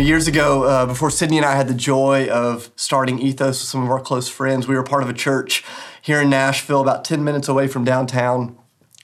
know, 0.00 0.06
years 0.06 0.26
ago, 0.26 0.64
uh, 0.64 0.86
before 0.86 1.10
Sydney 1.10 1.36
and 1.36 1.46
I 1.46 1.54
had 1.54 1.68
the 1.68 1.74
joy 1.74 2.28
of 2.28 2.70
starting 2.74 3.18
Ethos 3.18 3.60
with 3.60 3.68
some 3.68 3.82
of 3.82 3.90
our 3.90 4.00
close 4.00 4.28
friends, 4.28 4.66
we 4.66 4.74
were 4.74 4.82
part 4.82 5.02
of 5.02 5.08
a 5.08 5.12
church 5.12 5.62
here 6.00 6.22
in 6.22 6.30
Nashville, 6.30 6.80
about 6.80 7.04
10 7.04 7.22
minutes 7.22 7.48
away 7.48 7.66
from 7.66 7.84
downtown. 7.84 8.56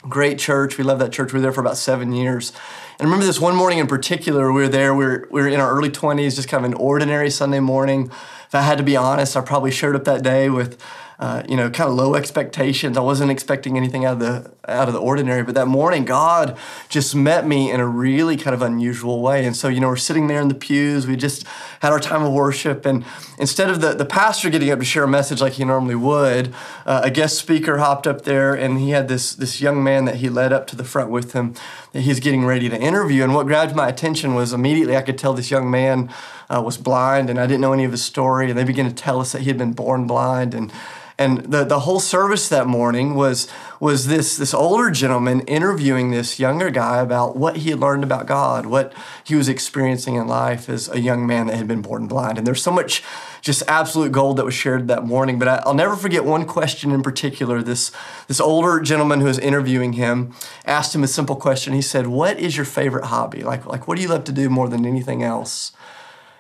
Great 0.09 0.39
church. 0.39 0.79
We 0.79 0.85
love 0.85 0.99
that 1.01 1.13
church. 1.13 1.33
We 1.33 1.39
were 1.39 1.43
there 1.43 1.53
for 1.53 1.61
about 1.61 1.77
seven 1.77 2.13
years. 2.13 2.51
And 2.99 3.03
I 3.03 3.05
remember 3.05 3.27
this 3.27 3.41
one 3.41 3.55
morning 3.55 3.79
in 3.79 3.87
particular, 3.87 4.53
we 4.53 4.63
were 4.63 4.69
there, 4.69 4.95
we 4.95 5.05
were, 5.05 5.29
we 5.31 5.43
were 5.43 5.49
in 5.49 5.61
our 5.61 5.71
early 5.71 5.91
20s, 5.91 6.37
just 6.37 6.49
kind 6.49 6.65
of 6.65 6.71
an 6.71 6.79
ordinary 6.79 7.31
Sunday 7.31 7.61
morning. 7.61 8.11
If 8.47 8.55
I 8.55 8.63
had 8.63 8.79
to 8.79 8.85
be 8.85 8.97
honest, 8.97 9.37
I 9.37 9.43
probably 9.43 9.73
showed 9.73 9.97
up 9.97 10.05
that 10.05 10.23
day 10.23 10.49
with 10.49 10.81
uh, 11.19 11.43
you 11.49 11.57
know, 11.57 11.71
kind 11.71 11.89
of 11.89 11.97
low 11.97 12.15
expectations. 12.15 12.97
I 12.99 13.01
wasn't 13.01 13.31
expecting 13.31 13.77
anything 13.77 14.05
out 14.05 14.15
of 14.15 14.21
the 14.21 14.51
out 14.69 14.89
of 14.89 14.95
the 14.95 15.01
ordinary. 15.01 15.43
But 15.43 15.55
that 15.55 15.67
morning, 15.67 16.05
God 16.05 16.59
just 16.89 17.15
met 17.15 17.47
me 17.47 17.71
in 17.71 17.81
a 17.81 17.87
really 17.87 18.37
kind 18.37 18.55
of 18.55 18.61
unusual 18.63 19.23
way. 19.23 19.47
And 19.47 19.57
so, 19.57 19.69
you 19.69 19.81
know, 19.81 19.89
we're 19.89 19.97
sitting 19.97 20.27
there 20.27 20.41
in 20.41 20.49
the 20.49 20.55
pews. 20.55 21.07
We 21.07 21.17
just 21.17 21.47
had 21.81 21.93
our 21.93 22.01
time 22.01 22.23
of 22.23 22.33
worship, 22.33 22.85
and 22.85 23.05
instead 23.39 23.71
of 23.71 23.81
the 23.81 23.95
the 23.95 24.05
pastor 24.05 24.51
getting 24.51 24.71
up 24.71 24.79
to 24.79 24.85
share 24.85 25.05
a 25.05 25.09
message 25.09 25.41
like 25.41 25.55
he 25.55 25.65
normally 25.65 25.95
would, 25.95 26.55
uh, 26.85 27.01
a 27.05 27.11
guest 27.11 27.39
speaker 27.39 27.79
hopped 27.79 28.07
up 28.07 28.23
there, 28.23 28.55
and 28.55 28.79
he 28.79 28.91
had 28.91 29.09
this 29.09 29.35
this 29.35 29.61
young 29.61 29.83
man 29.83 30.05
that 30.05 30.17
he 30.17 30.29
led 30.29 30.53
up 30.53 30.67
to 30.69 30.77
the 30.77 30.85
front 30.85 31.11
with 31.11 31.33
him 31.33 31.55
that 31.93 32.03
he's 32.03 32.21
getting 32.21 32.45
ready 32.45 32.69
to 32.69 32.79
interview. 32.79 33.25
And 33.25 33.35
what 33.35 33.47
grabbed 33.47 33.75
my 33.75 33.89
attention 33.89 34.35
was 34.35 34.53
immediately 34.53 34.97
I 34.97 35.03
could 35.03 35.17
tell 35.17 35.33
this 35.33 35.51
young 35.51 35.71
man 35.71 36.11
uh, 36.49 36.63
was 36.63 36.77
blind, 36.79 37.31
and 37.31 37.39
I 37.39 37.47
didn't 37.47 37.61
know 37.61 37.73
any 37.73 37.85
of 37.85 37.93
his 37.93 38.05
story. 38.05 38.49
And 38.51 38.59
they 38.59 38.65
began 38.65 38.87
to 38.87 38.95
tell 38.95 39.21
us 39.21 39.33
that 39.33 39.43
he 39.43 39.49
had 39.49 39.59
been 39.59 39.73
born 39.73 40.07
blind, 40.07 40.55
and 40.55 40.73
and 41.19 41.39
the, 41.39 41.65
the 41.65 41.81
whole 41.81 42.01
service 42.01 42.49
that 42.51 42.67
morning 42.67 43.15
was 43.15 43.49
was 43.81 44.07
this 44.07 44.37
this 44.37 44.53
older 44.53 44.91
gentleman 44.91 45.41
interviewing 45.43 46.11
this 46.11 46.39
younger 46.39 46.71
guy 46.71 47.01
about 47.01 47.37
what 47.37 47.59
he 47.59 47.71
had 47.71 47.81
learned 47.81 48.05
about 48.05 48.27
God, 48.27 48.67
what 48.67 48.93
he 49.25 49.35
was 49.35 49.49
experiencing 49.49 50.15
in 50.15 50.27
life 50.27 50.69
as 50.69 50.91
a 50.91 51.01
young 51.01 51.27
man 51.27 51.47
that 51.47 51.57
had 51.57 51.67
been 51.67 51.81
born 51.81 52.07
blind. 52.07 52.37
And 52.37 52.47
there's 52.47 52.63
so 52.63 52.71
much 52.71 53.03
just 53.41 53.63
absolute 53.67 54.13
gold 54.13 54.37
that 54.37 54.45
was 54.45 54.55
shared 54.55 54.89
that 54.89 55.05
morning. 55.05 55.39
But 55.39 55.49
I, 55.49 55.63
will 55.65 55.75
never 55.75 55.97
forget 55.97 56.25
one 56.25 56.45
question 56.45 56.91
in 56.91 57.03
particular. 57.03 57.63
This 57.63 57.93
this 58.29 58.41
older 58.41 58.81
gentleman 58.81 59.21
who 59.21 59.27
was 59.27 59.39
interviewing 59.39 59.95
him 59.95 60.35
asked 60.67 60.95
him 60.95 61.03
a 61.03 61.09
simple 61.09 61.37
question. 61.37 61.73
He 61.73 61.83
said, 61.83 62.09
"What 62.09 62.39
is 62.39 62.59
your 62.59 62.67
favorite 62.67 63.07
hobby? 63.07 63.43
Like 63.43 63.65
like 63.65 63.89
what 63.89 63.97
do 63.97 64.03
you 64.03 64.09
love 64.09 64.25
to 64.25 64.33
do 64.33 64.51
more 64.51 64.69
than 64.69 64.85
anything 64.85 65.23
else?" 65.23 65.73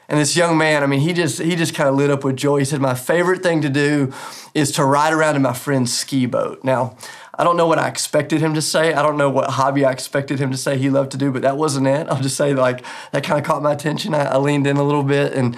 And 0.08 0.20
this 0.20 0.36
young 0.36 0.56
man, 0.56 0.82
I 0.82 0.86
mean, 0.86 1.00
he 1.00 1.12
just 1.12 1.40
he 1.40 1.56
just 1.56 1.74
kind 1.74 1.88
of 1.88 1.96
lit 1.96 2.10
up 2.10 2.22
with 2.22 2.36
joy. 2.36 2.58
He 2.58 2.64
said, 2.64 2.80
"My 2.80 2.94
favorite 2.94 3.42
thing 3.42 3.60
to 3.62 3.68
do 3.68 4.12
is 4.54 4.70
to 4.72 4.84
ride 4.84 5.12
around 5.12 5.36
in 5.36 5.42
my 5.42 5.52
friend's 5.52 5.92
ski 5.92 6.26
boat." 6.26 6.62
Now, 6.62 6.96
I 7.38 7.44
don't 7.44 7.56
know 7.56 7.66
what 7.66 7.78
I 7.78 7.88
expected 7.88 8.40
him 8.40 8.54
to 8.54 8.62
say. 8.62 8.94
I 8.94 9.02
don't 9.02 9.16
know 9.16 9.28
what 9.28 9.50
hobby 9.50 9.84
I 9.84 9.90
expected 9.90 10.38
him 10.38 10.50
to 10.52 10.56
say 10.56 10.78
he 10.78 10.90
loved 10.90 11.10
to 11.12 11.18
do, 11.18 11.32
but 11.32 11.42
that 11.42 11.56
wasn't 11.56 11.86
it. 11.88 12.08
I'll 12.08 12.22
just 12.22 12.36
say 12.36 12.54
like 12.54 12.84
that 13.12 13.24
kind 13.24 13.38
of 13.38 13.44
caught 13.44 13.62
my 13.62 13.72
attention. 13.72 14.14
I, 14.14 14.24
I 14.24 14.36
leaned 14.38 14.66
in 14.66 14.76
a 14.76 14.84
little 14.84 15.02
bit 15.02 15.32
and 15.32 15.56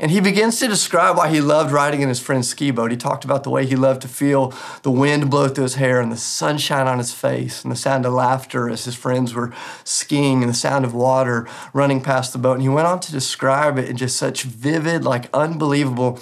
and 0.00 0.12
he 0.12 0.20
begins 0.20 0.60
to 0.60 0.68
describe 0.68 1.16
why 1.16 1.28
he 1.28 1.40
loved 1.40 1.72
riding 1.72 2.02
in 2.02 2.08
his 2.08 2.20
friend's 2.20 2.48
ski 2.48 2.70
boat. 2.70 2.92
He 2.92 2.96
talked 2.96 3.24
about 3.24 3.42
the 3.42 3.50
way 3.50 3.66
he 3.66 3.74
loved 3.74 4.02
to 4.02 4.08
feel 4.08 4.54
the 4.82 4.92
wind 4.92 5.28
blow 5.28 5.48
through 5.48 5.64
his 5.64 5.74
hair 5.74 6.00
and 6.00 6.12
the 6.12 6.16
sunshine 6.16 6.86
on 6.86 6.98
his 6.98 7.12
face 7.12 7.64
and 7.64 7.72
the 7.72 7.76
sound 7.76 8.06
of 8.06 8.12
laughter 8.12 8.70
as 8.70 8.84
his 8.84 8.94
friends 8.94 9.34
were 9.34 9.52
skiing 9.82 10.42
and 10.42 10.50
the 10.50 10.56
sound 10.56 10.84
of 10.84 10.94
water 10.94 11.48
running 11.72 12.00
past 12.00 12.32
the 12.32 12.38
boat. 12.38 12.54
And 12.54 12.62
he 12.62 12.68
went 12.68 12.86
on 12.86 13.00
to 13.00 13.12
describe 13.12 13.76
it 13.76 13.88
in 13.88 13.96
just 13.96 14.16
such 14.16 14.44
vivid, 14.44 15.02
like 15.04 15.28
unbelievable 15.34 16.20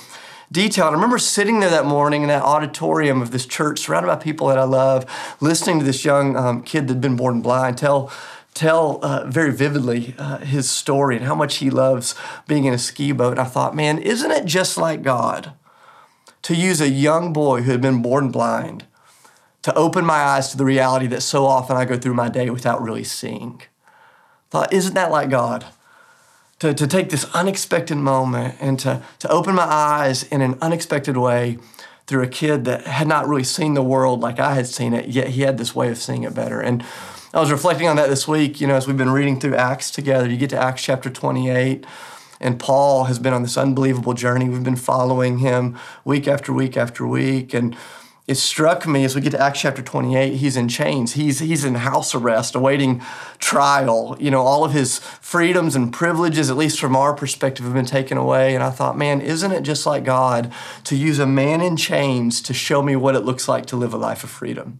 detail. 0.50 0.86
And 0.86 0.94
I 0.94 0.96
remember 0.96 1.18
sitting 1.18 1.60
there 1.60 1.70
that 1.70 1.84
morning 1.84 2.22
in 2.22 2.28
that 2.28 2.42
auditorium 2.42 3.20
of 3.20 3.30
this 3.30 3.44
church, 3.44 3.80
surrounded 3.80 4.06
by 4.06 4.16
people 4.16 4.46
that 4.48 4.58
I 4.58 4.64
love, 4.64 5.04
listening 5.40 5.80
to 5.80 5.84
this 5.84 6.04
young 6.04 6.36
um, 6.36 6.62
kid 6.62 6.88
that'd 6.88 7.02
been 7.02 7.16
born 7.16 7.42
blind 7.42 7.76
tell 7.76 8.10
tell 8.56 8.98
uh, 9.02 9.24
very 9.26 9.52
vividly 9.52 10.14
uh, 10.18 10.38
his 10.38 10.68
story 10.68 11.16
and 11.16 11.26
how 11.26 11.34
much 11.34 11.56
he 11.56 11.70
loves 11.70 12.14
being 12.48 12.64
in 12.64 12.72
a 12.72 12.78
ski 12.78 13.12
boat. 13.12 13.32
And 13.32 13.40
I 13.40 13.44
thought, 13.44 13.76
man, 13.76 13.98
isn't 13.98 14.30
it 14.30 14.46
just 14.46 14.78
like 14.78 15.02
God 15.02 15.52
to 16.42 16.54
use 16.54 16.80
a 16.80 16.88
young 16.88 17.32
boy 17.32 17.62
who 17.62 17.70
had 17.70 17.82
been 17.82 18.02
born 18.02 18.30
blind 18.30 18.86
to 19.62 19.74
open 19.74 20.04
my 20.04 20.14
eyes 20.14 20.48
to 20.50 20.56
the 20.56 20.64
reality 20.64 21.06
that 21.08 21.20
so 21.20 21.44
often 21.44 21.76
I 21.76 21.84
go 21.84 21.98
through 21.98 22.14
my 22.14 22.28
day 22.28 22.48
without 22.48 22.82
really 22.82 23.04
seeing? 23.04 23.62
I 23.62 24.50
thought, 24.50 24.72
isn't 24.72 24.94
that 24.94 25.10
like 25.10 25.28
God? 25.28 25.66
To, 26.60 26.72
to 26.72 26.86
take 26.86 27.10
this 27.10 27.26
unexpected 27.34 27.96
moment 27.98 28.54
and 28.60 28.78
to, 28.78 29.02
to 29.18 29.28
open 29.28 29.54
my 29.54 29.64
eyes 29.64 30.22
in 30.22 30.40
an 30.40 30.56
unexpected 30.62 31.18
way 31.18 31.58
through 32.06 32.22
a 32.22 32.28
kid 32.28 32.64
that 32.64 32.86
had 32.86 33.06
not 33.06 33.28
really 33.28 33.44
seen 33.44 33.74
the 33.74 33.82
world 33.82 34.20
like 34.20 34.40
I 34.40 34.54
had 34.54 34.66
seen 34.66 34.94
it, 34.94 35.08
yet 35.08 35.28
he 35.28 35.42
had 35.42 35.58
this 35.58 35.74
way 35.74 35.90
of 35.90 35.98
seeing 35.98 36.22
it 36.22 36.34
better. 36.34 36.60
And 36.60 36.82
I 37.34 37.40
was 37.40 37.50
reflecting 37.50 37.88
on 37.88 37.96
that 37.96 38.08
this 38.08 38.28
week, 38.28 38.60
you 38.60 38.68
know, 38.68 38.76
as 38.76 38.86
we've 38.86 38.96
been 38.96 39.10
reading 39.10 39.40
through 39.40 39.56
Acts 39.56 39.90
together. 39.90 40.28
You 40.28 40.36
get 40.36 40.50
to 40.50 40.58
Acts 40.58 40.82
chapter 40.82 41.10
28, 41.10 41.84
and 42.40 42.58
Paul 42.58 43.04
has 43.04 43.18
been 43.18 43.32
on 43.32 43.42
this 43.42 43.56
unbelievable 43.56 44.14
journey. 44.14 44.48
We've 44.48 44.62
been 44.62 44.76
following 44.76 45.38
him 45.38 45.76
week 46.04 46.28
after 46.28 46.52
week 46.52 46.76
after 46.76 47.04
week. 47.04 47.52
And 47.52 47.76
it 48.28 48.36
struck 48.36 48.86
me 48.86 49.04
as 49.04 49.16
we 49.16 49.20
get 49.20 49.30
to 49.30 49.40
Acts 49.40 49.60
chapter 49.60 49.82
28, 49.82 50.34
he's 50.36 50.56
in 50.56 50.68
chains. 50.68 51.14
He's, 51.14 51.40
he's 51.40 51.64
in 51.64 51.74
house 51.74 52.14
arrest, 52.14 52.54
awaiting 52.54 53.02
trial. 53.38 54.16
You 54.20 54.30
know, 54.30 54.42
all 54.42 54.64
of 54.64 54.72
his 54.72 54.98
freedoms 54.98 55.74
and 55.74 55.92
privileges, 55.92 56.48
at 56.48 56.56
least 56.56 56.78
from 56.78 56.94
our 56.94 57.12
perspective, 57.12 57.64
have 57.64 57.74
been 57.74 57.86
taken 57.86 58.16
away. 58.18 58.54
And 58.54 58.62
I 58.62 58.70
thought, 58.70 58.96
man, 58.96 59.20
isn't 59.20 59.50
it 59.50 59.62
just 59.62 59.84
like 59.84 60.04
God 60.04 60.52
to 60.84 60.96
use 60.96 61.18
a 61.18 61.26
man 61.26 61.60
in 61.60 61.76
chains 61.76 62.40
to 62.42 62.54
show 62.54 62.82
me 62.82 62.94
what 62.94 63.16
it 63.16 63.24
looks 63.24 63.48
like 63.48 63.66
to 63.66 63.76
live 63.76 63.92
a 63.92 63.98
life 63.98 64.22
of 64.22 64.30
freedom? 64.30 64.78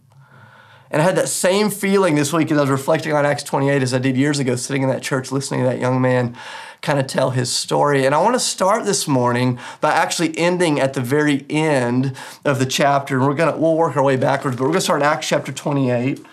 And 0.89 1.01
I 1.01 1.05
had 1.05 1.17
that 1.17 1.27
same 1.27 1.69
feeling 1.69 2.15
this 2.15 2.31
week 2.31 2.51
as 2.51 2.57
I 2.57 2.61
was 2.61 2.69
reflecting 2.69 3.13
on 3.13 3.25
Acts 3.25 3.43
28 3.43 3.81
as 3.81 3.93
I 3.93 3.99
did 3.99 4.15
years 4.15 4.39
ago, 4.39 4.55
sitting 4.55 4.83
in 4.83 4.89
that 4.89 5.01
church 5.01 5.31
listening 5.31 5.61
to 5.61 5.65
that 5.67 5.79
young 5.79 6.01
man 6.01 6.35
kind 6.81 6.99
of 6.99 7.07
tell 7.07 7.31
his 7.31 7.51
story. 7.51 8.05
And 8.05 8.15
I 8.15 8.21
want 8.21 8.35
to 8.35 8.39
start 8.39 8.85
this 8.85 9.07
morning 9.07 9.59
by 9.81 9.91
actually 9.91 10.37
ending 10.37 10.79
at 10.79 10.93
the 10.93 11.01
very 11.01 11.45
end 11.49 12.15
of 12.45 12.59
the 12.59 12.65
chapter. 12.65 13.17
And 13.17 13.27
we're 13.27 13.33
gonna 13.33 13.57
we'll 13.57 13.75
work 13.75 13.97
our 13.97 14.03
way 14.03 14.15
backwards, 14.15 14.55
but 14.55 14.63
we're 14.63 14.69
gonna 14.69 14.81
start 14.81 15.01
in 15.01 15.07
Acts 15.07 15.27
chapter 15.27 15.51
28. 15.51 16.25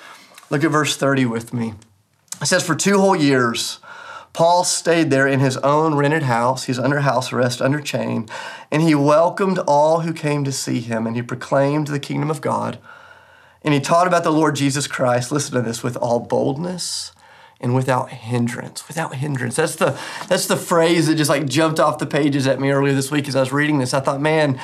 Look 0.51 0.63
at 0.63 0.71
verse 0.71 0.97
30 0.97 1.27
with 1.27 1.53
me. 1.53 1.75
It 2.41 2.47
says, 2.47 2.65
For 2.65 2.75
two 2.75 2.99
whole 2.99 3.17
years, 3.17 3.81
Paul 4.33 4.65
stayed 4.65 5.11
there 5.11 5.27
in 5.27 5.41
his 5.41 5.57
own 5.59 5.95
rented 5.95 6.25
house. 6.25 6.65
He's 6.65 6.79
under 6.79 7.01
house 7.01 7.33
arrest, 7.33 7.63
under 7.63 7.81
chain, 7.81 8.29
and 8.71 8.83
he 8.83 8.95
welcomed 8.95 9.59
all 9.61 10.01
who 10.01 10.13
came 10.13 10.45
to 10.45 10.53
see 10.53 10.81
him, 10.81 11.07
and 11.07 11.17
he 11.17 11.23
proclaimed 11.23 11.87
the 11.87 12.01
kingdom 12.01 12.31
of 12.31 12.41
God 12.41 12.79
and 13.65 13.73
he 13.73 13.81
taught 13.81 14.07
about 14.07 14.23
the 14.23 14.31
Lord 14.31 14.55
Jesus 14.55 14.87
Christ, 14.87 15.33
listen 15.33 15.55
to 15.55 15.63
this, 15.63 15.83
with 15.83 15.97
all 15.97 16.21
boldness 16.21 17.13
and 17.61 17.75
without 17.75 18.11
hindrance. 18.11 18.87
Without 18.87 19.15
hindrance. 19.15 19.57
That's 19.57 19.77
the 19.77 19.99
that's 20.29 20.47
the 20.47 20.57
phrase 20.57 21.07
that 21.07 21.15
just 21.15 21.31
like 21.31 21.47
jumped 21.47 21.81
off 21.81 21.99
the 21.99 22.07
pages 22.07 22.47
at 22.47 22.61
me 22.61 22.71
earlier 22.71 22.95
this 22.95 23.11
week 23.11 23.27
as 23.27 23.35
I 23.35 23.41
was 23.41 23.53
reading 23.53 23.79
this. 23.79 23.95
I 23.95 24.01
thought, 24.01 24.21
man, 24.21 24.61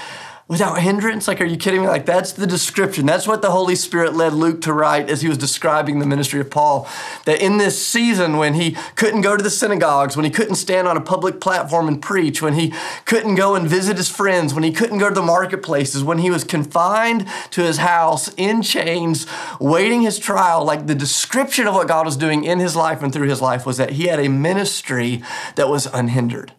without 0.50 0.80
hindrance? 0.80 1.28
Like, 1.28 1.40
are 1.40 1.44
you 1.44 1.56
kidding 1.56 1.82
me? 1.82 1.86
Like, 1.86 2.04
that's 2.04 2.32
the 2.32 2.46
description. 2.46 3.06
That's 3.06 3.28
what 3.28 3.40
the 3.40 3.52
Holy 3.52 3.76
Spirit 3.76 4.14
led 4.14 4.34
Luke 4.34 4.60
to 4.62 4.72
write 4.72 5.08
as 5.08 5.22
he 5.22 5.28
was 5.28 5.38
describing 5.38 6.00
the 6.00 6.06
ministry 6.06 6.40
of 6.40 6.50
Paul. 6.50 6.88
That 7.24 7.40
in 7.40 7.58
this 7.58 7.86
season, 7.86 8.36
when 8.36 8.54
he 8.54 8.72
couldn't 8.96 9.20
go 9.20 9.36
to 9.36 9.42
the 9.42 9.48
synagogues, 9.48 10.16
when 10.16 10.24
he 10.24 10.30
couldn't 10.30 10.56
stand 10.56 10.88
on 10.88 10.96
a 10.96 11.00
public 11.00 11.40
platform 11.40 11.86
and 11.86 12.02
preach, 12.02 12.42
when 12.42 12.54
he 12.54 12.74
couldn't 13.04 13.36
go 13.36 13.54
and 13.54 13.68
visit 13.68 13.96
his 13.96 14.10
friends, 14.10 14.52
when 14.52 14.64
he 14.64 14.72
couldn't 14.72 14.98
go 14.98 15.08
to 15.08 15.14
the 15.14 15.22
marketplaces, 15.22 16.02
when 16.02 16.18
he 16.18 16.32
was 16.32 16.42
confined 16.42 17.28
to 17.52 17.62
his 17.62 17.78
house 17.78 18.34
in 18.36 18.60
chains, 18.60 19.28
waiting 19.60 20.02
his 20.02 20.18
trial, 20.18 20.64
like 20.64 20.88
the 20.88 20.96
description 20.96 21.68
of 21.68 21.74
what 21.74 21.86
God 21.86 22.04
was 22.04 22.16
doing 22.16 22.42
in 22.42 22.58
his 22.58 22.74
life 22.74 23.04
and 23.04 23.12
through 23.12 23.28
his 23.28 23.40
life 23.40 23.64
was 23.64 23.76
that 23.76 23.90
he 23.90 24.08
had 24.08 24.18
a 24.18 24.28
ministry 24.28 25.22
that 25.54 25.68
was 25.68 25.86
unhindered. 25.86 26.54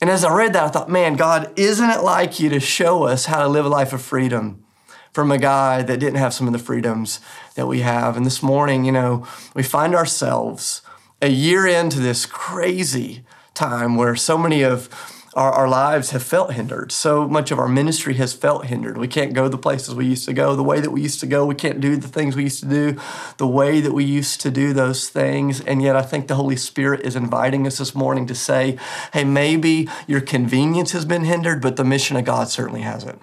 And 0.00 0.10
as 0.10 0.24
I 0.24 0.32
read 0.32 0.52
that, 0.52 0.64
I 0.64 0.68
thought, 0.68 0.88
man, 0.88 1.16
God, 1.16 1.52
isn't 1.58 1.90
it 1.90 2.02
like 2.02 2.38
you 2.38 2.48
to 2.50 2.60
show 2.60 3.04
us 3.04 3.26
how 3.26 3.42
to 3.42 3.48
live 3.48 3.66
a 3.66 3.68
life 3.68 3.92
of 3.92 4.00
freedom 4.00 4.64
from 5.12 5.32
a 5.32 5.38
guy 5.38 5.82
that 5.82 5.98
didn't 5.98 6.18
have 6.18 6.32
some 6.32 6.46
of 6.46 6.52
the 6.52 6.58
freedoms 6.58 7.20
that 7.56 7.66
we 7.66 7.80
have? 7.80 8.16
And 8.16 8.24
this 8.24 8.42
morning, 8.42 8.84
you 8.84 8.92
know, 8.92 9.26
we 9.54 9.64
find 9.64 9.96
ourselves 9.96 10.82
a 11.20 11.28
year 11.28 11.66
into 11.66 11.98
this 11.98 12.26
crazy 12.26 13.24
time 13.54 13.96
where 13.96 14.14
so 14.14 14.38
many 14.38 14.62
of 14.62 14.88
our, 15.38 15.52
our 15.52 15.68
lives 15.68 16.10
have 16.10 16.24
felt 16.24 16.54
hindered. 16.54 16.90
So 16.90 17.28
much 17.28 17.52
of 17.52 17.60
our 17.60 17.68
ministry 17.68 18.14
has 18.14 18.32
felt 18.32 18.66
hindered. 18.66 18.98
We 18.98 19.06
can't 19.06 19.34
go 19.34 19.48
the 19.48 19.56
places 19.56 19.94
we 19.94 20.04
used 20.04 20.24
to 20.24 20.32
go, 20.32 20.56
the 20.56 20.64
way 20.64 20.80
that 20.80 20.90
we 20.90 21.00
used 21.00 21.20
to 21.20 21.28
go. 21.28 21.46
We 21.46 21.54
can't 21.54 21.80
do 21.80 21.96
the 21.96 22.08
things 22.08 22.34
we 22.34 22.42
used 22.42 22.64
to 22.64 22.68
do, 22.68 23.00
the 23.36 23.46
way 23.46 23.80
that 23.80 23.92
we 23.92 24.04
used 24.04 24.40
to 24.40 24.50
do 24.50 24.72
those 24.72 25.08
things. 25.08 25.60
And 25.60 25.80
yet, 25.80 25.94
I 25.94 26.02
think 26.02 26.26
the 26.26 26.34
Holy 26.34 26.56
Spirit 26.56 27.02
is 27.02 27.14
inviting 27.14 27.68
us 27.68 27.78
this 27.78 27.94
morning 27.94 28.26
to 28.26 28.34
say, 28.34 28.78
hey, 29.12 29.22
maybe 29.22 29.88
your 30.08 30.20
convenience 30.20 30.90
has 30.90 31.04
been 31.04 31.22
hindered, 31.22 31.62
but 31.62 31.76
the 31.76 31.84
mission 31.84 32.16
of 32.16 32.24
God 32.24 32.48
certainly 32.48 32.82
hasn't. 32.82 33.22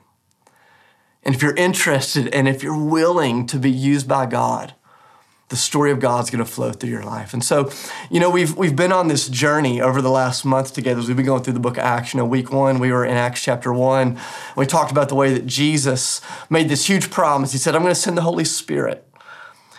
And 1.23 1.35
if 1.35 1.41
you're 1.41 1.55
interested 1.55 2.33
and 2.33 2.47
if 2.47 2.63
you're 2.63 2.81
willing 2.81 3.45
to 3.47 3.59
be 3.59 3.71
used 3.71 4.07
by 4.07 4.25
God, 4.25 4.73
the 5.49 5.55
story 5.55 5.91
of 5.91 5.99
God's 5.99 6.31
going 6.31 6.43
to 6.43 6.49
flow 6.49 6.71
through 6.71 6.89
your 6.89 7.03
life. 7.03 7.33
And 7.33 7.43
so, 7.43 7.69
you 8.09 8.19
know, 8.19 8.29
we've 8.31 8.55
we've 8.57 8.75
been 8.75 8.91
on 8.91 9.07
this 9.07 9.29
journey 9.29 9.79
over 9.79 10.01
the 10.01 10.09
last 10.09 10.43
month 10.43 10.73
together 10.73 10.99
as 10.99 11.07
we've 11.07 11.15
been 11.15 11.25
going 11.25 11.43
through 11.43 11.53
the 11.53 11.59
book 11.59 11.77
of 11.77 11.83
Acts. 11.83 12.13
You 12.13 12.19
know, 12.19 12.25
week 12.25 12.51
one, 12.51 12.79
we 12.79 12.91
were 12.91 13.05
in 13.05 13.15
Acts 13.15 13.43
chapter 13.43 13.71
one. 13.71 14.19
We 14.57 14.65
talked 14.65 14.91
about 14.91 15.09
the 15.09 15.15
way 15.15 15.33
that 15.33 15.45
Jesus 15.45 16.21
made 16.49 16.67
this 16.67 16.87
huge 16.87 17.11
promise. 17.11 17.51
He 17.51 17.59
said, 17.59 17.75
I'm 17.75 17.83
going 17.83 17.93
to 17.93 17.99
send 17.99 18.17
the 18.17 18.23
Holy 18.23 18.45
Spirit. 18.45 19.07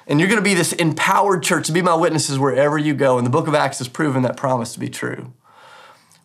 And 0.06 0.20
you're 0.20 0.28
going 0.28 0.40
to 0.40 0.44
be 0.44 0.54
this 0.54 0.72
empowered 0.72 1.42
church 1.42 1.66
to 1.66 1.72
be 1.72 1.82
my 1.82 1.96
witnesses 1.96 2.38
wherever 2.38 2.78
you 2.78 2.94
go. 2.94 3.18
And 3.18 3.26
the 3.26 3.30
book 3.30 3.48
of 3.48 3.54
Acts 3.56 3.78
has 3.78 3.88
proven 3.88 4.22
that 4.22 4.36
promise 4.36 4.72
to 4.74 4.80
be 4.80 4.88
true. 4.88 5.32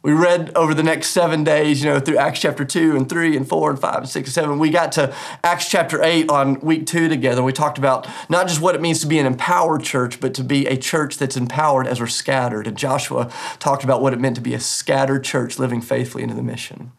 We 0.04 0.14
read 0.14 0.52
over 0.56 0.74
the 0.74 0.82
next 0.82 1.10
seven 1.10 1.44
days, 1.44 1.84
you 1.84 1.92
know, 1.92 2.00
through 2.00 2.18
Acts 2.18 2.40
chapter 2.40 2.66
2 2.66 2.96
and 2.96 3.08
3 3.08 3.38
and 3.38 3.48
4 3.48 3.70
and 3.70 3.80
5 3.80 3.98
and 3.98 4.10
6 4.10 4.28
and 4.28 4.34
7. 4.34 4.58
We 4.58 4.72
got 4.72 4.92
to 4.94 5.14
Acts 5.44 5.70
chapter 5.70 6.02
8 6.02 6.28
on 6.28 6.60
week 6.62 6.88
two 6.88 7.08
together. 7.08 7.44
We 7.44 7.54
talked 7.54 7.78
about 7.78 8.08
not 8.28 8.48
just 8.48 8.62
what 8.62 8.74
it 8.74 8.82
means 8.82 9.00
to 9.02 9.08
be 9.08 9.20
an 9.20 9.28
empowered 9.28 9.84
church, 9.84 10.20
but 10.20 10.34
to 10.34 10.44
be 10.44 10.66
a 10.66 10.76
church 10.76 11.20
that's 11.20 11.38
empowered 11.38 11.86
as 11.86 12.00
we're 12.00 12.08
scattered. 12.08 12.66
And 12.66 12.76
Joshua 12.76 13.32
talked 13.60 13.84
about 13.84 14.02
what 14.02 14.12
it 14.12 14.20
meant 14.20 14.36
to 14.38 14.42
be 14.42 14.56
a 14.56 14.60
scattered 14.60 15.24
church 15.24 15.60
living 15.60 15.82
faithfully 15.82 16.24
into 16.24 16.36
the 16.36 16.42
mission. 16.42 16.94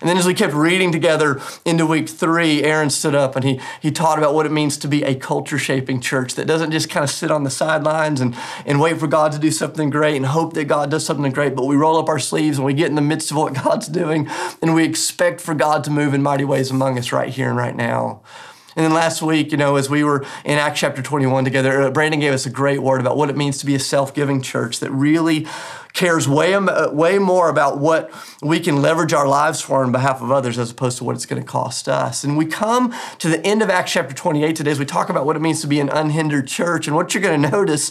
And 0.00 0.08
then 0.08 0.16
as 0.16 0.26
we 0.26 0.34
kept 0.34 0.52
reading 0.52 0.92
together 0.92 1.40
into 1.64 1.86
week 1.86 2.08
three, 2.08 2.62
Aaron 2.62 2.90
stood 2.90 3.14
up 3.14 3.36
and 3.36 3.44
he, 3.44 3.60
he 3.80 3.90
taught 3.90 4.18
about 4.18 4.34
what 4.34 4.46
it 4.46 4.52
means 4.52 4.76
to 4.78 4.88
be 4.88 5.02
a 5.02 5.14
culture 5.14 5.58
shaping 5.58 6.00
church 6.00 6.34
that 6.34 6.46
doesn't 6.46 6.70
just 6.70 6.90
kind 6.90 7.04
of 7.04 7.10
sit 7.10 7.30
on 7.30 7.44
the 7.44 7.50
sidelines 7.50 8.20
and, 8.20 8.36
and 8.64 8.80
wait 8.80 8.98
for 8.98 9.06
God 9.06 9.32
to 9.32 9.38
do 9.38 9.50
something 9.50 9.90
great 9.90 10.16
and 10.16 10.26
hope 10.26 10.54
that 10.54 10.64
God 10.64 10.90
does 10.90 11.04
something 11.04 11.32
great, 11.32 11.54
but 11.54 11.64
we 11.64 11.76
roll 11.76 11.96
up 11.96 12.08
our 12.08 12.18
sleeves 12.18 12.58
and 12.58 12.66
we 12.66 12.74
get 12.74 12.88
in 12.88 12.94
the 12.94 13.02
midst 13.02 13.30
of 13.30 13.36
what 13.36 13.54
God's 13.64 13.88
doing 13.88 14.28
and 14.62 14.74
we 14.74 14.84
expect 14.84 15.40
for 15.40 15.54
God 15.54 15.84
to 15.84 15.90
move 15.90 16.14
in 16.14 16.22
mighty 16.22 16.44
ways 16.44 16.70
among 16.70 16.98
us 16.98 17.12
right 17.12 17.28
here 17.28 17.48
and 17.48 17.56
right 17.56 17.76
now. 17.76 18.22
And 18.76 18.84
then 18.84 18.92
last 18.92 19.22
week, 19.22 19.52
you 19.52 19.56
know, 19.56 19.76
as 19.76 19.88
we 19.88 20.04
were 20.04 20.22
in 20.44 20.58
Acts 20.58 20.80
chapter 20.80 21.00
21 21.00 21.44
together, 21.44 21.80
uh, 21.80 21.90
Brandon 21.90 22.20
gave 22.20 22.34
us 22.34 22.44
a 22.44 22.50
great 22.50 22.82
word 22.82 23.00
about 23.00 23.16
what 23.16 23.30
it 23.30 23.36
means 23.36 23.56
to 23.58 23.66
be 23.66 23.74
a 23.74 23.78
self 23.78 24.12
giving 24.12 24.42
church 24.42 24.80
that 24.80 24.90
really 24.90 25.46
cares 25.94 26.28
way, 26.28 26.52
uh, 26.52 26.90
way 26.90 27.18
more 27.18 27.48
about 27.48 27.78
what 27.78 28.10
we 28.42 28.60
can 28.60 28.82
leverage 28.82 29.14
our 29.14 29.26
lives 29.26 29.62
for 29.62 29.82
on 29.82 29.92
behalf 29.92 30.20
of 30.20 30.30
others 30.30 30.58
as 30.58 30.70
opposed 30.70 30.98
to 30.98 31.04
what 31.04 31.16
it's 31.16 31.24
going 31.24 31.40
to 31.40 31.48
cost 31.48 31.88
us. 31.88 32.22
And 32.22 32.36
we 32.36 32.44
come 32.44 32.94
to 33.18 33.30
the 33.30 33.42
end 33.46 33.62
of 33.62 33.70
Acts 33.70 33.92
chapter 33.92 34.14
28 34.14 34.54
today 34.54 34.72
as 34.72 34.78
we 34.78 34.84
talk 34.84 35.08
about 35.08 35.24
what 35.24 35.36
it 35.36 35.40
means 35.40 35.62
to 35.62 35.66
be 35.66 35.80
an 35.80 35.88
unhindered 35.88 36.46
church. 36.46 36.86
And 36.86 36.94
what 36.94 37.14
you're 37.14 37.22
going 37.22 37.40
to 37.40 37.50
notice 37.50 37.90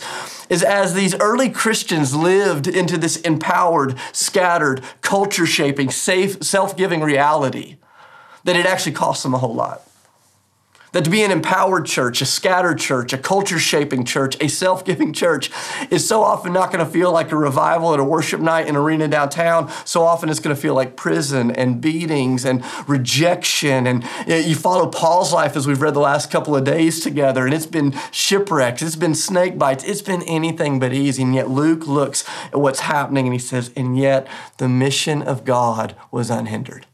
is 0.51 0.61
as 0.61 0.93
these 0.93 1.15
early 1.15 1.49
Christians 1.49 2.15
lived 2.15 2.67
into 2.67 2.95
this 2.95 3.17
empowered, 3.21 3.95
scattered, 4.13 4.83
culture 5.01 5.47
shaping, 5.47 5.89
safe, 5.89 6.43
self 6.43 6.77
giving 6.77 7.01
reality, 7.01 7.77
that 8.43 8.55
it 8.55 8.67
actually 8.67 8.91
cost 8.91 9.23
them 9.23 9.33
a 9.33 9.39
whole 9.39 9.55
lot. 9.55 9.84
That 10.95 11.03
to 11.03 11.09
be 11.09 11.23
an 11.23 11.31
empowered 11.31 11.87
church, 11.87 12.21
a 12.21 12.25
scattered 12.25 12.79
church, 12.79 13.11
a 13.11 13.17
culture 13.17 13.59
shaping 13.59 14.05
church, 14.05 14.41
a 14.41 14.47
self 14.47 14.85
giving 14.85 15.11
church 15.11 15.51
is 15.91 16.07
so 16.07 16.23
often 16.23 16.53
not 16.53 16.71
going 16.71 16.85
to 16.85 16.89
feel 16.89 17.11
like 17.11 17.33
a 17.33 17.35
revival 17.35 17.93
at 17.93 17.99
a 17.99 18.03
worship 18.05 18.39
night 18.39 18.65
in 18.65 18.77
arena 18.77 19.09
downtown. 19.09 19.69
So 19.83 20.03
often 20.03 20.29
it's 20.29 20.39
going 20.39 20.55
to 20.55 20.61
feel 20.61 20.73
like 20.73 20.95
prison 20.95 21.51
and 21.51 21.81
beatings 21.81 22.45
and 22.45 22.63
rejection. 22.87 23.85
And 23.87 24.05
you 24.25 24.55
follow 24.55 24.87
Paul's 24.87 25.33
life 25.33 25.57
as 25.57 25.67
we've 25.67 25.81
read 25.81 25.95
the 25.95 25.99
last 25.99 26.31
couple 26.31 26.55
of 26.55 26.63
days 26.63 27.01
together, 27.01 27.43
and 27.43 27.53
it's 27.53 27.65
been 27.65 27.93
shipwrecks, 28.11 28.81
it's 28.81 28.95
been 28.95 29.15
snake 29.15 29.57
bites, 29.57 29.83
it's 29.83 30.01
been 30.01 30.23
anything 30.23 30.79
but 30.79 30.93
easy. 30.93 31.23
And 31.23 31.35
yet 31.35 31.49
Luke 31.49 31.87
looks 31.87 32.23
at 32.53 32.61
what's 32.61 32.79
happening 32.79 33.25
and 33.25 33.33
he 33.33 33.39
says, 33.39 33.69
and 33.75 33.97
yet 33.97 34.29
the 34.59 34.69
mission 34.69 35.21
of 35.21 35.43
God 35.43 35.93
was 36.09 36.29
unhindered. 36.29 36.85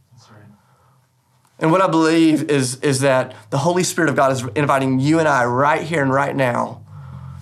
And 1.62 1.72
what 1.72 1.82
I 1.82 1.88
believe 1.88 2.50
is, 2.50 2.76
is 2.78 3.02
that 3.02 3.36
the 3.52 3.60
Holy 3.60 3.84
Spirit 3.84 4.10
of 4.10 4.16
God 4.16 4.32
is 4.32 4.44
inviting 4.56 5.00
you 5.00 5.20
and 5.20 5.28
I 5.28 5.46
right 5.46 5.84
here 5.84 6.02
and 6.02 6.12
right 6.12 6.36
now 6.36 6.82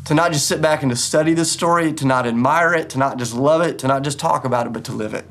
to 0.05 0.13
not 0.13 0.33
just 0.33 0.45
sit 0.45 0.61
back 0.61 0.83
and 0.83 0.91
to 0.91 0.95
study 0.95 1.33
this 1.33 1.49
story, 1.49 1.93
to 1.93 2.05
not 2.05 2.27
admire 2.27 2.73
it, 2.73 2.89
to 2.89 2.97
not 2.97 3.17
just 3.17 3.33
love 3.33 3.61
it, 3.61 3.79
to 3.79 3.87
not 3.87 4.03
just 4.03 4.19
talk 4.19 4.43
about 4.43 4.67
it, 4.67 4.73
but 4.73 4.83
to 4.83 4.91
live 4.91 5.13
it. 5.13 5.25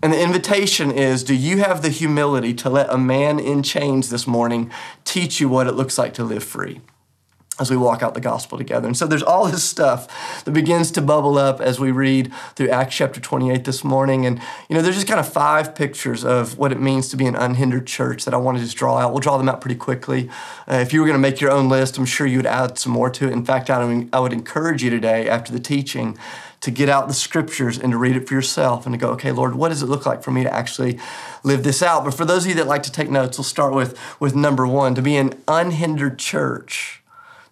And 0.00 0.12
the 0.12 0.22
invitation 0.22 0.92
is 0.92 1.24
do 1.24 1.34
you 1.34 1.58
have 1.58 1.82
the 1.82 1.88
humility 1.88 2.54
to 2.54 2.70
let 2.70 2.88
a 2.92 2.98
man 2.98 3.40
in 3.40 3.64
chains 3.64 4.10
this 4.10 4.26
morning 4.26 4.70
teach 5.04 5.40
you 5.40 5.48
what 5.48 5.66
it 5.66 5.72
looks 5.72 5.98
like 5.98 6.14
to 6.14 6.24
live 6.24 6.44
free? 6.44 6.80
As 7.58 7.70
we 7.70 7.76
walk 7.76 8.02
out 8.02 8.14
the 8.14 8.20
gospel 8.20 8.58
together. 8.58 8.86
And 8.86 8.96
so 8.96 9.06
there's 9.06 9.22
all 9.22 9.46
this 9.46 9.64
stuff 9.64 10.44
that 10.44 10.50
begins 10.50 10.90
to 10.92 11.02
bubble 11.02 11.38
up 11.38 11.60
as 11.60 11.80
we 11.80 11.90
read 11.90 12.32
through 12.54 12.68
Acts 12.68 12.96
chapter 12.96 13.20
28 13.20 13.64
this 13.64 13.82
morning. 13.82 14.26
And, 14.26 14.40
you 14.68 14.76
know, 14.76 14.82
there's 14.82 14.96
just 14.96 15.08
kind 15.08 15.20
of 15.20 15.30
five 15.30 15.74
pictures 15.74 16.24
of 16.24 16.58
what 16.58 16.72
it 16.72 16.80
means 16.80 17.08
to 17.08 17.16
be 17.16 17.26
an 17.26 17.34
unhindered 17.34 17.86
church 17.86 18.24
that 18.24 18.34
I 18.34 18.36
want 18.36 18.58
to 18.58 18.64
just 18.64 18.76
draw 18.76 18.98
out. 18.98 19.12
We'll 19.12 19.20
draw 19.20 19.38
them 19.38 19.48
out 19.48 19.60
pretty 19.60 19.76
quickly. 19.76 20.28
Uh, 20.70 20.76
if 20.76 20.92
you 20.92 21.00
were 21.00 21.06
going 21.06 21.18
to 21.18 21.22
make 21.22 21.40
your 21.40 21.50
own 21.50 21.68
list, 21.68 21.96
I'm 21.96 22.04
sure 22.04 22.26
you 22.26 22.38
would 22.38 22.46
add 22.46 22.78
some 22.78 22.92
more 22.92 23.10
to 23.10 23.26
it. 23.26 23.32
In 23.32 23.44
fact, 23.44 23.70
I 23.70 24.20
would 24.20 24.32
encourage 24.32 24.82
you 24.82 24.90
today 24.90 25.28
after 25.28 25.52
the 25.52 25.60
teaching 25.60 26.18
to 26.60 26.70
get 26.70 26.88
out 26.88 27.06
the 27.08 27.14
scriptures 27.14 27.78
and 27.78 27.92
to 27.92 27.98
read 27.98 28.16
it 28.16 28.26
for 28.26 28.34
yourself 28.34 28.86
and 28.86 28.92
to 28.92 28.98
go, 28.98 29.10
okay, 29.10 29.30
Lord, 29.30 29.54
what 29.54 29.68
does 29.68 29.82
it 29.82 29.86
look 29.86 30.04
like 30.06 30.22
for 30.22 30.30
me 30.30 30.42
to 30.42 30.52
actually 30.52 30.98
live 31.44 31.62
this 31.62 31.82
out? 31.82 32.04
But 32.04 32.14
for 32.14 32.24
those 32.24 32.44
of 32.44 32.48
you 32.48 32.56
that 32.56 32.66
like 32.66 32.82
to 32.84 32.92
take 32.92 33.10
notes, 33.10 33.38
we'll 33.38 33.44
start 33.44 33.72
with, 33.74 33.98
with 34.18 34.34
number 34.34 34.66
one 34.66 34.94
to 34.94 35.02
be 35.02 35.16
an 35.16 35.40
unhindered 35.46 36.18
church 36.18 37.02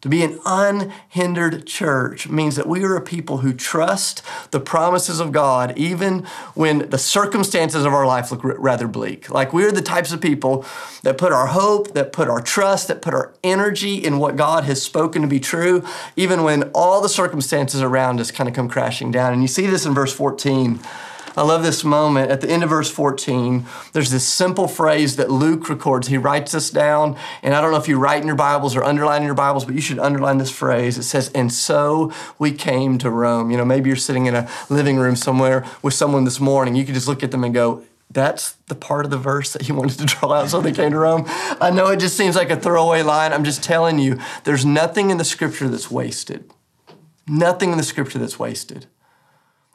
to 0.04 0.10
be 0.10 0.22
an 0.22 0.38
unhindered 0.44 1.66
church 1.66 2.28
means 2.28 2.56
that 2.56 2.66
we 2.66 2.84
are 2.84 2.94
a 2.94 3.00
people 3.00 3.38
who 3.38 3.54
trust 3.54 4.20
the 4.50 4.60
promises 4.60 5.18
of 5.18 5.32
God 5.32 5.72
even 5.78 6.26
when 6.52 6.90
the 6.90 6.98
circumstances 6.98 7.86
of 7.86 7.94
our 7.94 8.06
life 8.06 8.30
look 8.30 8.42
rather 8.44 8.86
bleak. 8.86 9.30
Like 9.30 9.54
we're 9.54 9.72
the 9.72 9.80
types 9.80 10.12
of 10.12 10.20
people 10.20 10.66
that 11.04 11.16
put 11.16 11.32
our 11.32 11.46
hope, 11.46 11.94
that 11.94 12.12
put 12.12 12.28
our 12.28 12.42
trust, 12.42 12.88
that 12.88 13.00
put 13.00 13.14
our 13.14 13.32
energy 13.42 13.96
in 13.96 14.18
what 14.18 14.36
God 14.36 14.64
has 14.64 14.82
spoken 14.82 15.22
to 15.22 15.28
be 15.28 15.40
true, 15.40 15.82
even 16.16 16.42
when 16.42 16.64
all 16.74 17.00
the 17.00 17.08
circumstances 17.08 17.80
around 17.80 18.20
us 18.20 18.30
kind 18.30 18.46
of 18.46 18.54
come 18.54 18.68
crashing 18.68 19.10
down. 19.10 19.32
And 19.32 19.40
you 19.40 19.48
see 19.48 19.64
this 19.64 19.86
in 19.86 19.94
verse 19.94 20.12
14. 20.12 20.80
I 21.36 21.42
love 21.42 21.64
this 21.64 21.82
moment. 21.82 22.30
At 22.30 22.40
the 22.40 22.48
end 22.48 22.62
of 22.62 22.70
verse 22.70 22.90
14, 22.90 23.66
there's 23.92 24.10
this 24.10 24.26
simple 24.26 24.68
phrase 24.68 25.16
that 25.16 25.30
Luke 25.30 25.68
records. 25.68 26.06
He 26.06 26.16
writes 26.16 26.52
this 26.52 26.70
down, 26.70 27.16
and 27.42 27.54
I 27.54 27.60
don't 27.60 27.72
know 27.72 27.78
if 27.78 27.88
you 27.88 27.98
write 27.98 28.20
in 28.20 28.26
your 28.26 28.36
Bibles 28.36 28.76
or 28.76 28.84
underline 28.84 29.22
in 29.22 29.26
your 29.26 29.34
Bibles, 29.34 29.64
but 29.64 29.74
you 29.74 29.80
should 29.80 29.98
underline 29.98 30.38
this 30.38 30.50
phrase. 30.50 30.96
It 30.96 31.02
says, 31.02 31.30
And 31.30 31.52
so 31.52 32.12
we 32.38 32.52
came 32.52 32.98
to 32.98 33.10
Rome. 33.10 33.50
You 33.50 33.56
know, 33.56 33.64
maybe 33.64 33.90
you're 33.90 33.96
sitting 33.96 34.26
in 34.26 34.36
a 34.36 34.48
living 34.70 34.96
room 34.96 35.16
somewhere 35.16 35.64
with 35.82 35.94
someone 35.94 36.24
this 36.24 36.38
morning. 36.38 36.76
You 36.76 36.84
could 36.84 36.94
just 36.94 37.08
look 37.08 37.24
at 37.24 37.32
them 37.32 37.42
and 37.42 37.52
go, 37.52 37.82
that's 38.10 38.52
the 38.68 38.76
part 38.76 39.04
of 39.04 39.10
the 39.10 39.18
verse 39.18 39.52
that 39.54 39.62
he 39.62 39.72
wanted 39.72 39.98
to 39.98 40.04
draw 40.04 40.32
out 40.32 40.50
so 40.50 40.60
they 40.60 40.72
came 40.72 40.92
to 40.92 40.98
Rome. 40.98 41.24
I 41.26 41.70
know 41.70 41.88
it 41.88 41.98
just 41.98 42.16
seems 42.16 42.36
like 42.36 42.50
a 42.50 42.56
throwaway 42.56 43.02
line. 43.02 43.32
I'm 43.32 43.44
just 43.44 43.62
telling 43.62 43.98
you, 43.98 44.18
there's 44.44 44.64
nothing 44.64 45.10
in 45.10 45.16
the 45.16 45.24
scripture 45.24 45.68
that's 45.68 45.90
wasted. 45.90 46.48
Nothing 47.26 47.72
in 47.72 47.78
the 47.78 47.84
scripture 47.84 48.18
that's 48.18 48.38
wasted. 48.38 48.86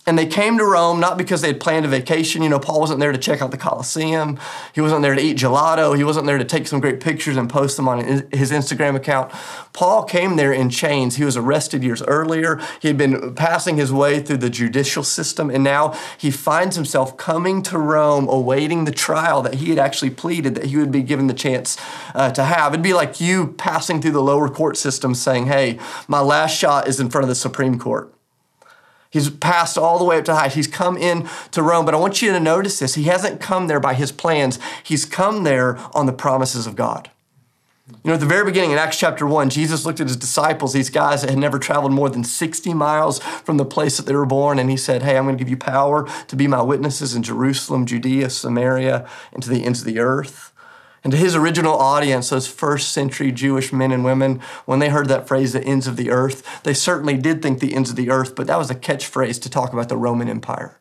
And 0.09 0.17
they 0.17 0.25
came 0.25 0.57
to 0.57 0.65
Rome 0.65 0.99
not 0.99 1.19
because 1.19 1.41
they 1.41 1.49
had 1.49 1.59
planned 1.59 1.85
a 1.85 1.87
vacation. 1.87 2.41
You 2.41 2.49
know, 2.49 2.57
Paul 2.57 2.79
wasn't 2.79 2.99
there 2.99 3.11
to 3.11 3.17
check 3.19 3.43
out 3.43 3.51
the 3.51 3.59
Colosseum. 3.59 4.39
He 4.73 4.81
wasn't 4.81 5.03
there 5.03 5.13
to 5.13 5.21
eat 5.21 5.37
gelato. 5.37 5.95
He 5.95 6.03
wasn't 6.03 6.25
there 6.25 6.39
to 6.39 6.43
take 6.43 6.65
some 6.65 6.79
great 6.79 6.99
pictures 6.99 7.37
and 7.37 7.47
post 7.47 7.77
them 7.77 7.87
on 7.87 8.03
his 8.31 8.51
Instagram 8.51 8.95
account. 8.95 9.31
Paul 9.71 10.03
came 10.03 10.35
there 10.35 10.51
in 10.51 10.71
chains. 10.71 11.17
He 11.17 11.23
was 11.23 11.37
arrested 11.37 11.83
years 11.83 12.01
earlier. 12.01 12.59
He 12.81 12.87
had 12.87 12.97
been 12.97 13.35
passing 13.35 13.77
his 13.77 13.93
way 13.93 14.19
through 14.19 14.37
the 14.37 14.49
judicial 14.49 15.03
system, 15.03 15.51
and 15.51 15.63
now 15.63 15.95
he 16.17 16.31
finds 16.31 16.75
himself 16.75 17.15
coming 17.15 17.61
to 17.61 17.77
Rome, 17.77 18.27
awaiting 18.27 18.85
the 18.85 18.91
trial 18.91 19.43
that 19.43 19.53
he 19.55 19.69
had 19.69 19.77
actually 19.77 20.09
pleaded 20.09 20.55
that 20.55 20.65
he 20.65 20.77
would 20.77 20.91
be 20.91 21.03
given 21.03 21.27
the 21.27 21.35
chance 21.35 21.77
uh, 22.15 22.31
to 22.31 22.45
have. 22.45 22.73
It'd 22.73 22.81
be 22.81 22.95
like 22.95 23.21
you 23.21 23.53
passing 23.59 24.01
through 24.01 24.13
the 24.13 24.23
lower 24.23 24.49
court 24.49 24.75
system 24.75 25.13
saying, 25.13 25.45
Hey, 25.45 25.77
my 26.07 26.19
last 26.19 26.57
shot 26.57 26.87
is 26.87 26.99
in 26.99 27.11
front 27.11 27.25
of 27.25 27.29
the 27.29 27.35
Supreme 27.35 27.77
Court. 27.77 28.11
He's 29.09 29.29
passed 29.29 29.77
all 29.77 29.97
the 29.97 30.05
way 30.05 30.19
up 30.19 30.25
to 30.25 30.35
high. 30.35 30.49
He's 30.49 30.67
come 30.67 30.95
in 30.95 31.27
to 31.51 31.63
Rome, 31.63 31.85
but 31.85 31.95
I 31.95 31.97
want 31.97 32.21
you 32.21 32.31
to 32.31 32.39
notice 32.39 32.79
this. 32.79 32.93
He 32.93 33.03
hasn't 33.05 33.41
come 33.41 33.67
there 33.67 33.79
by 33.79 33.95
his 33.95 34.11
plans. 34.11 34.59
He's 34.83 35.05
come 35.05 35.43
there 35.43 35.77
on 35.95 36.05
the 36.05 36.13
promises 36.13 36.67
of 36.67 36.75
God. 36.75 37.09
You 38.03 38.09
know, 38.09 38.13
at 38.13 38.19
the 38.19 38.27
very 38.27 38.45
beginning 38.45 38.71
in 38.71 38.77
Acts 38.77 38.99
chapter 38.99 39.25
1, 39.25 39.49
Jesus 39.49 39.83
looked 39.83 39.99
at 39.99 40.07
his 40.07 40.15
disciples, 40.15 40.73
these 40.73 40.91
guys 40.91 41.21
that 41.21 41.31
had 41.31 41.39
never 41.39 41.57
traveled 41.57 41.91
more 41.91 42.07
than 42.07 42.23
60 42.23 42.71
miles 42.75 43.17
from 43.17 43.57
the 43.57 43.65
place 43.65 43.97
that 43.97 44.05
they 44.05 44.13
were 44.13 44.27
born, 44.27 44.59
and 44.59 44.69
he 44.69 44.77
said, 44.77 45.01
Hey, 45.01 45.17
I'm 45.17 45.25
going 45.25 45.35
to 45.35 45.43
give 45.43 45.49
you 45.49 45.57
power 45.57 46.07
to 46.27 46.35
be 46.35 46.45
my 46.45 46.61
witnesses 46.61 47.15
in 47.15 47.23
Jerusalem, 47.23 47.87
Judea, 47.87 48.29
Samaria, 48.29 49.09
and 49.33 49.41
to 49.41 49.49
the 49.49 49.65
ends 49.65 49.79
of 49.79 49.85
the 49.85 49.99
earth. 49.99 50.53
And 51.03 51.11
to 51.11 51.17
his 51.17 51.35
original 51.35 51.77
audience, 51.77 52.29
those 52.29 52.47
first 52.47 52.91
century 52.91 53.31
Jewish 53.31 53.71
men 53.71 53.91
and 53.91 54.03
women, 54.03 54.39
when 54.65 54.79
they 54.79 54.89
heard 54.89 55.07
that 55.07 55.27
phrase, 55.27 55.53
the 55.53 55.63
ends 55.63 55.87
of 55.87 55.95
the 55.95 56.09
earth, 56.09 56.63
they 56.63 56.73
certainly 56.73 57.17
did 57.17 57.41
think 57.41 57.59
the 57.59 57.73
ends 57.73 57.89
of 57.89 57.95
the 57.95 58.09
earth, 58.09 58.35
but 58.35 58.47
that 58.47 58.57
was 58.57 58.69
a 58.69 58.75
catchphrase 58.75 59.41
to 59.41 59.49
talk 59.49 59.71
about 59.71 59.89
the 59.89 59.97
Roman 59.97 60.29
Empire. 60.29 60.79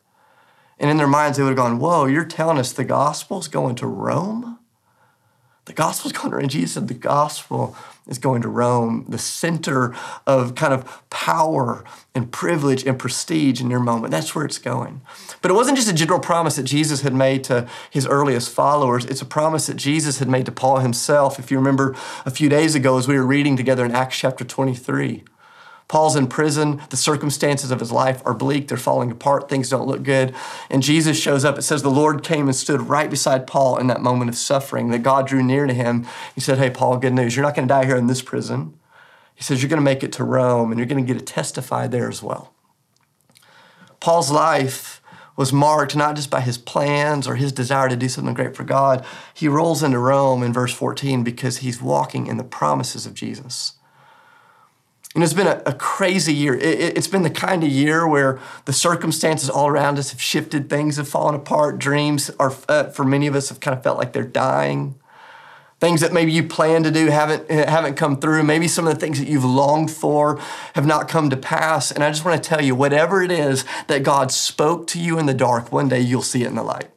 And 0.77 0.89
in 0.89 0.97
their 0.97 1.07
minds, 1.07 1.37
they 1.37 1.43
would 1.43 1.49
have 1.49 1.57
gone, 1.57 1.79
Whoa, 1.79 2.05
you're 2.05 2.25
telling 2.25 2.57
us 2.57 2.71
the 2.71 2.83
gospel's 2.83 3.47
going 3.47 3.75
to 3.75 3.87
Rome? 3.87 4.59
The 5.65 5.73
gospel's 5.73 6.13
going 6.13 6.31
to 6.31 6.37
Rome. 6.37 6.47
Jesus 6.47 6.73
said 6.73 6.87
the 6.87 6.93
gospel 6.93 7.75
is 8.09 8.17
going 8.17 8.41
to 8.41 8.49
Rome, 8.49 9.05
the 9.07 9.17
center 9.17 9.95
of 10.27 10.55
kind 10.55 10.73
of 10.73 11.03
power 11.09 11.83
and 12.13 12.31
privilege 12.31 12.85
and 12.85 12.99
prestige 12.99 13.61
in 13.61 13.69
your 13.69 13.79
moment. 13.79 14.11
That's 14.11 14.35
where 14.35 14.43
it's 14.43 14.57
going. 14.57 15.01
But 15.41 15.51
it 15.51 15.53
wasn't 15.53 15.77
just 15.77 15.89
a 15.89 15.93
general 15.93 16.19
promise 16.19 16.57
that 16.57 16.63
Jesus 16.63 17.01
had 17.01 17.13
made 17.13 17.43
to 17.45 17.69
his 17.89 18.05
earliest 18.05 18.49
followers, 18.49 19.05
it's 19.05 19.21
a 19.21 19.25
promise 19.25 19.67
that 19.67 19.77
Jesus 19.77 20.19
had 20.19 20.27
made 20.27 20.45
to 20.47 20.51
Paul 20.51 20.79
himself. 20.79 21.39
If 21.39 21.51
you 21.51 21.57
remember 21.57 21.95
a 22.25 22.31
few 22.31 22.49
days 22.49 22.75
ago 22.75 22.97
as 22.97 23.07
we 23.07 23.15
were 23.15 23.25
reading 23.25 23.55
together 23.55 23.85
in 23.85 23.91
Acts 23.91 24.17
chapter 24.17 24.43
23. 24.43 25.23
Paul's 25.89 26.15
in 26.15 26.27
prison. 26.27 26.81
The 26.91 26.97
circumstances 26.97 27.71
of 27.71 27.79
his 27.79 27.91
life 27.91 28.21
are 28.23 28.33
bleak. 28.33 28.67
They're 28.67 28.77
falling 28.77 29.11
apart. 29.11 29.49
Things 29.49 29.69
don't 29.69 29.87
look 29.87 30.03
good. 30.03 30.33
And 30.69 30.81
Jesus 30.81 31.19
shows 31.19 31.43
up. 31.43 31.57
It 31.57 31.63
says 31.63 31.81
the 31.81 31.89
Lord 31.89 32.23
came 32.23 32.47
and 32.47 32.55
stood 32.55 32.83
right 32.83 33.09
beside 33.09 33.47
Paul 33.47 33.77
in 33.77 33.87
that 33.87 33.99
moment 33.99 34.29
of 34.29 34.37
suffering, 34.37 34.91
that 34.91 35.03
God 35.03 35.27
drew 35.27 35.43
near 35.43 35.65
to 35.65 35.73
him. 35.73 36.05
He 36.35 36.41
said, 36.41 36.59
Hey, 36.59 36.69
Paul, 36.69 36.97
good 36.97 37.13
news. 37.13 37.35
You're 37.35 37.43
not 37.43 37.55
going 37.55 37.67
to 37.67 37.73
die 37.73 37.85
here 37.85 37.97
in 37.97 38.07
this 38.07 38.21
prison. 38.21 38.79
He 39.33 39.41
says, 39.41 39.63
You're 39.63 39.69
going 39.69 39.79
to 39.79 39.83
make 39.83 40.03
it 40.03 40.13
to 40.13 40.23
Rome 40.23 40.71
and 40.71 40.79
you're 40.79 40.87
going 40.87 41.03
to 41.03 41.13
get 41.13 41.19
to 41.19 41.25
testify 41.25 41.87
there 41.87 42.07
as 42.07 42.21
well. 42.21 42.53
Paul's 43.99 44.31
life 44.31 45.01
was 45.35 45.51
marked 45.51 45.95
not 45.95 46.15
just 46.15 46.29
by 46.29 46.41
his 46.41 46.57
plans 46.57 47.27
or 47.27 47.35
his 47.35 47.51
desire 47.51 47.89
to 47.89 47.95
do 47.95 48.09
something 48.09 48.33
great 48.35 48.55
for 48.55 48.63
God. 48.63 49.03
He 49.33 49.47
rolls 49.47 49.81
into 49.81 49.97
Rome 49.97 50.43
in 50.43 50.53
verse 50.53 50.73
14 50.73 51.23
because 51.23 51.57
he's 51.57 51.81
walking 51.81 52.27
in 52.27 52.37
the 52.37 52.43
promises 52.43 53.05
of 53.07 53.15
Jesus. 53.15 53.73
And 55.15 55.23
it's 55.23 55.33
been 55.33 55.47
a, 55.47 55.61
a 55.65 55.73
crazy 55.73 56.33
year. 56.33 56.53
It, 56.55 56.95
has 56.95 57.07
been 57.07 57.23
the 57.23 57.31
kind 57.31 57.63
of 57.63 57.69
year 57.69 58.07
where 58.07 58.39
the 58.65 58.73
circumstances 58.73 59.49
all 59.49 59.67
around 59.67 59.97
us 59.97 60.11
have 60.11 60.21
shifted, 60.21 60.69
things 60.69 60.97
have 60.97 61.07
fallen 61.07 61.33
apart, 61.33 61.79
dreams 61.79 62.29
are, 62.39 62.53
uh, 62.67 62.85
for 62.85 63.03
many 63.03 63.25
of 63.25 63.35
us, 63.35 63.49
have 63.49 63.59
kind 63.59 63.75
of 63.75 63.83
felt 63.83 63.97
like 63.97 64.13
they're 64.13 64.23
dying. 64.23 64.95
Things 65.79 66.01
that 66.01 66.13
maybe 66.13 66.31
you 66.31 66.43
plan 66.43 66.83
to 66.83 66.91
do 66.91 67.07
haven't, 67.07 67.49
haven't 67.49 67.95
come 67.95 68.19
through. 68.19 68.43
Maybe 68.43 68.67
some 68.67 68.85
of 68.85 68.93
the 68.93 68.99
things 68.99 69.17
that 69.17 69.29
you've 69.29 69.45
longed 69.45 69.89
for 69.89 70.39
have 70.75 70.85
not 70.85 71.07
come 71.07 71.29
to 71.29 71.37
pass. 71.37 71.89
And 71.89 72.03
I 72.03 72.11
just 72.11 72.25
want 72.25 72.43
to 72.43 72.47
tell 72.47 72.61
you 72.61 72.75
whatever 72.75 73.23
it 73.23 73.31
is 73.31 73.63
that 73.87 74.03
God 74.03 74.31
spoke 74.31 74.87
to 74.87 74.99
you 74.99 75.17
in 75.17 75.25
the 75.25 75.33
dark, 75.33 75.71
one 75.71 75.87
day 75.87 76.01
you'll 76.01 76.21
see 76.21 76.43
it 76.43 76.47
in 76.47 76.55
the 76.55 76.63
light. 76.63 76.89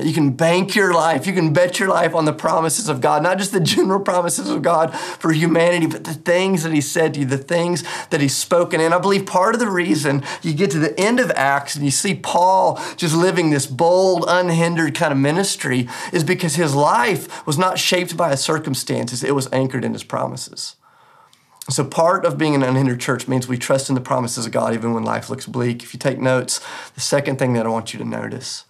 That 0.00 0.06
you 0.06 0.14
can 0.14 0.30
bank 0.30 0.74
your 0.74 0.94
life, 0.94 1.26
you 1.26 1.34
can 1.34 1.52
bet 1.52 1.78
your 1.78 1.90
life 1.90 2.14
on 2.14 2.24
the 2.24 2.32
promises 2.32 2.88
of 2.88 3.02
God, 3.02 3.22
not 3.22 3.36
just 3.36 3.52
the 3.52 3.60
general 3.60 4.00
promises 4.00 4.48
of 4.48 4.62
God 4.62 4.94
for 4.94 5.30
humanity, 5.30 5.86
but 5.86 6.04
the 6.04 6.14
things 6.14 6.62
that 6.62 6.72
He 6.72 6.80
said 6.80 7.12
to 7.12 7.20
you, 7.20 7.26
the 7.26 7.36
things 7.36 7.84
that 8.08 8.18
He's 8.18 8.34
spoken. 8.34 8.80
And 8.80 8.94
I 8.94 8.98
believe 8.98 9.26
part 9.26 9.54
of 9.54 9.60
the 9.60 9.68
reason 9.68 10.22
you 10.40 10.54
get 10.54 10.70
to 10.70 10.78
the 10.78 10.98
end 10.98 11.20
of 11.20 11.30
Acts 11.32 11.76
and 11.76 11.84
you 11.84 11.90
see 11.90 12.14
Paul 12.14 12.80
just 12.96 13.14
living 13.14 13.50
this 13.50 13.66
bold, 13.66 14.24
unhindered 14.26 14.94
kind 14.94 15.12
of 15.12 15.18
ministry 15.18 15.86
is 16.14 16.24
because 16.24 16.54
his 16.54 16.74
life 16.74 17.46
was 17.46 17.58
not 17.58 17.78
shaped 17.78 18.16
by 18.16 18.30
his 18.30 18.40
circumstances, 18.40 19.22
it 19.22 19.34
was 19.34 19.52
anchored 19.52 19.84
in 19.84 19.92
His 19.92 20.02
promises. 20.02 20.76
So, 21.68 21.84
part 21.84 22.24
of 22.24 22.38
being 22.38 22.54
an 22.54 22.62
unhindered 22.62 23.00
church 23.00 23.28
means 23.28 23.46
we 23.46 23.58
trust 23.58 23.90
in 23.90 23.94
the 23.94 24.00
promises 24.00 24.46
of 24.46 24.52
God 24.52 24.72
even 24.72 24.94
when 24.94 25.04
life 25.04 25.28
looks 25.28 25.44
bleak. 25.44 25.82
If 25.82 25.92
you 25.92 26.00
take 26.00 26.18
notes, 26.18 26.58
the 26.94 27.02
second 27.02 27.38
thing 27.38 27.52
that 27.52 27.66
I 27.66 27.68
want 27.68 27.92
you 27.92 27.98
to 27.98 28.04
notice 28.06 28.64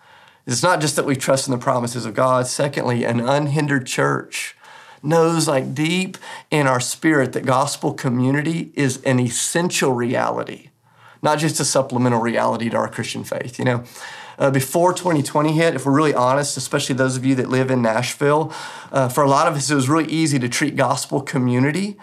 it's 0.47 0.62
not 0.62 0.80
just 0.80 0.97
that 0.97 1.04
we 1.04 1.16
trust 1.16 1.47
in 1.47 1.52
the 1.52 1.59
promises 1.59 2.06
of 2.06 2.14
God. 2.14 2.47
Secondly, 2.47 3.04
an 3.04 3.20
unhindered 3.20 3.87
church 3.87 4.56
knows 5.02 5.49
like 5.49 5.75
deep 5.75 6.18
in 6.50 6.66
our 6.66 6.80
spirit 6.80 7.32
that 7.32 7.47
gospel 7.47 7.92
community 7.92 8.73
is 8.75 9.02
an 9.02 9.18
essential 9.18 9.92
reality, 9.92 10.70
not 11.23 11.38
just 11.38 11.61
a 11.61 11.64
supplemental 11.64 12.20
reality 12.20 12.68
to 12.70 12.76
our 12.76 12.88
Christian 12.88 13.25
faith. 13.25 13.59
You 13.59 13.64
know, 13.64 13.85
uh, 14.38 14.50
before 14.50 14.92
2020 14.92 15.52
hit, 15.52 15.75
if 15.75 15.87
we're 15.87 15.92
really 15.92 16.14
honest, 16.14 16.56
especially 16.56 16.94
those 16.94 17.16
of 17.16 17.25
you 17.25 17.35
that 17.37 17.49
live 17.49 17.70
in 17.70 17.82
Nashville, 17.82 18.52
uh, 18.90 19.09
for 19.09 19.23
a 19.23 19.28
lot 19.28 19.47
of 19.47 19.54
us, 19.54 19.70
it 19.70 19.75
was 19.75 19.88
really 19.88 20.11
easy 20.11 20.38
to 20.38 20.49
treat 20.49 20.76
gospel 20.76 21.20
community 21.20 21.99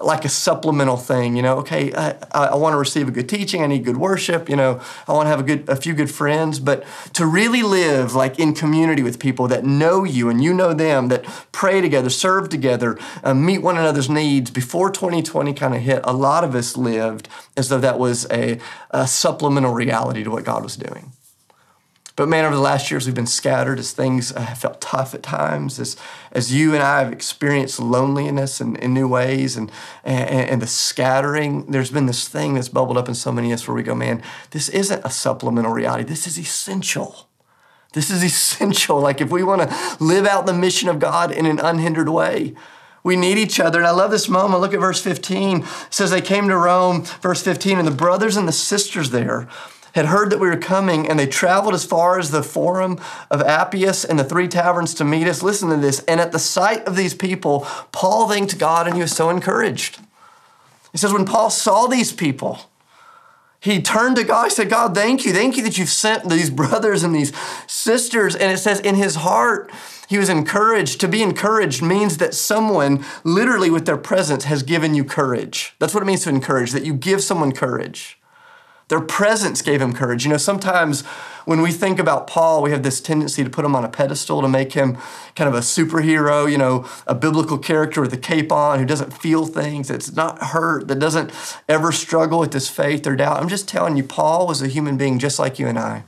like 0.00 0.24
a 0.24 0.28
supplemental 0.28 0.96
thing. 0.96 1.36
You 1.36 1.42
know, 1.42 1.58
okay, 1.58 1.92
I, 1.92 2.16
I 2.32 2.54
want 2.54 2.74
to 2.74 2.78
receive 2.78 3.08
a 3.08 3.10
good 3.10 3.28
teaching. 3.28 3.62
I 3.62 3.66
need 3.66 3.84
good 3.84 3.96
worship. 3.96 4.48
You 4.48 4.56
know, 4.56 4.80
I 5.06 5.12
want 5.12 5.26
to 5.26 5.30
have 5.30 5.40
a 5.40 5.42
good, 5.42 5.68
a 5.68 5.76
few 5.76 5.94
good 5.94 6.10
friends. 6.10 6.60
But 6.60 6.84
to 7.14 7.26
really 7.26 7.62
live 7.62 8.14
like 8.14 8.38
in 8.38 8.54
community 8.54 9.02
with 9.02 9.18
people 9.18 9.48
that 9.48 9.64
know 9.64 10.04
you 10.04 10.28
and 10.28 10.42
you 10.42 10.54
know 10.54 10.72
them, 10.72 11.08
that 11.08 11.24
pray 11.52 11.80
together, 11.80 12.10
serve 12.10 12.48
together, 12.48 12.98
uh, 13.22 13.34
meet 13.34 13.58
one 13.58 13.76
another's 13.76 14.10
needs. 14.10 14.50
Before 14.50 14.90
2020 14.90 15.52
kind 15.54 15.74
of 15.74 15.80
hit, 15.80 16.00
a 16.04 16.12
lot 16.12 16.44
of 16.44 16.54
us 16.54 16.76
lived 16.76 17.28
as 17.56 17.68
though 17.68 17.78
that 17.78 17.98
was 17.98 18.26
a, 18.30 18.58
a 18.90 19.06
supplemental 19.06 19.72
reality 19.72 20.22
to 20.24 20.30
what 20.30 20.44
God 20.44 20.62
was 20.62 20.76
doing. 20.76 21.12
But 22.18 22.28
man, 22.28 22.44
over 22.44 22.56
the 22.56 22.60
last 22.60 22.90
years, 22.90 23.06
we've 23.06 23.14
been 23.14 23.28
scattered 23.28 23.78
as 23.78 23.92
things 23.92 24.32
uh, 24.32 24.40
have 24.40 24.58
felt 24.58 24.80
tough 24.80 25.14
at 25.14 25.22
times, 25.22 25.78
as, 25.78 25.96
as 26.32 26.52
you 26.52 26.74
and 26.74 26.82
I 26.82 26.98
have 26.98 27.12
experienced 27.12 27.78
loneliness 27.78 28.60
in, 28.60 28.74
in 28.74 28.92
new 28.92 29.06
ways 29.06 29.56
and, 29.56 29.70
and, 30.02 30.50
and 30.50 30.60
the 30.60 30.66
scattering. 30.66 31.70
There's 31.70 31.92
been 31.92 32.06
this 32.06 32.26
thing 32.26 32.54
that's 32.54 32.68
bubbled 32.68 32.98
up 32.98 33.08
in 33.08 33.14
so 33.14 33.30
many 33.30 33.52
of 33.52 33.60
us 33.60 33.68
where 33.68 33.76
we 33.76 33.84
go, 33.84 33.94
man, 33.94 34.20
this 34.50 34.68
isn't 34.68 35.04
a 35.04 35.10
supplemental 35.10 35.70
reality. 35.70 36.02
This 36.02 36.26
is 36.26 36.40
essential. 36.40 37.28
This 37.92 38.10
is 38.10 38.24
essential. 38.24 38.98
Like 38.98 39.20
if 39.20 39.30
we 39.30 39.44
want 39.44 39.70
to 39.70 39.96
live 40.00 40.26
out 40.26 40.44
the 40.44 40.52
mission 40.52 40.88
of 40.88 40.98
God 40.98 41.30
in 41.30 41.46
an 41.46 41.60
unhindered 41.60 42.08
way, 42.08 42.52
we 43.04 43.14
need 43.14 43.38
each 43.38 43.60
other. 43.60 43.78
And 43.78 43.86
I 43.86 43.92
love 43.92 44.10
this 44.10 44.28
moment. 44.28 44.60
Look 44.60 44.74
at 44.74 44.80
verse 44.80 45.00
15. 45.00 45.60
It 45.60 45.66
says 45.90 46.10
they 46.10 46.20
came 46.20 46.48
to 46.48 46.56
Rome, 46.56 47.04
verse 47.22 47.44
15, 47.44 47.78
and 47.78 47.86
the 47.86 47.92
brothers 47.92 48.36
and 48.36 48.48
the 48.48 48.52
sisters 48.52 49.10
there 49.10 49.48
had 49.94 50.06
heard 50.06 50.30
that 50.30 50.38
we 50.38 50.48
were 50.48 50.56
coming, 50.56 51.08
and 51.08 51.18
they 51.18 51.26
traveled 51.26 51.74
as 51.74 51.84
far 51.84 52.18
as 52.18 52.30
the 52.30 52.42
Forum 52.42 52.98
of 53.30 53.40
Appius 53.42 54.04
and 54.04 54.18
the 54.18 54.24
three 54.24 54.48
taverns 54.48 54.94
to 54.94 55.04
meet 55.04 55.26
us. 55.26 55.42
Listen 55.42 55.70
to 55.70 55.76
this. 55.76 56.04
And 56.04 56.20
at 56.20 56.32
the 56.32 56.38
sight 56.38 56.84
of 56.86 56.96
these 56.96 57.14
people, 57.14 57.66
Paul 57.92 58.28
thanked 58.28 58.58
God, 58.58 58.86
and 58.86 58.94
he 58.94 59.02
was 59.02 59.12
so 59.12 59.30
encouraged. 59.30 59.98
He 60.92 60.98
says, 60.98 61.12
when 61.12 61.24
Paul 61.24 61.50
saw 61.50 61.86
these 61.86 62.12
people, 62.12 62.60
he 63.60 63.82
turned 63.82 64.16
to 64.16 64.24
God. 64.24 64.44
He 64.44 64.50
said, 64.50 64.70
God, 64.70 64.94
thank 64.94 65.24
you. 65.24 65.32
Thank 65.32 65.56
you 65.56 65.64
that 65.64 65.78
you've 65.78 65.88
sent 65.88 66.28
these 66.28 66.50
brothers 66.62 67.02
and 67.02 67.14
these 67.14 67.32
sisters. 67.66 68.36
And 68.36 68.52
it 68.52 68.58
says, 68.58 68.80
in 68.80 68.94
his 68.94 69.16
heart, 69.16 69.70
he 70.08 70.16
was 70.16 70.28
encouraged. 70.28 71.00
To 71.00 71.08
be 71.08 71.22
encouraged 71.22 71.82
means 71.82 72.18
that 72.18 72.34
someone, 72.34 73.04
literally 73.24 73.70
with 73.70 73.84
their 73.84 73.96
presence, 73.96 74.44
has 74.44 74.62
given 74.62 74.94
you 74.94 75.04
courage. 75.04 75.74
That's 75.78 75.92
what 75.92 76.02
it 76.02 76.06
means 76.06 76.24
to 76.24 76.30
encourage, 76.30 76.72
that 76.72 76.86
you 76.86 76.94
give 76.94 77.22
someone 77.22 77.52
courage. 77.52 78.17
Their 78.88 79.00
presence 79.00 79.60
gave 79.60 79.82
him 79.82 79.92
courage. 79.92 80.24
You 80.24 80.30
know, 80.30 80.38
sometimes 80.38 81.04
when 81.44 81.60
we 81.60 81.72
think 81.72 81.98
about 81.98 82.26
Paul, 82.26 82.62
we 82.62 82.70
have 82.70 82.82
this 82.82 83.00
tendency 83.00 83.44
to 83.44 83.50
put 83.50 83.64
him 83.64 83.76
on 83.76 83.84
a 83.84 83.88
pedestal, 83.88 84.40
to 84.40 84.48
make 84.48 84.72
him 84.72 84.96
kind 85.34 85.48
of 85.48 85.54
a 85.54 85.60
superhero, 85.60 86.50
you 86.50 86.58
know, 86.58 86.86
a 87.06 87.14
biblical 87.14 87.58
character 87.58 88.00
with 88.00 88.12
a 88.12 88.18
cape 88.18 88.50
on 88.50 88.78
who 88.78 88.86
doesn't 88.86 89.12
feel 89.12 89.46
things, 89.46 89.88
that's 89.88 90.12
not 90.12 90.42
hurt, 90.42 90.88
that 90.88 90.98
doesn't 90.98 91.30
ever 91.68 91.92
struggle 91.92 92.38
with 92.38 92.52
this 92.52 92.68
faith 92.68 93.06
or 93.06 93.14
doubt. 93.14 93.38
I'm 93.38 93.48
just 93.48 93.68
telling 93.68 93.96
you, 93.96 94.04
Paul 94.04 94.46
was 94.46 94.62
a 94.62 94.68
human 94.68 94.96
being 94.96 95.18
just 95.18 95.38
like 95.38 95.58
you 95.58 95.66
and 95.66 95.78
I. 95.78 96.04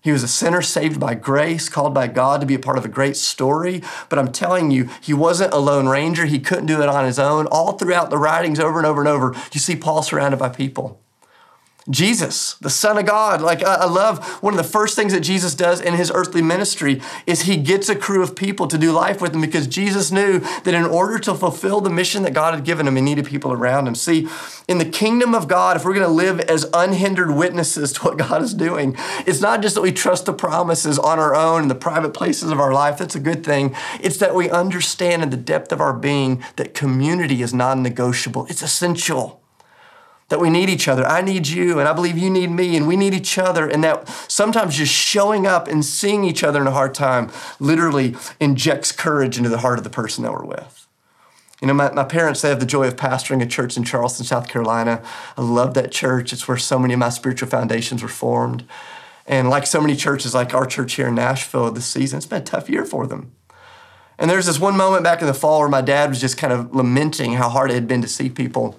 He 0.00 0.12
was 0.12 0.22
a 0.22 0.28
sinner 0.28 0.62
saved 0.62 1.00
by 1.00 1.14
grace, 1.14 1.68
called 1.68 1.92
by 1.92 2.06
God 2.06 2.40
to 2.40 2.46
be 2.46 2.54
a 2.54 2.58
part 2.58 2.78
of 2.78 2.84
a 2.84 2.88
great 2.88 3.16
story. 3.16 3.82
But 4.08 4.18
I'm 4.18 4.32
telling 4.32 4.70
you, 4.70 4.88
he 5.00 5.12
wasn't 5.12 5.52
a 5.52 5.58
lone 5.58 5.88
ranger. 5.88 6.24
He 6.24 6.38
couldn't 6.38 6.66
do 6.66 6.80
it 6.80 6.88
on 6.88 7.04
his 7.04 7.18
own. 7.18 7.46
All 7.48 7.72
throughout 7.72 8.08
the 8.08 8.16
writings, 8.16 8.60
over 8.60 8.78
and 8.78 8.86
over 8.86 9.00
and 9.00 9.08
over, 9.08 9.34
you 9.52 9.60
see 9.60 9.76
Paul 9.76 10.02
surrounded 10.02 10.38
by 10.38 10.50
people. 10.50 11.00
Jesus, 11.90 12.54
the 12.54 12.68
Son 12.68 12.98
of 12.98 13.06
God. 13.06 13.40
Like, 13.40 13.62
I 13.62 13.86
love 13.86 14.42
one 14.42 14.52
of 14.52 14.58
the 14.58 14.64
first 14.64 14.94
things 14.94 15.12
that 15.12 15.20
Jesus 15.20 15.54
does 15.54 15.80
in 15.80 15.94
his 15.94 16.12
earthly 16.14 16.42
ministry 16.42 17.00
is 17.26 17.42
he 17.42 17.56
gets 17.56 17.88
a 17.88 17.96
crew 17.96 18.22
of 18.22 18.36
people 18.36 18.68
to 18.68 18.76
do 18.76 18.92
life 18.92 19.22
with 19.22 19.34
him 19.34 19.40
because 19.40 19.66
Jesus 19.66 20.12
knew 20.12 20.40
that 20.40 20.74
in 20.74 20.84
order 20.84 21.18
to 21.20 21.34
fulfill 21.34 21.80
the 21.80 21.88
mission 21.88 22.24
that 22.24 22.34
God 22.34 22.54
had 22.54 22.64
given 22.64 22.86
him, 22.86 22.96
he 22.96 23.02
needed 23.02 23.24
people 23.24 23.52
around 23.52 23.86
him. 23.86 23.94
See, 23.94 24.28
in 24.68 24.76
the 24.76 24.84
kingdom 24.84 25.34
of 25.34 25.48
God, 25.48 25.76
if 25.76 25.84
we're 25.84 25.94
going 25.94 26.06
to 26.06 26.12
live 26.12 26.40
as 26.40 26.66
unhindered 26.74 27.30
witnesses 27.30 27.92
to 27.94 28.02
what 28.02 28.18
God 28.18 28.42
is 28.42 28.52
doing, 28.52 28.94
it's 29.26 29.40
not 29.40 29.62
just 29.62 29.74
that 29.74 29.82
we 29.82 29.92
trust 29.92 30.26
the 30.26 30.34
promises 30.34 30.98
on 30.98 31.18
our 31.18 31.34
own 31.34 31.62
in 31.62 31.68
the 31.68 31.74
private 31.74 32.12
places 32.12 32.50
of 32.50 32.60
our 32.60 32.72
life. 32.72 32.98
That's 32.98 33.16
a 33.16 33.20
good 33.20 33.44
thing. 33.44 33.74
It's 34.00 34.18
that 34.18 34.34
we 34.34 34.50
understand 34.50 35.22
in 35.22 35.30
the 35.30 35.36
depth 35.36 35.72
of 35.72 35.80
our 35.80 35.94
being 35.94 36.44
that 36.56 36.74
community 36.74 37.40
is 37.40 37.54
non 37.54 37.82
negotiable, 37.82 38.46
it's 38.50 38.62
essential 38.62 39.37
that 40.28 40.40
we 40.40 40.50
need 40.50 40.68
each 40.68 40.88
other. 40.88 41.06
I 41.06 41.22
need 41.22 41.48
you, 41.48 41.78
and 41.78 41.88
I 41.88 41.92
believe 41.92 42.18
you 42.18 42.30
need 42.30 42.50
me, 42.50 42.76
and 42.76 42.86
we 42.86 42.96
need 42.96 43.14
each 43.14 43.38
other. 43.38 43.66
And 43.66 43.82
that 43.84 44.08
sometimes 44.30 44.76
just 44.76 44.92
showing 44.92 45.46
up 45.46 45.68
and 45.68 45.84
seeing 45.84 46.24
each 46.24 46.44
other 46.44 46.60
in 46.60 46.66
a 46.66 46.72
hard 46.72 46.94
time 46.94 47.30
literally 47.58 48.14
injects 48.38 48.92
courage 48.92 49.38
into 49.38 49.48
the 49.48 49.58
heart 49.58 49.78
of 49.78 49.84
the 49.84 49.90
person 49.90 50.24
that 50.24 50.32
we're 50.32 50.44
with. 50.44 50.86
You 51.60 51.66
know, 51.66 51.74
my, 51.74 51.90
my 51.90 52.04
parents, 52.04 52.42
they 52.42 52.50
have 52.50 52.60
the 52.60 52.66
joy 52.66 52.86
of 52.86 52.96
pastoring 52.96 53.42
a 53.42 53.46
church 53.46 53.76
in 53.76 53.84
Charleston, 53.84 54.24
South 54.24 54.48
Carolina. 54.48 55.02
I 55.36 55.42
love 55.42 55.74
that 55.74 55.90
church. 55.90 56.32
It's 56.32 56.46
where 56.46 56.56
so 56.56 56.78
many 56.78 56.94
of 56.94 57.00
my 57.00 57.08
spiritual 57.08 57.48
foundations 57.48 58.02
were 58.02 58.08
formed. 58.08 58.64
And 59.26 59.50
like 59.50 59.66
so 59.66 59.80
many 59.80 59.96
churches, 59.96 60.34
like 60.34 60.54
our 60.54 60.66
church 60.66 60.94
here 60.94 61.08
in 61.08 61.16
Nashville 61.16 61.70
this 61.72 61.86
season, 61.86 62.18
it's 62.18 62.26
been 62.26 62.42
a 62.42 62.44
tough 62.44 62.70
year 62.70 62.84
for 62.84 63.06
them. 63.06 63.32
And 64.18 64.30
there's 64.30 64.46
this 64.46 64.58
one 64.58 64.76
moment 64.76 65.04
back 65.04 65.20
in 65.20 65.26
the 65.26 65.34
fall 65.34 65.60
where 65.60 65.68
my 65.68 65.80
dad 65.80 66.10
was 66.10 66.20
just 66.20 66.38
kind 66.38 66.52
of 66.52 66.74
lamenting 66.74 67.34
how 67.34 67.48
hard 67.48 67.70
it 67.70 67.74
had 67.74 67.88
been 67.88 68.02
to 68.02 68.08
see 68.08 68.28
people 68.28 68.78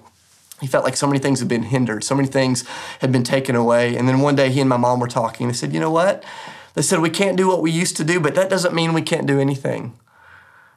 he 0.60 0.66
felt 0.66 0.84
like 0.84 0.96
so 0.96 1.06
many 1.06 1.18
things 1.18 1.40
had 1.40 1.48
been 1.48 1.64
hindered, 1.64 2.04
so 2.04 2.14
many 2.14 2.28
things 2.28 2.64
had 3.00 3.10
been 3.10 3.24
taken 3.24 3.56
away. 3.56 3.96
And 3.96 4.06
then 4.06 4.20
one 4.20 4.36
day 4.36 4.50
he 4.50 4.60
and 4.60 4.68
my 4.68 4.76
mom 4.76 5.00
were 5.00 5.08
talking. 5.08 5.46
And 5.46 5.54
they 5.54 5.58
said, 5.58 5.72
You 5.72 5.80
know 5.80 5.90
what? 5.90 6.22
They 6.74 6.82
said, 6.82 7.00
We 7.00 7.10
can't 7.10 7.36
do 7.36 7.48
what 7.48 7.62
we 7.62 7.70
used 7.70 7.96
to 7.96 8.04
do, 8.04 8.20
but 8.20 8.34
that 8.34 8.50
doesn't 8.50 8.74
mean 8.74 8.92
we 8.92 9.02
can't 9.02 9.26
do 9.26 9.40
anything. 9.40 9.98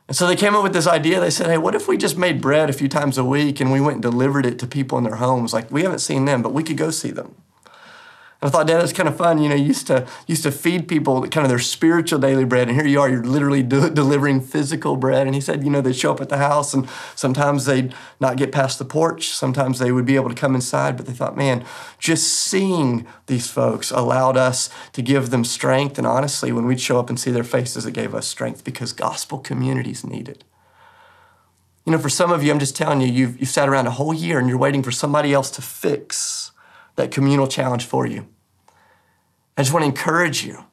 And 0.08 0.18
so 0.18 0.28
they 0.28 0.36
came 0.36 0.56
up 0.56 0.64
with 0.64 0.74
this 0.74 0.88
idea. 0.88 1.20
They 1.20 1.30
said, 1.30 1.48
Hey, 1.48 1.58
what 1.58 1.76
if 1.76 1.88
we 1.88 1.98
just 1.98 2.18
made 2.18 2.42
bread 2.42 2.70
a 2.70 2.74
few 2.74 2.88
times 2.88 3.18
a 3.18 3.24
week 3.24 3.60
and 3.60 3.72
we 3.72 3.82
went 3.82 3.96
and 3.96 4.02
delivered 4.02 4.46
it 4.46 4.58
to 4.60 4.68
people 4.68 4.98
in 4.98 5.04
their 5.04 5.16
homes? 5.16 5.54
Like, 5.54 5.70
we 5.70 5.84
haven't 5.84 6.00
seen 6.00 6.26
them, 6.26 6.42
but 6.42 6.54
we 6.54 6.64
could 6.64 6.78
go 6.78 6.92
see 6.92 7.12
them. 7.12 7.36
I 8.46 8.50
thought, 8.50 8.68
Dad, 8.68 8.82
that's 8.82 8.92
kind 8.92 9.08
of 9.08 9.16
fun. 9.16 9.42
You 9.42 9.48
know, 9.48 9.56
you 9.56 9.66
used 9.66 9.88
to 9.88 10.06
used 10.28 10.44
to 10.44 10.52
feed 10.52 10.88
people 10.88 11.22
kind 11.30 11.46
of 11.46 11.50
their 11.50 11.60
spiritual 11.60 12.20
daily 12.20 12.44
bread, 12.44 12.68
and 12.68 12.76
here 12.76 12.86
you 12.86 13.00
are, 13.00 13.10
you're 13.10 13.24
literally 13.24 13.64
do, 13.64 13.90
delivering 13.90 14.42
physical 14.42 14.98
bread. 14.98 15.28
And 15.28 15.34
he 15.34 15.40
said, 15.40 15.64
you 15.64 15.70
know, 15.70 15.80
they'd 15.80 15.96
show 15.96 16.12
up 16.12 16.20
at 16.20 16.30
the 16.30 16.38
house, 16.38 16.74
and 16.74 16.90
sometimes 17.16 17.66
they'd 17.66 17.94
not 18.20 18.36
get 18.36 18.52
past 18.52 18.80
the 18.80 18.86
porch. 18.86 19.30
Sometimes 19.30 19.80
they 19.80 19.92
would 19.92 20.06
be 20.06 20.16
able 20.16 20.30
to 20.30 20.36
come 20.36 20.56
inside, 20.56 20.98
but 20.98 21.06
they 21.06 21.14
thought, 21.14 21.38
man, 21.38 21.64
just 22.00 22.34
seeing 22.34 23.08
these 23.28 23.50
folks 23.50 23.92
allowed 23.92 24.36
us 24.36 24.70
to 24.92 25.02
give 25.02 25.30
them 25.30 25.46
strength. 25.46 25.98
And 25.98 26.06
honestly, 26.06 26.52
when 26.52 26.66
we'd 26.66 26.82
show 26.82 27.00
up 27.00 27.10
and 27.10 27.20
see 27.20 27.32
their 27.32 27.44
faces, 27.46 27.86
it 27.86 27.94
gave 27.94 28.14
us 28.14 28.28
strength 28.28 28.64
because 28.64 28.92
gospel 28.92 29.40
communities 29.40 30.04
needed. 30.04 30.44
You 31.86 31.92
know, 31.92 31.98
for 31.98 32.10
some 32.10 32.32
of 32.32 32.44
you, 32.44 32.52
I'm 32.52 32.60
just 32.60 32.76
telling 32.76 33.02
you, 33.02 33.08
you've, 33.08 33.40
you've 33.40 33.50
sat 33.50 33.68
around 33.68 33.88
a 33.88 33.92
whole 33.92 34.14
year 34.14 34.40
and 34.40 34.48
you're 34.48 34.58
waiting 34.58 34.84
for 34.84 34.92
somebody 34.92 35.34
else 35.34 35.52
to 35.52 35.62
fix 35.62 36.52
that 36.96 37.12
communal 37.12 37.48
challenge 37.48 37.86
for 37.86 38.06
you. 38.06 38.28
I 39.58 39.62
just 39.62 39.74
want 39.74 39.84
to 39.84 39.88
encourage 39.88 40.44
you. 40.44 40.66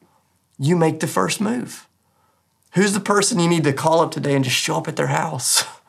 You 0.57 0.75
make 0.75 0.99
the 0.99 1.07
first 1.07 1.41
move. 1.41 1.87
Who's 2.73 2.93
the 2.93 2.99
person 2.99 3.39
you 3.39 3.49
need 3.49 3.63
to 3.65 3.73
call 3.73 3.99
up 3.99 4.11
today 4.11 4.35
and 4.35 4.43
just 4.43 4.55
show 4.55 4.77
up 4.77 4.87
at 4.87 4.95
their 4.95 5.07
house? 5.07 5.63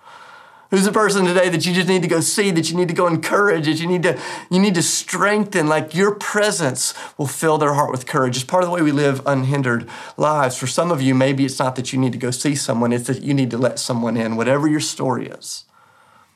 Who's 0.70 0.86
the 0.86 0.92
person 0.92 1.26
today 1.26 1.50
that 1.50 1.66
you 1.66 1.74
just 1.74 1.86
need 1.86 2.00
to 2.00 2.08
go 2.08 2.20
see, 2.20 2.50
that 2.50 2.70
you 2.70 2.76
need 2.78 2.88
to 2.88 2.94
go 2.94 3.06
encourage, 3.06 3.66
that 3.66 3.78
you 3.78 3.86
need 3.86 4.02
to 4.04 4.18
you 4.50 4.58
need 4.58 4.74
to 4.74 4.82
strengthen? 4.82 5.66
Like 5.66 5.94
your 5.94 6.14
presence 6.14 6.94
will 7.18 7.26
fill 7.26 7.58
their 7.58 7.74
heart 7.74 7.90
with 7.90 8.06
courage. 8.06 8.36
It's 8.36 8.44
part 8.44 8.64
of 8.64 8.70
the 8.70 8.74
way 8.74 8.80
we 8.80 8.90
live 8.90 9.20
unhindered 9.26 9.86
lives. 10.16 10.56
For 10.56 10.66
some 10.66 10.90
of 10.90 11.02
you, 11.02 11.14
maybe 11.14 11.44
it's 11.44 11.58
not 11.58 11.76
that 11.76 11.92
you 11.92 11.98
need 11.98 12.12
to 12.12 12.18
go 12.18 12.30
see 12.30 12.54
someone, 12.54 12.90
it's 12.94 13.08
that 13.08 13.22
you 13.22 13.34
need 13.34 13.50
to 13.50 13.58
let 13.58 13.78
someone 13.78 14.16
in, 14.16 14.34
whatever 14.34 14.66
your 14.66 14.80
story 14.80 15.28
is. 15.28 15.64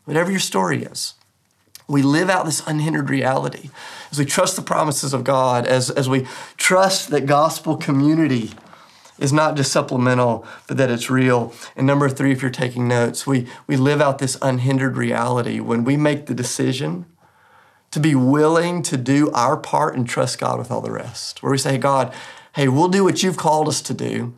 Whatever 0.05 0.31
your 0.31 0.41
story 0.41 0.85
is. 0.85 1.15
We 1.88 2.02
live 2.02 2.28
out 2.28 2.47
this 2.47 2.66
unhindered 2.66 3.11
reality 3.11 3.71
as 4.11 4.19
we 4.19 4.25
trust 4.25 4.57
the 4.57 4.62
promises 4.62 5.14
of 5.14 5.25
God, 5.25 5.66
as, 5.66 5.90
as 5.90 6.09
we 6.09 6.26
trust 6.57 7.11
that 7.11 7.26
gospel 7.26 7.76
community 7.76 8.52
is 9.19 9.33
not 9.33 9.57
just 9.57 9.73
supplemental, 9.73 10.47
but 10.66 10.76
that 10.76 10.90
it's 10.90 11.09
real. 11.09 11.52
And 11.75 11.87
number 11.87 12.09
three, 12.09 12.33
if 12.33 12.43
you're 12.43 12.50
taking 12.50 12.88
notes, 12.88 13.26
we, 13.26 13.47
we 13.66 13.76
live 13.76 14.00
out 14.00 14.19
this 14.19 14.37
unhindered 14.43 14.97
reality 14.97 15.61
when 15.61 15.85
we 15.85 15.97
make 15.97 16.26
the 16.26 16.35
decision 16.35 17.07
to 17.93 18.00
be 18.00 18.14
willing 18.14 18.83
to 18.83 18.97
do 18.97 19.31
our 19.31 19.57
part 19.57 19.97
and 19.97 20.09
trust 20.09 20.38
God 20.38 20.59
with 20.59 20.71
all 20.71 20.81
the 20.81 20.90
rest. 20.90 21.43
Where 21.43 21.52
we 21.52 21.59
say, 21.59 21.78
God, 21.78 22.12
hey, 22.55 22.69
we'll 22.69 22.88
do 22.88 23.05
what 23.05 23.23
you've 23.23 23.38
called 23.38 23.69
us 23.69 23.81
to 23.83 23.95
do, 23.95 24.35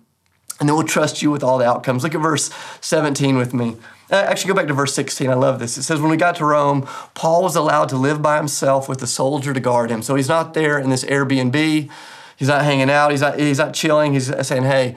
and 0.60 0.68
then 0.68 0.76
we'll 0.76 0.86
trust 0.86 1.22
you 1.22 1.30
with 1.30 1.42
all 1.42 1.58
the 1.58 1.66
outcomes. 1.66 2.02
Look 2.02 2.14
at 2.14 2.20
verse 2.20 2.50
17 2.80 3.36
with 3.36 3.54
me. 3.54 3.76
Uh, 4.10 4.16
actually, 4.16 4.48
go 4.48 4.54
back 4.54 4.68
to 4.68 4.74
verse 4.74 4.94
16. 4.94 5.28
I 5.28 5.34
love 5.34 5.58
this. 5.58 5.76
It 5.76 5.82
says, 5.82 6.00
When 6.00 6.10
we 6.10 6.16
got 6.16 6.36
to 6.36 6.44
Rome, 6.44 6.88
Paul 7.14 7.42
was 7.42 7.56
allowed 7.56 7.88
to 7.90 7.96
live 7.96 8.22
by 8.22 8.36
himself 8.38 8.88
with 8.88 9.02
a 9.02 9.06
soldier 9.06 9.52
to 9.52 9.60
guard 9.60 9.90
him. 9.90 10.02
So 10.02 10.14
he's 10.14 10.28
not 10.28 10.54
there 10.54 10.78
in 10.78 10.90
this 10.90 11.04
Airbnb 11.04 11.90
He's 12.38 12.48
not 12.48 12.64
hanging 12.64 12.88
out. 12.88 13.10
He's 13.10 13.20
not, 13.20 13.38
he's 13.38 13.58
not 13.58 13.74
chilling. 13.74 14.12
He's 14.12 14.30
saying, 14.46 14.62
hey, 14.62 14.96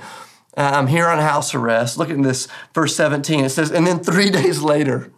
I'm 0.55 0.85
here 0.85 1.07
on 1.07 1.17
house 1.17 1.55
arrest. 1.55 1.97
Look 1.97 2.11
at 2.11 2.21
this, 2.21 2.47
verse 2.75 2.95
17. 2.95 3.45
It 3.45 3.49
says, 3.49 3.71
and 3.71 3.87
then 3.87 3.99
three 3.99 4.29
days 4.41 4.61
later, 4.61 5.11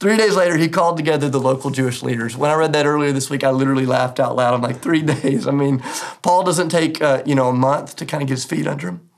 three 0.00 0.16
days 0.16 0.34
later, 0.34 0.56
he 0.56 0.68
called 0.68 0.96
together 0.96 1.28
the 1.28 1.38
local 1.38 1.70
Jewish 1.70 2.02
leaders. 2.02 2.36
When 2.36 2.50
I 2.50 2.54
read 2.54 2.72
that 2.72 2.84
earlier 2.84 3.12
this 3.12 3.30
week, 3.30 3.44
I 3.44 3.50
literally 3.50 3.86
laughed 3.86 4.18
out 4.18 4.34
loud. 4.34 4.54
I'm 4.54 4.60
like, 4.60 4.80
three 4.80 5.02
days. 5.22 5.46
I 5.46 5.52
mean, 5.52 5.78
Paul 6.22 6.42
doesn't 6.42 6.70
take, 6.70 7.00
uh, 7.00 7.22
you 7.24 7.36
know, 7.36 7.48
a 7.48 7.52
month 7.52 7.94
to 7.96 8.06
kind 8.06 8.24
of 8.24 8.28
get 8.28 8.34
his 8.34 8.44
feet 8.44 8.66
under 8.66 8.88
him. 8.88 9.08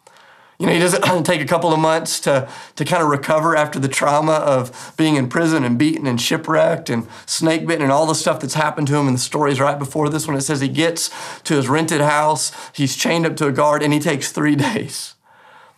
You 0.58 0.66
know, 0.66 0.72
he 0.72 0.78
doesn't 0.78 1.02
take 1.24 1.40
a 1.40 1.46
couple 1.46 1.72
of 1.72 1.78
months 1.78 2.20
to, 2.20 2.48
to 2.76 2.84
kind 2.84 3.02
of 3.02 3.08
recover 3.08 3.56
after 3.56 3.78
the 3.78 3.88
trauma 3.88 4.32
of 4.32 4.94
being 4.96 5.16
in 5.16 5.28
prison 5.28 5.64
and 5.64 5.78
beaten 5.78 6.06
and 6.06 6.20
shipwrecked 6.20 6.90
and 6.90 7.06
snake 7.26 7.66
bitten 7.66 7.82
and 7.82 7.92
all 7.92 8.06
the 8.06 8.14
stuff 8.14 8.40
that's 8.40 8.54
happened 8.54 8.86
to 8.88 8.96
him 8.96 9.06
in 9.08 9.14
the 9.14 9.18
stories 9.18 9.60
right 9.60 9.78
before 9.78 10.08
this 10.08 10.26
one. 10.26 10.36
It 10.36 10.42
says 10.42 10.60
he 10.60 10.68
gets 10.68 11.10
to 11.44 11.54
his 11.54 11.68
rented 11.68 12.00
house, 12.00 12.52
he's 12.72 12.96
chained 12.96 13.26
up 13.26 13.36
to 13.36 13.46
a 13.46 13.52
guard, 13.52 13.82
and 13.82 13.92
he 13.92 14.00
takes 14.00 14.30
three 14.30 14.56
days. 14.56 15.14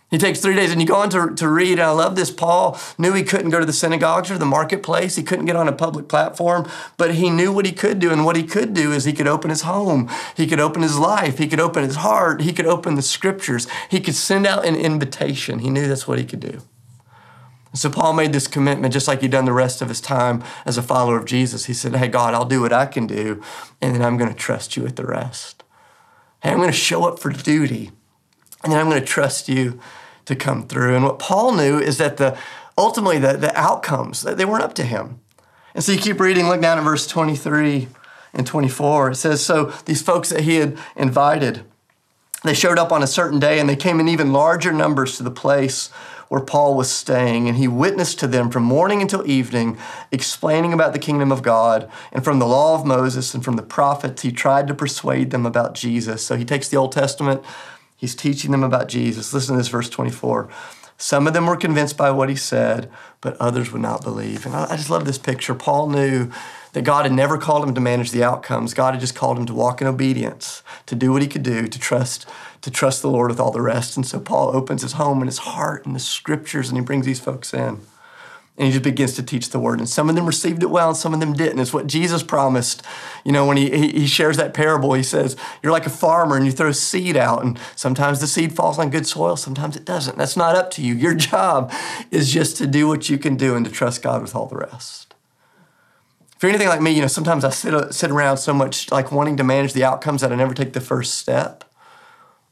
He 0.09 0.19
takes 0.19 0.39
three 0.39 0.55
days, 0.55 0.71
and 0.71 0.81
you 0.81 0.87
go 0.87 0.95
on 0.95 1.11
to, 1.11 1.35
to 1.35 1.49
read, 1.49 1.81
I 1.81 1.91
love 1.91 2.15
this. 2.15 2.31
Paul 2.31 2.79
knew 2.97 3.13
he 3.13 3.25
couldn't 3.25 3.51
go 3.51 3.59
to 3.59 3.67
the 3.67 3.73
synagogues 3.73 4.31
or 4.31 4.39
the 4.39 4.47
marketplace. 4.47 5.17
He 5.17 5.25
couldn't 5.25 5.47
get 5.47 5.57
on 5.57 5.67
a 5.67 5.73
public 5.73 6.07
platform, 6.07 6.71
but 6.97 7.17
he 7.17 7.29
knew 7.29 7.53
what 7.53 7.67
he 7.67 7.73
could 7.73 7.99
do. 7.99 8.13
And 8.13 8.25
what 8.25 8.37
he 8.37 8.45
could 8.45 8.73
do 8.73 8.93
is 8.93 9.05
he 9.05 9.13
could 9.13 9.27
open 9.27 9.51
his 9.51 9.63
home, 9.63 10.09
he 10.37 10.47
could 10.47 10.61
open 10.61 10.83
his 10.83 10.97
life, 10.97 11.39
he 11.39 11.49
could 11.49 11.59
open 11.59 11.83
his 11.83 11.97
heart, 11.97 12.43
he 12.43 12.53
could 12.53 12.67
open 12.67 12.95
the 12.95 13.03
scriptures, 13.03 13.67
he 13.91 13.99
could 13.99 14.15
send 14.15 14.47
out 14.47 14.65
an 14.65 14.77
invitation. 14.77 15.59
He 15.59 15.71
knew 15.71 15.89
that's 15.89 16.07
what 16.07 16.21
he 16.21 16.25
could 16.25 16.41
do. 16.41 16.63
So 17.75 17.91
Paul 17.91 18.13
made 18.13 18.33
this 18.33 18.47
commitment 18.47 18.95
just 18.95 19.09
like 19.09 19.21
he'd 19.21 19.33
done 19.33 19.45
the 19.45 19.53
rest 19.53 19.83
of 19.83 19.88
his 19.88 20.01
time 20.01 20.42
as 20.64 20.79
a 20.79 20.83
follower 20.83 21.19
of 21.19 21.27
Jesus. 21.27 21.66
He 21.66 21.75
said, 21.75 21.97
Hey, 21.97 22.09
God, 22.09 22.33
I'll 22.33 22.47
do 22.47 22.62
what 22.62 22.73
I 22.73 22.87
can 22.87 23.09
do, 23.09 23.42
and 23.83 23.95
then 23.95 24.03
I'm 24.03 24.16
going 24.16 24.33
to 24.33 24.38
trust 24.38 24.77
you 24.77 24.85
with 24.85 24.97
the 24.97 25.05
rest. 25.05 25.64
Hey, 26.42 26.51
I'm 26.51 26.59
going 26.59 26.71
to 26.71 26.77
show 26.77 27.05
up 27.05 27.19
for 27.19 27.31
duty 27.31 27.90
and 28.62 28.73
then 28.73 28.81
I'm 28.81 28.88
going 28.88 29.01
to 29.01 29.07
trust 29.07 29.49
you 29.49 29.81
to 30.25 30.35
come 30.35 30.66
through. 30.66 30.97
And 30.97 31.05
what 31.05 31.19
Paul 31.19 31.55
knew 31.55 31.79
is 31.79 31.99
that 31.99 32.16
the 32.16 32.37
ultimately 32.77 33.19
the, 33.19 33.35
the 33.35 33.57
outcomes 33.59 34.23
they 34.23 34.45
weren't 34.45 34.64
up 34.64 34.75
to 34.75 34.83
him. 34.83 35.21
And 35.75 35.85
so 35.85 35.92
you 35.92 35.99
keep 35.99 36.21
reading, 36.21 36.49
look 36.49 36.61
down 36.61 36.79
at 36.79 36.85
verse 36.85 37.07
23 37.07 37.88
and 38.33 38.47
24. 38.47 39.11
It 39.11 39.16
says, 39.16 39.45
So 39.45 39.73
these 39.85 40.03
folks 40.03 40.31
that 40.31 40.40
he 40.40 40.57
had 40.57 40.79
invited, 40.97 41.64
they 42.45 42.55
showed 42.55 42.79
up 42.79 42.92
on 42.92 43.03
a 43.03 43.07
certain 43.07 43.38
day 43.38 43.61
and 43.61 43.69
they 43.69 43.77
came 43.77 44.01
in 44.01 44.09
even 44.09 44.33
larger 44.33 44.73
numbers 44.73 45.16
to 45.16 45.23
the 45.23 45.31
place 45.31 45.90
where 46.29 46.40
Paul 46.40 46.77
was 46.77 46.90
staying, 46.90 47.49
and 47.49 47.57
he 47.57 47.69
witnessed 47.69 48.19
to 48.19 48.27
them 48.27 48.51
from 48.51 48.64
morning 48.64 49.01
until 49.01 49.25
evening, 49.31 49.79
explaining 50.11 50.73
about 50.73 50.92
the 50.92 50.99
kingdom 50.99 51.31
of 51.31 51.42
God. 51.42 51.88
And 52.12 52.25
from 52.25 52.40
the 52.40 52.47
law 52.47 52.75
of 52.75 52.85
Moses 52.85 53.33
and 53.33 53.45
from 53.45 53.55
the 53.55 53.62
prophets, 53.62 54.23
he 54.23 54.33
tried 54.33 54.66
to 54.66 54.75
persuade 54.75 55.31
them 55.31 55.47
about 55.47 55.75
Jesus. 55.75 56.27
So 56.27 56.37
he 56.37 56.45
takes 56.45 56.69
the 56.69 56.77
Old 56.77 56.90
Testament, 56.90 57.42
He's 58.07 58.14
teaching 58.14 58.53
them 58.53 58.62
about 58.62 58.87
Jesus. 58.87 59.35
Listen 59.35 59.57
to 59.57 59.59
this, 59.59 59.66
verse 59.66 59.90
24. 59.90 60.49
Some 60.97 61.27
of 61.27 61.35
them 61.35 61.47
were 61.47 61.57
convinced 61.57 61.97
by 61.97 62.12
what 62.12 62.29
he 62.29 62.37
said, 62.37 62.88
but 63.21 63.37
others 63.38 63.73
would 63.73 63.83
not 63.83 64.05
believe. 64.05 64.47
And 64.47 64.55
I 64.55 64.77
just 64.77 64.90
love 64.90 65.05
this 65.05 65.19
picture. 65.19 65.57
Paul 65.57 65.88
knew 65.88 66.31
that 66.73 66.85
God 66.85 67.05
had 67.05 67.12
never 67.12 67.37
called 67.37 67.64
him 67.64 67.75
to 67.75 67.81
manage 67.81 68.12
the 68.12 68.23
outcomes. 68.23 68.75
God 68.75 68.95
had 68.95 69.01
just 69.01 69.16
called 69.16 69.40
him 69.40 69.47
to 69.47 69.55
walk 69.55 69.81
in 69.81 69.88
obedience, 69.88 70.62
to 70.87 70.95
do 70.95 71.11
what 71.11 71.21
he 71.21 71.27
could 71.27 71.42
do, 71.42 71.66
to 71.66 71.79
trust, 71.81 72.29
to 72.62 72.71
trust 72.71 73.03
the 73.03 73.11
Lord 73.11 73.29
with 73.33 73.40
all 73.40 73.51
the 73.51 73.61
rest. 73.61 73.97
And 73.97 74.07
so 74.07 74.21
Paul 74.21 74.55
opens 74.55 74.83
his 74.83 74.92
home 74.92 75.19
and 75.19 75.27
his 75.27 75.38
heart 75.38 75.85
and 75.85 75.97
the 75.97 76.01
scriptures, 76.01 76.69
and 76.69 76.79
he 76.79 76.85
brings 76.85 77.07
these 77.07 77.19
folks 77.19 77.53
in 77.53 77.81
and 78.59 78.66
he 78.66 78.73
just 78.73 78.85
begins 78.85 79.14
to 79.14 79.23
teach 79.23 79.51
the 79.51 79.59
word. 79.59 79.79
And 79.79 79.88
some 79.88 80.09
of 80.09 80.14
them 80.14 80.27
received 80.27 80.62
it 80.62 80.71
well, 80.71 80.88
and 80.88 80.97
some 80.97 81.12
of 81.12 81.21
them 81.21 81.35
didn't. 81.35 81.59
It's 81.59 81.75
what 81.75 81.87
Jesus 81.87 82.23
promised. 82.23 82.83
You 83.25 83.33
know, 83.33 83.45
when 83.45 83.57
he, 83.57 83.90
he 83.90 84.07
shares 84.07 84.38
that 84.38 84.55
parable, 84.55 84.95
he 84.95 85.03
says, 85.03 85.37
You're 85.62 85.73
like 85.73 85.87
a 85.87 85.90
farmer 85.90 86.37
and 86.37 86.47
you 86.47 86.53
throw 86.53 86.73
seed 86.73 87.16
out, 87.16 87.45
and 87.45 87.59
sometimes 87.75 88.21
the 88.21 88.27
seed 88.27 88.55
falls 88.55 88.79
on 88.79 88.90
good 88.90 89.07
soil, 89.07 89.37
sometimes 89.37 89.77
it 89.77 89.85
doesn't. 89.85 90.16
That's 90.16 90.37
not 90.37 90.57
up 90.57 90.71
to 90.73 90.83
you. 90.83 90.95
Your 90.95 91.14
job 91.14 91.73
is 92.11 92.33
just 92.33 92.57
to 92.57 92.66
do 92.66 92.88
what 92.88 93.11
you 93.11 93.19
can 93.19 93.37
do 93.37 93.55
and 93.55 93.64
to 93.66 93.71
trust 93.71 94.03
God 94.03 94.23
with 94.23 94.35
all 94.35 94.47
the 94.47 94.57
rest. 94.57 95.14
If 96.35 96.42
you're 96.42 96.51
anything 96.51 96.69
like 96.69 96.83
me, 96.83 96.90
you 96.90 97.01
know, 97.01 97.07
sometimes 97.07 97.45
I 97.45 97.51
sit, 97.51 97.95
sit 97.95 98.11
around 98.11 98.37
so 98.37 98.53
much 98.53 98.90
like 98.90 99.11
wanting 99.11 99.38
to 99.38 99.45
manage 99.45 99.73
the 99.73 99.85
outcomes 99.85 100.21
that 100.21 100.33
I 100.33 100.37
never 100.37 100.53
take 100.53 100.75
the 100.75 100.83
first 100.83 101.14
step. 101.14 101.64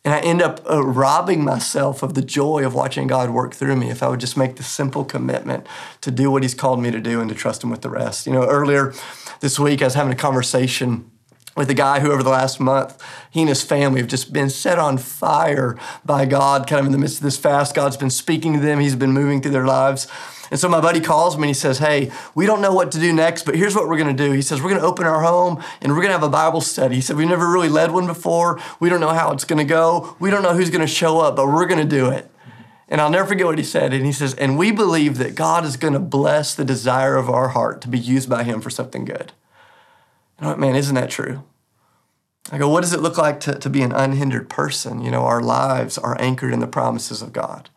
And 0.04 0.12
I 0.12 0.20
end 0.20 0.42
up 0.42 0.60
uh, 0.68 0.84
robbing 0.84 1.42
myself 1.44 2.02
of 2.02 2.12
the 2.12 2.20
joy 2.20 2.64
of 2.66 2.74
watching 2.74 3.06
God 3.06 3.30
work 3.30 3.54
through 3.54 3.76
me 3.76 3.90
if 3.90 4.02
I 4.02 4.08
would 4.08 4.20
just 4.20 4.36
make 4.36 4.56
the 4.56 4.62
simple 4.62 5.04
commitment 5.04 5.66
to 6.02 6.10
do 6.10 6.30
what 6.30 6.42
He's 6.42 6.54
called 6.54 6.80
me 6.82 6.90
to 6.90 7.00
do 7.00 7.20
and 7.20 7.28
to 7.30 7.34
trust 7.34 7.64
Him 7.64 7.70
with 7.70 7.80
the 7.80 7.88
rest. 7.88 8.26
You 8.26 8.34
know, 8.34 8.44
earlier 8.44 8.92
this 9.40 9.58
week, 9.58 9.80
I 9.80 9.86
was 9.86 9.94
having 9.94 10.12
a 10.12 10.16
conversation 10.16 11.10
with 11.56 11.70
a 11.70 11.74
guy 11.74 12.00
who, 12.00 12.10
over 12.10 12.22
the 12.22 12.30
last 12.30 12.58
month, 12.60 13.02
he 13.30 13.40
and 13.40 13.48
his 13.48 13.62
family 13.62 14.00
have 14.00 14.08
just 14.08 14.32
been 14.32 14.50
set 14.50 14.78
on 14.78 14.98
fire 14.98 15.78
by 16.04 16.26
God, 16.26 16.66
kind 16.66 16.80
of 16.80 16.86
in 16.86 16.92
the 16.92 16.98
midst 16.98 17.18
of 17.18 17.22
this 17.22 17.36
fast. 17.36 17.74
God's 17.74 17.96
been 17.96 18.10
speaking 18.10 18.54
to 18.54 18.60
them, 18.60 18.80
He's 18.80 18.96
been 18.96 19.12
moving 19.12 19.40
through 19.40 19.52
their 19.52 19.66
lives. 19.66 20.08
And 20.50 20.60
so 20.60 20.68
my 20.68 20.80
buddy 20.80 21.00
calls 21.00 21.36
me 21.36 21.42
and 21.42 21.48
he 21.48 21.54
says, 21.54 21.78
Hey, 21.78 22.10
we 22.34 22.46
don't 22.46 22.60
know 22.60 22.72
what 22.72 22.92
to 22.92 23.00
do 23.00 23.12
next, 23.12 23.44
but 23.44 23.54
here's 23.54 23.74
what 23.74 23.88
we're 23.88 23.98
going 23.98 24.14
to 24.14 24.24
do. 24.26 24.32
He 24.32 24.42
says, 24.42 24.60
We're 24.60 24.70
going 24.70 24.80
to 24.80 24.86
open 24.86 25.06
our 25.06 25.22
home 25.22 25.62
and 25.80 25.92
we're 25.92 26.00
going 26.00 26.08
to 26.08 26.18
have 26.18 26.22
a 26.22 26.28
Bible 26.28 26.60
study. 26.60 26.96
He 26.96 27.00
said, 27.00 27.16
We've 27.16 27.28
never 27.28 27.50
really 27.50 27.68
led 27.68 27.92
one 27.92 28.06
before. 28.06 28.60
We 28.80 28.88
don't 28.88 29.00
know 29.00 29.14
how 29.14 29.32
it's 29.32 29.44
going 29.44 29.58
to 29.58 29.64
go. 29.64 30.16
We 30.18 30.30
don't 30.30 30.42
know 30.42 30.54
who's 30.54 30.70
going 30.70 30.80
to 30.80 30.86
show 30.86 31.20
up, 31.20 31.36
but 31.36 31.46
we're 31.46 31.66
going 31.66 31.80
to 31.80 31.96
do 31.96 32.08
it. 32.10 32.30
And 32.88 33.00
I'll 33.00 33.10
never 33.10 33.26
forget 33.26 33.46
what 33.46 33.58
he 33.58 33.64
said. 33.64 33.92
And 33.92 34.04
he 34.04 34.12
says, 34.12 34.34
And 34.34 34.58
we 34.58 34.70
believe 34.70 35.18
that 35.18 35.34
God 35.34 35.64
is 35.64 35.76
going 35.76 35.94
to 35.94 36.00
bless 36.00 36.54
the 36.54 36.64
desire 36.64 37.16
of 37.16 37.30
our 37.30 37.48
heart 37.48 37.80
to 37.82 37.88
be 37.88 37.98
used 37.98 38.28
by 38.28 38.44
Him 38.44 38.60
for 38.60 38.70
something 38.70 39.04
good. 39.04 39.32
And 40.38 40.46
I 40.46 40.48
went, 40.48 40.60
Man, 40.60 40.76
isn't 40.76 40.94
that 40.94 41.10
true? 41.10 41.44
I 42.52 42.58
go, 42.58 42.68
what 42.68 42.82
does 42.82 42.92
it 42.92 43.00
look 43.00 43.16
like 43.16 43.40
to, 43.40 43.58
to 43.58 43.70
be 43.70 43.80
an 43.80 43.92
unhindered 43.92 44.50
person? 44.50 45.02
You 45.02 45.10
know, 45.10 45.22
our 45.22 45.40
lives 45.40 45.96
are 45.96 46.20
anchored 46.20 46.52
in 46.52 46.60
the 46.60 46.66
promises 46.66 47.22
of 47.22 47.32
God 47.32 47.70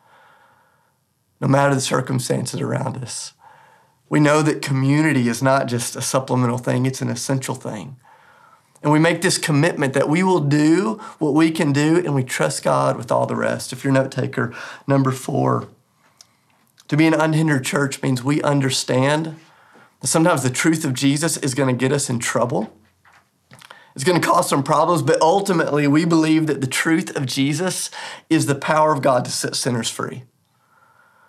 no 1.39 1.47
matter 1.47 1.75
the 1.75 1.81
circumstances 1.81 2.61
around 2.61 2.97
us. 2.97 3.33
We 4.09 4.19
know 4.19 4.41
that 4.41 4.61
community 4.61 5.27
is 5.27 5.43
not 5.43 5.67
just 5.67 5.95
a 5.95 6.01
supplemental 6.01 6.57
thing, 6.57 6.85
it's 6.85 7.01
an 7.01 7.09
essential 7.09 7.55
thing. 7.55 7.97
And 8.81 8.91
we 8.91 8.99
make 8.99 9.21
this 9.21 9.37
commitment 9.37 9.93
that 9.93 10.07
we 10.07 10.23
will 10.23 10.39
do 10.39 11.01
what 11.19 11.33
we 11.33 11.51
can 11.51 11.73
do 11.73 11.97
and 11.97 12.13
we 12.13 12.23
trust 12.23 12.63
God 12.63 12.95
with 12.95 13.11
all 13.11 13.25
the 13.25 13.35
rest. 13.35 13.73
If 13.73 13.83
you're 13.83 13.91
a 13.91 13.93
note 13.93 14.11
taker, 14.11 14.53
number 14.85 15.11
four, 15.11 15.67
to 16.87 16.95
be 16.95 17.07
an 17.07 17.13
unhindered 17.13 17.65
church 17.65 18.01
means 18.01 18.23
we 18.23 18.41
understand 18.43 19.35
that 19.99 20.07
sometimes 20.07 20.43
the 20.43 20.49
truth 20.49 20.85
of 20.85 20.93
Jesus 20.93 21.37
is 21.37 21.53
going 21.53 21.75
to 21.75 21.77
get 21.77 21.91
us 21.91 22.09
in 22.09 22.19
trouble. 22.19 22.71
It's 23.95 24.03
going 24.03 24.21
to 24.21 24.25
cause 24.25 24.47
some 24.47 24.63
problems, 24.63 25.01
but 25.01 25.19
ultimately 25.21 25.87
we 25.87 26.05
believe 26.05 26.45
that 26.47 26.61
the 26.61 26.67
truth 26.67 27.15
of 27.17 27.25
Jesus 27.25 27.89
is 28.29 28.45
the 28.45 28.55
power 28.55 28.93
of 28.93 29.01
God 29.01 29.25
to 29.25 29.31
set 29.31 29.55
sinners 29.55 29.89
free. 29.89 30.23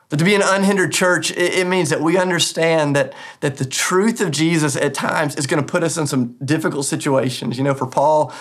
That 0.08 0.16
to 0.18 0.24
be 0.24 0.34
an 0.34 0.42
unhindered 0.42 0.92
church, 0.92 1.30
it, 1.30 1.54
it, 1.54 1.66
means 1.66 1.90
that 1.90 2.00
we 2.00 2.16
understand 2.16 2.96
that, 2.96 3.12
that 3.40 3.58
the 3.58 3.66
truth 3.66 4.20
of 4.20 4.30
Jesus 4.30 4.74
at 4.74 4.94
times 4.94 5.36
is 5.36 5.46
going 5.46 5.62
to 5.62 5.70
put 5.70 5.82
us 5.82 5.98
in 5.98 6.06
some 6.06 6.36
difficult 6.42 6.86
situations. 6.86 7.58
You 7.58 7.64
know, 7.64 7.74
for 7.74 7.86
Paul, 7.86 8.32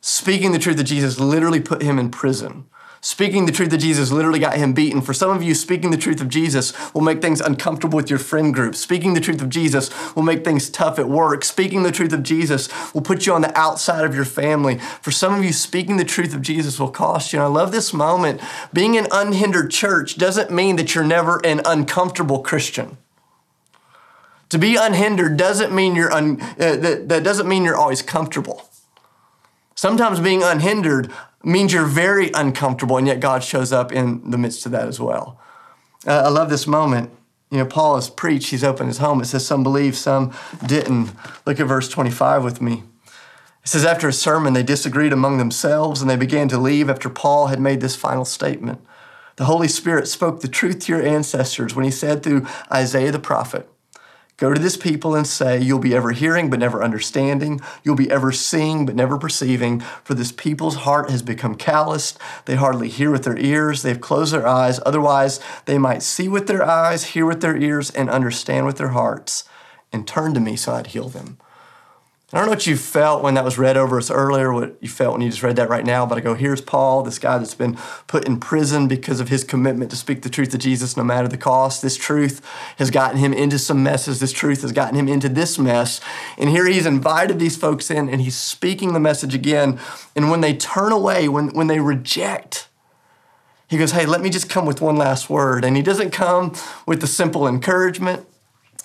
speaking 0.00 0.52
the 0.52 0.60
truth 0.60 0.78
of 0.78 0.86
Jesus 0.86 1.18
literally 1.18 1.60
put 1.60 1.82
him 1.82 1.98
in 1.98 2.10
prison. 2.10 2.66
Speaking 3.00 3.46
the 3.46 3.52
truth 3.52 3.72
of 3.72 3.78
Jesus 3.78 4.10
literally 4.10 4.40
got 4.40 4.56
him 4.56 4.72
beaten. 4.72 5.00
For 5.00 5.14
some 5.14 5.30
of 5.30 5.42
you, 5.42 5.54
speaking 5.54 5.90
the 5.90 5.96
truth 5.96 6.20
of 6.20 6.28
Jesus 6.28 6.72
will 6.92 7.00
make 7.00 7.22
things 7.22 7.40
uncomfortable 7.40 7.96
with 7.96 8.10
your 8.10 8.18
friend 8.18 8.52
group. 8.52 8.74
Speaking 8.74 9.14
the 9.14 9.20
truth 9.20 9.40
of 9.40 9.48
Jesus 9.48 9.90
will 10.16 10.24
make 10.24 10.44
things 10.44 10.68
tough 10.68 10.98
at 10.98 11.08
work. 11.08 11.44
Speaking 11.44 11.84
the 11.84 11.92
truth 11.92 12.12
of 12.12 12.24
Jesus 12.24 12.68
will 12.92 13.00
put 13.00 13.24
you 13.24 13.34
on 13.34 13.42
the 13.42 13.56
outside 13.56 14.04
of 14.04 14.16
your 14.16 14.24
family. 14.24 14.78
For 15.00 15.12
some 15.12 15.34
of 15.34 15.44
you, 15.44 15.52
speaking 15.52 15.96
the 15.96 16.04
truth 16.04 16.34
of 16.34 16.42
Jesus 16.42 16.80
will 16.80 16.90
cost 16.90 17.32
you. 17.32 17.38
And 17.38 17.46
I 17.46 17.48
love 17.48 17.70
this 17.70 17.92
moment. 17.92 18.40
Being 18.72 18.96
an 18.96 19.06
unhindered 19.12 19.70
church 19.70 20.16
doesn't 20.16 20.50
mean 20.50 20.76
that 20.76 20.94
you're 20.94 21.04
never 21.04 21.38
an 21.46 21.60
uncomfortable 21.64 22.40
Christian. 22.40 22.98
To 24.48 24.58
be 24.58 24.76
unhindered 24.76 25.36
doesn't 25.36 25.74
mean 25.74 25.94
you're 25.94 26.12
un, 26.12 26.40
uh, 26.40 26.76
that, 26.76 27.08
that 27.08 27.22
doesn't 27.22 27.46
mean 27.46 27.64
you're 27.64 27.76
always 27.76 28.02
comfortable. 28.02 28.67
Sometimes 29.78 30.18
being 30.18 30.42
unhindered 30.42 31.08
means 31.44 31.72
you're 31.72 31.84
very 31.84 32.32
uncomfortable, 32.34 32.96
and 32.96 33.06
yet 33.06 33.20
God 33.20 33.44
shows 33.44 33.72
up 33.72 33.92
in 33.92 34.28
the 34.28 34.36
midst 34.36 34.66
of 34.66 34.72
that 34.72 34.88
as 34.88 34.98
well. 34.98 35.40
Uh, 36.04 36.22
I 36.26 36.28
love 36.30 36.50
this 36.50 36.66
moment. 36.66 37.12
You 37.52 37.58
know, 37.58 37.64
Paul 37.64 37.94
has 37.94 38.10
preached, 38.10 38.50
he's 38.50 38.64
opened 38.64 38.88
his 38.88 38.98
home. 38.98 39.20
It 39.20 39.26
says 39.26 39.46
some 39.46 39.62
believed, 39.62 39.94
some 39.94 40.34
didn't. 40.66 41.12
Look 41.46 41.60
at 41.60 41.68
verse 41.68 41.88
25 41.88 42.42
with 42.42 42.60
me. 42.60 42.82
It 43.06 43.68
says, 43.68 43.84
After 43.84 44.08
a 44.08 44.12
sermon, 44.12 44.52
they 44.52 44.64
disagreed 44.64 45.12
among 45.12 45.38
themselves 45.38 46.00
and 46.00 46.10
they 46.10 46.16
began 46.16 46.48
to 46.48 46.58
leave 46.58 46.90
after 46.90 47.08
Paul 47.08 47.46
had 47.46 47.60
made 47.60 47.80
this 47.80 47.94
final 47.94 48.24
statement. 48.24 48.80
The 49.36 49.44
Holy 49.44 49.68
Spirit 49.68 50.08
spoke 50.08 50.40
the 50.40 50.48
truth 50.48 50.80
to 50.80 50.92
your 50.92 51.06
ancestors 51.06 51.76
when 51.76 51.84
he 51.84 51.92
said 51.92 52.24
through 52.24 52.48
Isaiah 52.72 53.12
the 53.12 53.20
prophet, 53.20 53.70
Go 54.38 54.54
to 54.54 54.60
this 54.60 54.76
people 54.76 55.16
and 55.16 55.26
say, 55.26 55.60
You'll 55.60 55.80
be 55.80 55.96
ever 55.96 56.12
hearing, 56.12 56.48
but 56.48 56.60
never 56.60 56.82
understanding. 56.82 57.60
You'll 57.82 57.96
be 57.96 58.10
ever 58.10 58.30
seeing, 58.30 58.86
but 58.86 58.94
never 58.94 59.18
perceiving. 59.18 59.80
For 60.04 60.14
this 60.14 60.30
people's 60.30 60.76
heart 60.76 61.10
has 61.10 61.22
become 61.22 61.56
calloused. 61.56 62.20
They 62.44 62.54
hardly 62.54 62.88
hear 62.88 63.10
with 63.10 63.24
their 63.24 63.36
ears. 63.36 63.82
They've 63.82 64.00
closed 64.00 64.32
their 64.32 64.46
eyes. 64.46 64.78
Otherwise, 64.86 65.40
they 65.64 65.76
might 65.76 66.04
see 66.04 66.28
with 66.28 66.46
their 66.46 66.64
eyes, 66.64 67.04
hear 67.04 67.26
with 67.26 67.40
their 67.40 67.56
ears, 67.56 67.90
and 67.90 68.08
understand 68.08 68.64
with 68.64 68.78
their 68.78 68.90
hearts, 68.90 69.42
and 69.92 70.06
turn 70.06 70.34
to 70.34 70.40
me 70.40 70.54
so 70.54 70.72
I'd 70.72 70.88
heal 70.88 71.08
them. 71.08 71.38
I 72.30 72.36
don't 72.36 72.44
know 72.44 72.52
what 72.52 72.66
you 72.66 72.76
felt 72.76 73.22
when 73.22 73.32
that 73.34 73.44
was 73.44 73.56
read 73.56 73.78
over 73.78 73.96
us 73.96 74.10
earlier, 74.10 74.52
what 74.52 74.76
you 74.82 74.88
felt 74.90 75.14
when 75.14 75.22
you 75.22 75.30
just 75.30 75.42
read 75.42 75.56
that 75.56 75.70
right 75.70 75.84
now, 75.84 76.04
but 76.04 76.18
I 76.18 76.20
go, 76.20 76.34
here's 76.34 76.60
Paul, 76.60 77.02
this 77.02 77.18
guy 77.18 77.38
that's 77.38 77.54
been 77.54 77.78
put 78.06 78.26
in 78.26 78.38
prison 78.38 78.86
because 78.86 79.18
of 79.18 79.30
his 79.30 79.44
commitment 79.44 79.90
to 79.92 79.96
speak 79.96 80.20
the 80.20 80.28
truth 80.28 80.52
of 80.52 80.60
Jesus 80.60 80.94
no 80.94 81.04
matter 81.04 81.26
the 81.26 81.38
cost. 81.38 81.80
This 81.80 81.96
truth 81.96 82.44
has 82.76 82.90
gotten 82.90 83.16
him 83.16 83.32
into 83.32 83.58
some 83.58 83.82
messes. 83.82 84.20
This 84.20 84.32
truth 84.32 84.60
has 84.60 84.72
gotten 84.72 84.94
him 84.94 85.08
into 85.08 85.30
this 85.30 85.58
mess. 85.58 86.02
And 86.36 86.50
here 86.50 86.66
he's 86.66 86.84
invited 86.84 87.38
these 87.38 87.56
folks 87.56 87.90
in 87.90 88.10
and 88.10 88.20
he's 88.20 88.36
speaking 88.36 88.92
the 88.92 89.00
message 89.00 89.34
again. 89.34 89.80
And 90.14 90.30
when 90.30 90.42
they 90.42 90.54
turn 90.54 90.92
away, 90.92 91.30
when, 91.30 91.54
when 91.54 91.68
they 91.68 91.80
reject, 91.80 92.68
he 93.70 93.78
goes, 93.78 93.92
Hey, 93.92 94.04
let 94.04 94.20
me 94.20 94.28
just 94.28 94.50
come 94.50 94.66
with 94.66 94.82
one 94.82 94.96
last 94.96 95.30
word. 95.30 95.64
And 95.64 95.76
he 95.76 95.82
doesn't 95.82 96.10
come 96.10 96.54
with 96.86 97.00
the 97.00 97.06
simple 97.06 97.48
encouragement. 97.48 98.26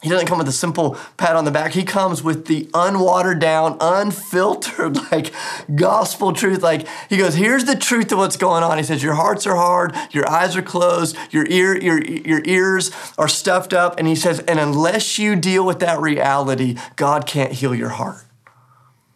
He 0.03 0.09
doesn't 0.09 0.27
come 0.27 0.37
with 0.37 0.49
a 0.49 0.53
simple 0.53 0.97
pat 1.15 1.37
on 1.37 1.45
the 1.45 1.51
back. 1.51 1.71
He 1.71 1.83
comes 1.83 2.21
with 2.21 2.47
the 2.47 2.69
unwatered 2.73 3.39
down, 3.39 3.77
unfiltered, 3.79 4.97
like 5.11 5.33
gospel 5.73 6.33
truth. 6.33 6.61
Like 6.61 6.85
he 7.09 7.15
goes, 7.15 7.35
here's 7.35 7.63
the 7.63 7.75
truth 7.75 8.11
of 8.11 8.17
what's 8.17 8.35
going 8.35 8.63
on. 8.63 8.77
He 8.77 8.83
says, 8.83 9.01
your 9.01 9.13
hearts 9.13 9.47
are 9.47 9.55
hard, 9.55 9.95
your 10.11 10.29
eyes 10.29 10.57
are 10.57 10.61
closed, 10.61 11.15
your 11.31 11.47
ear, 11.47 11.81
your, 11.81 12.03
your 12.03 12.41
ears 12.43 12.91
are 13.17 13.29
stuffed 13.29 13.71
up. 13.71 13.97
And 13.97 14.05
he 14.05 14.15
says, 14.15 14.39
and 14.41 14.59
unless 14.59 15.17
you 15.17 15.37
deal 15.37 15.65
with 15.65 15.79
that 15.79 16.01
reality, 16.01 16.77
God 16.97 17.25
can't 17.25 17.53
heal 17.53 17.73
your 17.73 17.89
heart. 17.89 18.25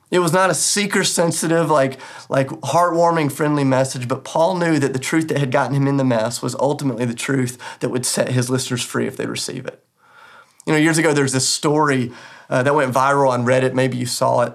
It 0.10 0.20
was 0.20 0.32
not 0.32 0.50
a 0.50 0.56
seeker 0.56 1.04
sensitive, 1.04 1.70
like, 1.70 2.00
like 2.30 2.48
heartwarming, 2.48 3.30
friendly 3.30 3.66
message, 3.66 4.08
but 4.08 4.24
Paul 4.24 4.56
knew 4.56 4.80
that 4.80 4.94
the 4.94 5.00
truth 5.00 5.28
that 5.28 5.38
had 5.38 5.52
gotten 5.52 5.76
him 5.76 5.86
in 5.86 5.98
the 5.98 6.06
mess 6.06 6.42
was 6.42 6.56
ultimately 6.56 7.04
the 7.04 7.14
truth 7.14 7.58
that 7.82 7.90
would 7.90 8.06
set 8.06 8.30
his 8.30 8.50
listeners 8.50 8.82
free 8.82 9.06
if 9.06 9.18
they 9.18 9.26
receive 9.26 9.66
it. 9.66 9.84
You 10.68 10.74
know, 10.74 10.80
years 10.80 10.98
ago, 10.98 11.14
there's 11.14 11.32
this 11.32 11.48
story 11.48 12.12
uh, 12.50 12.62
that 12.62 12.76
went 12.76 12.94
viral 12.94 13.30
on 13.30 13.46
Reddit. 13.46 13.74
Maybe 13.74 13.96
you 13.96 14.06
saw 14.06 14.42
it. 14.42 14.52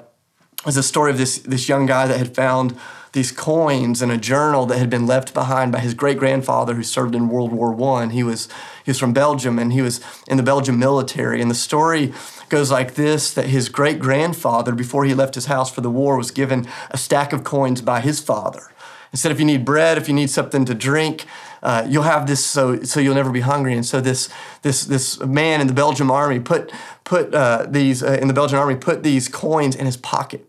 It 0.58 0.66
was 0.66 0.76
a 0.76 0.82
story 0.82 1.10
of 1.10 1.16
this, 1.16 1.38
this 1.38 1.70
young 1.70 1.86
guy 1.86 2.06
that 2.06 2.18
had 2.18 2.34
found 2.34 2.78
these 3.12 3.32
coins 3.32 4.02
in 4.02 4.10
a 4.10 4.18
journal 4.18 4.66
that 4.66 4.76
had 4.76 4.90
been 4.90 5.06
left 5.06 5.32
behind 5.32 5.72
by 5.72 5.80
his 5.80 5.94
great 5.94 6.18
grandfather 6.18 6.74
who 6.74 6.82
served 6.82 7.14
in 7.14 7.30
World 7.30 7.50
War 7.50 7.74
I. 7.98 8.08
He 8.08 8.22
was, 8.22 8.46
he 8.84 8.90
was 8.90 8.98
from 8.98 9.14
Belgium 9.14 9.58
and 9.58 9.72
he 9.72 9.80
was 9.80 10.02
in 10.28 10.36
the 10.36 10.42
Belgian 10.42 10.78
military. 10.78 11.40
And 11.40 11.50
the 11.50 11.54
story 11.54 12.12
goes 12.50 12.70
like 12.70 12.94
this 12.94 13.32
that 13.32 13.46
his 13.46 13.70
great 13.70 13.98
grandfather, 13.98 14.72
before 14.72 15.06
he 15.06 15.14
left 15.14 15.34
his 15.34 15.46
house 15.46 15.72
for 15.72 15.80
the 15.80 15.90
war, 15.90 16.18
was 16.18 16.30
given 16.30 16.66
a 16.90 16.98
stack 16.98 17.32
of 17.32 17.42
coins 17.42 17.80
by 17.80 18.02
his 18.02 18.20
father. 18.20 18.70
He 19.12 19.16
said, 19.16 19.32
if 19.32 19.38
you 19.38 19.46
need 19.46 19.64
bread, 19.64 19.96
if 19.96 20.08
you 20.08 20.14
need 20.14 20.28
something 20.28 20.66
to 20.66 20.74
drink, 20.74 21.24
uh, 21.62 21.86
you'll 21.88 22.02
have 22.02 22.26
this 22.26 22.44
so 22.44 22.82
so 22.82 22.98
you'll 23.00 23.14
never 23.14 23.30
be 23.30 23.40
hungry. 23.40 23.74
And 23.74 23.86
so 23.86 24.00
this 24.00 24.28
this 24.62 24.84
this 24.84 25.20
man 25.20 25.60
in 25.60 25.66
the 25.66 25.72
Belgian 25.72 26.10
army 26.10 26.40
put 26.40 26.72
put 27.04 27.32
uh, 27.34 27.66
these 27.68 28.02
uh, 28.02 28.18
in 28.20 28.28
the 28.28 28.34
Belgian 28.34 28.58
army 28.58 28.74
put 28.74 29.02
these 29.02 29.28
coins 29.28 29.76
in 29.76 29.86
his 29.86 29.96
pocket. 29.96 30.48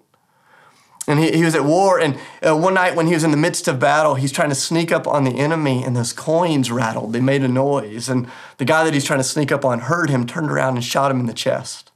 And 1.05 1.19
he, 1.19 1.33
he 1.33 1.43
was 1.43 1.53
at 1.53 1.65
war, 1.65 1.99
and 1.99 2.17
uh, 2.41 2.55
one 2.55 2.75
night 2.75 2.95
when 2.95 3.07
he 3.07 3.13
was 3.13 3.25
in 3.25 3.31
the 3.31 3.37
midst 3.37 3.67
of 3.67 3.77
battle, 3.77 4.15
he's 4.15 4.31
trying 4.31 4.47
to 4.47 4.55
sneak 4.55 4.89
up 4.89 5.05
on 5.05 5.25
the 5.25 5.37
enemy, 5.37 5.83
and 5.83 5.97
those 5.97 6.13
coins 6.13 6.71
rattled. 6.71 7.11
They 7.11 7.19
made 7.19 7.43
a 7.43 7.49
noise. 7.49 8.07
And 8.07 8.29
the 8.57 8.63
guy 8.63 8.85
that 8.85 8.93
he's 8.93 9.03
trying 9.03 9.19
to 9.19 9.23
sneak 9.25 9.51
up 9.51 9.65
on 9.65 9.81
heard 9.81 10.09
him, 10.09 10.25
turned 10.25 10.49
around, 10.49 10.75
and 10.75 10.83
shot 10.83 11.11
him 11.11 11.19
in 11.19 11.25
the 11.25 11.33
chest. 11.33 11.91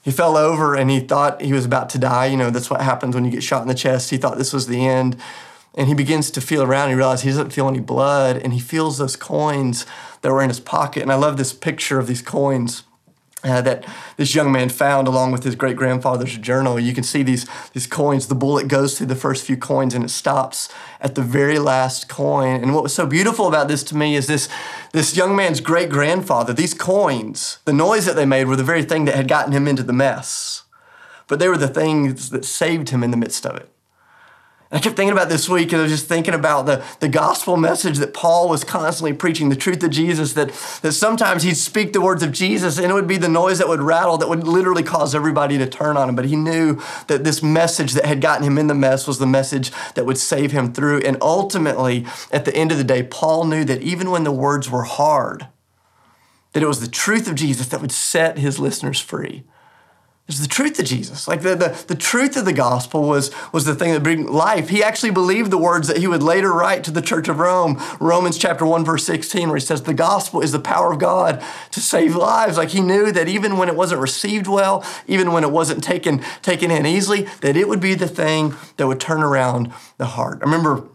He 0.00 0.10
fell 0.10 0.38
over 0.38 0.74
and 0.74 0.90
he 0.90 1.00
thought 1.00 1.42
he 1.42 1.52
was 1.52 1.66
about 1.66 1.90
to 1.90 1.98
die. 1.98 2.26
You 2.26 2.38
know, 2.38 2.48
that's 2.48 2.70
what 2.70 2.80
happens 2.80 3.14
when 3.14 3.26
you 3.26 3.30
get 3.30 3.42
shot 3.42 3.60
in 3.60 3.68
the 3.68 3.74
chest. 3.74 4.08
He 4.08 4.16
thought 4.16 4.38
this 4.38 4.54
was 4.54 4.66
the 4.68 4.86
end 4.86 5.20
and 5.78 5.86
he 5.86 5.94
begins 5.94 6.30
to 6.32 6.40
feel 6.40 6.62
around. 6.62 6.90
And 6.90 6.90
he 6.90 6.96
realizes 6.96 7.22
he 7.22 7.30
doesn't 7.30 7.52
feel 7.52 7.68
any 7.68 7.80
blood, 7.80 8.36
and 8.36 8.52
he 8.52 8.58
feels 8.58 8.98
those 8.98 9.16
coins 9.16 9.86
that 10.20 10.32
were 10.32 10.42
in 10.42 10.50
his 10.50 10.60
pocket. 10.60 11.02
And 11.02 11.12
I 11.12 11.14
love 11.14 11.38
this 11.38 11.54
picture 11.54 11.98
of 11.98 12.08
these 12.08 12.20
coins. 12.20 12.82
Uh, 13.44 13.60
that 13.60 13.86
this 14.16 14.34
young 14.34 14.50
man 14.50 14.68
found 14.68 15.06
along 15.06 15.30
with 15.30 15.44
his 15.44 15.54
great 15.54 15.76
grandfather's 15.76 16.36
journal. 16.38 16.80
You 16.80 16.92
can 16.92 17.04
see 17.04 17.22
these, 17.22 17.46
these 17.72 17.86
coins. 17.86 18.26
The 18.26 18.34
bullet 18.34 18.66
goes 18.66 18.98
through 18.98 19.06
the 19.06 19.14
first 19.14 19.46
few 19.46 19.56
coins 19.56 19.94
and 19.94 20.04
it 20.04 20.08
stops 20.08 20.68
at 21.00 21.14
the 21.14 21.22
very 21.22 21.60
last 21.60 22.08
coin. 22.08 22.60
And 22.60 22.74
what 22.74 22.82
was 22.82 22.92
so 22.92 23.06
beautiful 23.06 23.46
about 23.46 23.68
this 23.68 23.84
to 23.84 23.96
me 23.96 24.16
is 24.16 24.26
this, 24.26 24.48
this 24.90 25.16
young 25.16 25.36
man's 25.36 25.60
great 25.60 25.88
grandfather, 25.88 26.52
these 26.52 26.74
coins, 26.74 27.60
the 27.64 27.72
noise 27.72 28.06
that 28.06 28.16
they 28.16 28.26
made 28.26 28.48
were 28.48 28.56
the 28.56 28.64
very 28.64 28.82
thing 28.82 29.04
that 29.04 29.14
had 29.14 29.28
gotten 29.28 29.52
him 29.52 29.68
into 29.68 29.84
the 29.84 29.92
mess. 29.92 30.64
But 31.28 31.38
they 31.38 31.48
were 31.48 31.56
the 31.56 31.68
things 31.68 32.30
that 32.30 32.44
saved 32.44 32.88
him 32.88 33.04
in 33.04 33.12
the 33.12 33.16
midst 33.16 33.46
of 33.46 33.54
it. 33.54 33.72
I 34.70 34.78
kept 34.80 34.96
thinking 34.96 35.14
about 35.14 35.30
this 35.30 35.48
week, 35.48 35.72
and 35.72 35.80
I 35.80 35.84
was 35.84 35.92
just 35.92 36.08
thinking 36.08 36.34
about 36.34 36.66
the, 36.66 36.84
the 37.00 37.08
gospel 37.08 37.56
message 37.56 37.96
that 37.98 38.12
Paul 38.12 38.50
was 38.50 38.64
constantly 38.64 39.14
preaching, 39.14 39.48
the 39.48 39.56
truth 39.56 39.82
of 39.82 39.90
Jesus, 39.90 40.34
that, 40.34 40.48
that 40.82 40.92
sometimes 40.92 41.42
he'd 41.42 41.56
speak 41.56 41.94
the 41.94 42.02
words 42.02 42.22
of 42.22 42.32
Jesus, 42.32 42.76
and 42.76 42.90
it 42.90 42.92
would 42.92 43.06
be 43.06 43.16
the 43.16 43.30
noise 43.30 43.56
that 43.58 43.68
would 43.68 43.80
rattle 43.80 44.18
that 44.18 44.28
would 44.28 44.46
literally 44.46 44.82
cause 44.82 45.14
everybody 45.14 45.56
to 45.56 45.66
turn 45.66 45.96
on 45.96 46.10
him. 46.10 46.16
But 46.16 46.26
he 46.26 46.36
knew 46.36 46.82
that 47.06 47.24
this 47.24 47.42
message 47.42 47.94
that 47.94 48.04
had 48.04 48.20
gotten 48.20 48.44
him 48.44 48.58
in 48.58 48.66
the 48.66 48.74
mess 48.74 49.06
was 49.06 49.18
the 49.18 49.26
message 49.26 49.72
that 49.94 50.04
would 50.04 50.18
save 50.18 50.52
him 50.52 50.74
through. 50.74 50.98
And 50.98 51.16
ultimately, 51.22 52.04
at 52.30 52.44
the 52.44 52.54
end 52.54 52.70
of 52.70 52.76
the 52.76 52.84
day, 52.84 53.02
Paul 53.02 53.46
knew 53.46 53.64
that 53.64 53.80
even 53.80 54.10
when 54.10 54.24
the 54.24 54.32
words 54.32 54.70
were 54.70 54.84
hard, 54.84 55.48
that 56.52 56.62
it 56.62 56.66
was 56.66 56.80
the 56.80 56.88
truth 56.88 57.26
of 57.26 57.36
Jesus 57.36 57.68
that 57.68 57.80
would 57.80 57.92
set 57.92 58.36
his 58.36 58.58
listeners 58.58 59.00
free. 59.00 59.44
It's 60.28 60.40
the 60.40 60.46
truth 60.46 60.78
of 60.78 60.84
Jesus. 60.84 61.26
Like 61.26 61.40
the, 61.40 61.54
the, 61.54 61.84
the 61.86 61.94
truth 61.94 62.36
of 62.36 62.44
the 62.44 62.52
gospel 62.52 63.08
was, 63.08 63.30
was 63.50 63.64
the 63.64 63.74
thing 63.74 63.92
that 63.92 64.02
bring 64.02 64.26
life. 64.26 64.68
He 64.68 64.82
actually 64.82 65.10
believed 65.10 65.50
the 65.50 65.56
words 65.56 65.88
that 65.88 65.96
he 65.96 66.06
would 66.06 66.22
later 66.22 66.52
write 66.52 66.84
to 66.84 66.90
the 66.90 67.00
church 67.00 67.28
of 67.28 67.38
Rome, 67.38 67.80
Romans 67.98 68.36
chapter 68.36 68.66
1, 68.66 68.84
verse 68.84 69.06
16, 69.06 69.48
where 69.48 69.56
he 69.56 69.64
says, 69.64 69.82
The 69.82 69.94
gospel 69.94 70.42
is 70.42 70.52
the 70.52 70.60
power 70.60 70.92
of 70.92 70.98
God 70.98 71.42
to 71.70 71.80
save 71.80 72.14
lives. 72.14 72.58
Like 72.58 72.68
he 72.68 72.82
knew 72.82 73.10
that 73.10 73.26
even 73.26 73.56
when 73.56 73.70
it 73.70 73.74
wasn't 73.74 74.02
received 74.02 74.46
well, 74.46 74.84
even 75.06 75.32
when 75.32 75.44
it 75.44 75.50
wasn't 75.50 75.82
taken, 75.82 76.22
taken 76.42 76.70
in 76.70 76.84
easily, 76.84 77.22
that 77.40 77.56
it 77.56 77.66
would 77.66 77.80
be 77.80 77.94
the 77.94 78.06
thing 78.06 78.54
that 78.76 78.86
would 78.86 79.00
turn 79.00 79.22
around 79.22 79.72
the 79.96 80.04
heart. 80.04 80.40
I 80.42 80.44
remember 80.44 80.86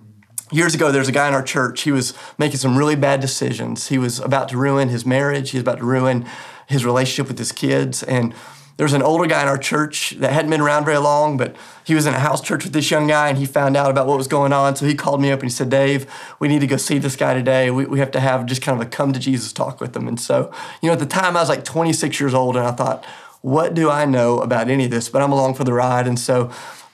years 0.52 0.76
ago, 0.76 0.92
there's 0.92 1.10
a 1.10 1.12
guy 1.12 1.28
in 1.28 1.34
our 1.34 1.42
church. 1.42 1.82
He 1.82 1.92
was 1.92 2.14
making 2.38 2.58
some 2.58 2.78
really 2.78 2.96
bad 2.96 3.20
decisions. 3.20 3.88
He 3.88 3.98
was 3.98 4.20
about 4.20 4.50
to 4.50 4.58
ruin 4.58 4.90
his 4.90 5.08
marriage. 5.08 5.50
He 5.50 5.58
was 5.58 5.64
about 5.64 5.80
to 5.80 5.86
ruin 5.86 6.28
his 6.68 6.86
relationship 6.86 7.28
with 7.28 7.40
his 7.40 7.52
kids. 7.52 8.04
And 8.04 8.36
there 8.78 8.86
was 8.86 8.94
an 8.94 9.04
older 9.04 9.28
guy 9.28 9.44
in 9.44 9.48
our 9.48 9.58
church 9.58 10.12
that 10.18 10.34
hadn't 10.34 10.50
been 10.50 10.62
around 10.62 10.86
very 10.86 10.98
long, 10.98 11.38
but 11.38 11.56
he 11.86 11.94
was 11.94 12.08
in 12.08 12.14
a 12.14 12.20
house 12.20 12.42
church 12.42 12.64
with 12.64 12.74
this 12.74 12.90
young 12.90 13.06
guy 13.06 13.30
and 13.30 13.38
he 13.38 13.46
found 13.46 13.78
out 13.78 13.92
about 13.92 14.08
what 14.08 14.18
was 14.18 14.28
going 14.28 14.52
on. 14.52 14.76
So 14.76 14.88
he 14.88 14.96
called 14.96 15.22
me 15.22 15.32
up 15.32 15.42
and 15.42 15.50
he 15.50 15.54
said, 15.54 15.70
Dave, 15.70 16.12
we 16.40 16.48
need 16.48 16.62
to 16.62 16.68
go 16.68 16.78
see 16.78 16.98
this 16.98 17.16
guy 17.16 17.36
today. 17.36 17.70
We, 17.70 17.86
we 17.86 18.00
have 18.00 18.12
to 18.12 18.20
have 18.20 18.48
just 18.48 18.64
kind 18.64 18.80
of 18.80 18.88
a 18.88 18.90
come 18.90 19.14
to 19.14 19.20
Jesus 19.20 19.54
talk 19.54 19.80
with 19.80 19.96
him. 19.96 20.08
And 20.08 20.20
so, 20.20 20.52
you 20.82 20.88
know, 20.88 20.94
at 20.94 21.00
the 21.00 21.06
time 21.06 21.38
I 21.38 21.42
was 21.42 21.50
like 21.50 21.64
26 21.64 22.20
years 22.20 22.34
old 22.34 22.56
and 22.56 22.66
I 22.66 22.72
thought, 22.72 23.06
what 23.42 23.76
do 23.76 23.92
I 23.92 24.06
know 24.06 24.40
about 24.40 24.70
any 24.70 24.86
of 24.86 24.92
this? 24.92 25.08
But 25.08 25.22
I'm 25.22 25.32
along 25.32 25.54
for 25.54 25.66
the 25.66 25.74
ride. 25.74 26.08
And 26.08 26.18
so 26.18 26.46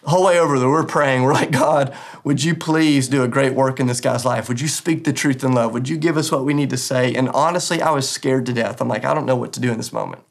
the 0.03 0.09
whole 0.09 0.25
way 0.25 0.37
over 0.37 0.59
there, 0.59 0.69
we're 0.69 0.83
praying. 0.83 1.23
We're 1.23 1.33
like, 1.33 1.51
God, 1.51 1.95
would 2.25 2.43
you 2.43 2.55
please 2.55 3.07
do 3.07 3.23
a 3.23 3.27
great 3.27 3.53
work 3.53 3.79
in 3.79 3.87
this 3.87 4.01
guy's 4.01 4.25
life? 4.25 4.49
Would 4.49 4.59
you 4.59 4.67
speak 4.67 5.05
the 5.05 5.13
truth 5.13 5.43
in 5.43 5.53
love? 5.53 5.71
Would 5.73 5.87
you 5.87 5.97
give 5.97 6.17
us 6.17 6.29
what 6.29 6.43
we 6.43 6.53
need 6.53 6.71
to 6.71 6.77
say? 6.77 7.13
And 7.13 7.29
honestly, 7.29 7.81
I 7.81 7.91
was 7.91 8.09
scared 8.09 8.45
to 8.47 8.53
death. 8.53 8.81
I'm 8.81 8.89
like, 8.89 9.05
I 9.05 9.13
don't 9.13 9.25
know 9.25 9.35
what 9.37 9.53
to 9.53 9.59
do 9.61 9.71
in 9.71 9.77
this 9.77 9.93
moment. 9.93 10.23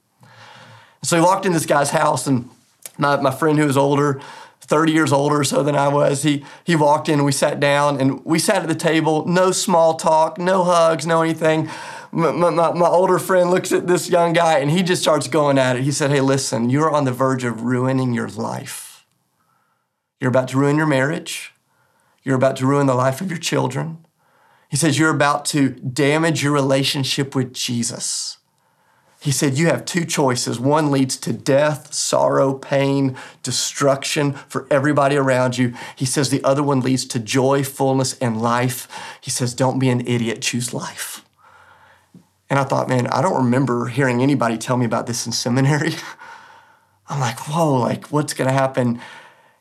So 1.03 1.17
he 1.17 1.23
walked 1.23 1.47
in 1.47 1.53
this 1.53 1.67
guy's 1.67 1.91
house, 1.91 2.27
and 2.27 2.49
my, 2.97 3.21
my 3.21 3.31
friend 3.31 3.59
who 3.59 3.67
was 3.67 3.77
older 3.77 4.21
30 4.69 4.93
years 4.93 5.13
older 5.13 5.41
or 5.41 5.45
so 5.45 5.63
than 5.63 5.75
I 5.75 5.89
was. 5.89 6.23
He, 6.23 6.45
he 6.63 6.77
walked 6.77 7.09
in, 7.09 7.25
we 7.25 7.33
sat 7.33 7.59
down, 7.59 7.99
and 7.99 8.23
we 8.25 8.39
sat 8.39 8.63
at 8.63 8.69
the 8.69 8.75
table, 8.75 9.27
no 9.27 9.51
small 9.51 9.95
talk, 9.95 10.39
no 10.39 10.63
hugs, 10.63 11.07
no 11.07 11.23
anything. 11.23 11.71
My, 12.13 12.31
my, 12.31 12.51
my 12.51 12.87
older 12.87 13.19
friend 13.19 13.51
looks 13.51 13.73
at 13.73 13.87
this 13.87 14.11
young 14.11 14.35
guy 14.35 14.59
and 14.59 14.71
he 14.71 14.83
just 14.83 15.03
starts 15.03 15.27
going 15.27 15.59
at 15.59 15.77
it. 15.77 15.83
He 15.83 15.93
said, 15.93 16.11
Hey, 16.11 16.21
listen, 16.21 16.69
you're 16.71 16.91
on 16.91 17.05
the 17.05 17.13
verge 17.13 17.45
of 17.45 17.63
ruining 17.63 18.13
your 18.13 18.29
life. 18.29 19.07
You're 20.21 20.31
about 20.31 20.49
to 20.49 20.59
ruin 20.59 20.77
your 20.77 20.87
marriage. 20.87 21.55
You're 22.23 22.37
about 22.37 22.57
to 22.57 22.67
ruin 22.67 22.87
the 22.87 22.95
life 22.95 23.21
of 23.21 23.31
your 23.31 23.39
children. 23.39 24.05
He 24.71 24.77
says, 24.77 24.99
You're 24.99 25.15
about 25.15 25.45
to 25.47 25.71
damage 25.71 26.43
your 26.43 26.53
relationship 26.53 27.35
with 27.35 27.55
Jesus. 27.55 28.39
He 29.21 29.33
said, 29.33 29.59
You 29.59 29.67
have 29.67 29.85
two 29.85 30.05
choices. 30.05 30.61
One 30.61 30.91
leads 30.91 31.17
to 31.19 31.33
death, 31.33 31.93
sorrow, 31.93 32.55
pain, 32.55 33.17
destruction 33.43 34.33
for 34.33 34.67
everybody 34.71 35.17
around 35.17 35.59
you. 35.59 35.75
He 35.97 36.05
says, 36.05 36.31
The 36.31 36.45
other 36.45 36.63
one 36.63 36.81
leads 36.81 37.05
to 37.07 37.19
joy, 37.19 37.65
fullness, 37.65 38.17
and 38.19 38.41
life. 38.41 38.87
He 39.21 39.31
says, 39.31 39.55
Don't 39.55 39.79
be 39.79 39.89
an 39.89 40.07
idiot, 40.07 40.43
choose 40.43 40.73
life. 40.73 41.25
And 42.51 42.59
I 42.59 42.65
thought, 42.65 42.89
man, 42.89 43.07
I 43.09 43.21
don't 43.21 43.45
remember 43.45 43.89
hearing 43.89 44.23
anybody 44.23 44.57
tell 44.57 44.77
me 44.77 44.87
about 44.87 45.07
this 45.07 45.27
in 45.27 45.33
seminary. 45.33 45.95
I'm 47.09 47.21
like, 47.21 47.39
whoa, 47.49 47.75
like, 47.75 48.07
what's 48.07 48.35
going 48.35 48.49
to 48.49 48.55
happen? 48.55 49.01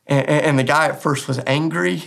And, 0.05 0.27
and, 0.29 0.59
the 0.59 0.63
guy 0.63 0.87
at 0.87 1.01
first 1.01 1.27
was 1.27 1.39
angry 1.45 2.05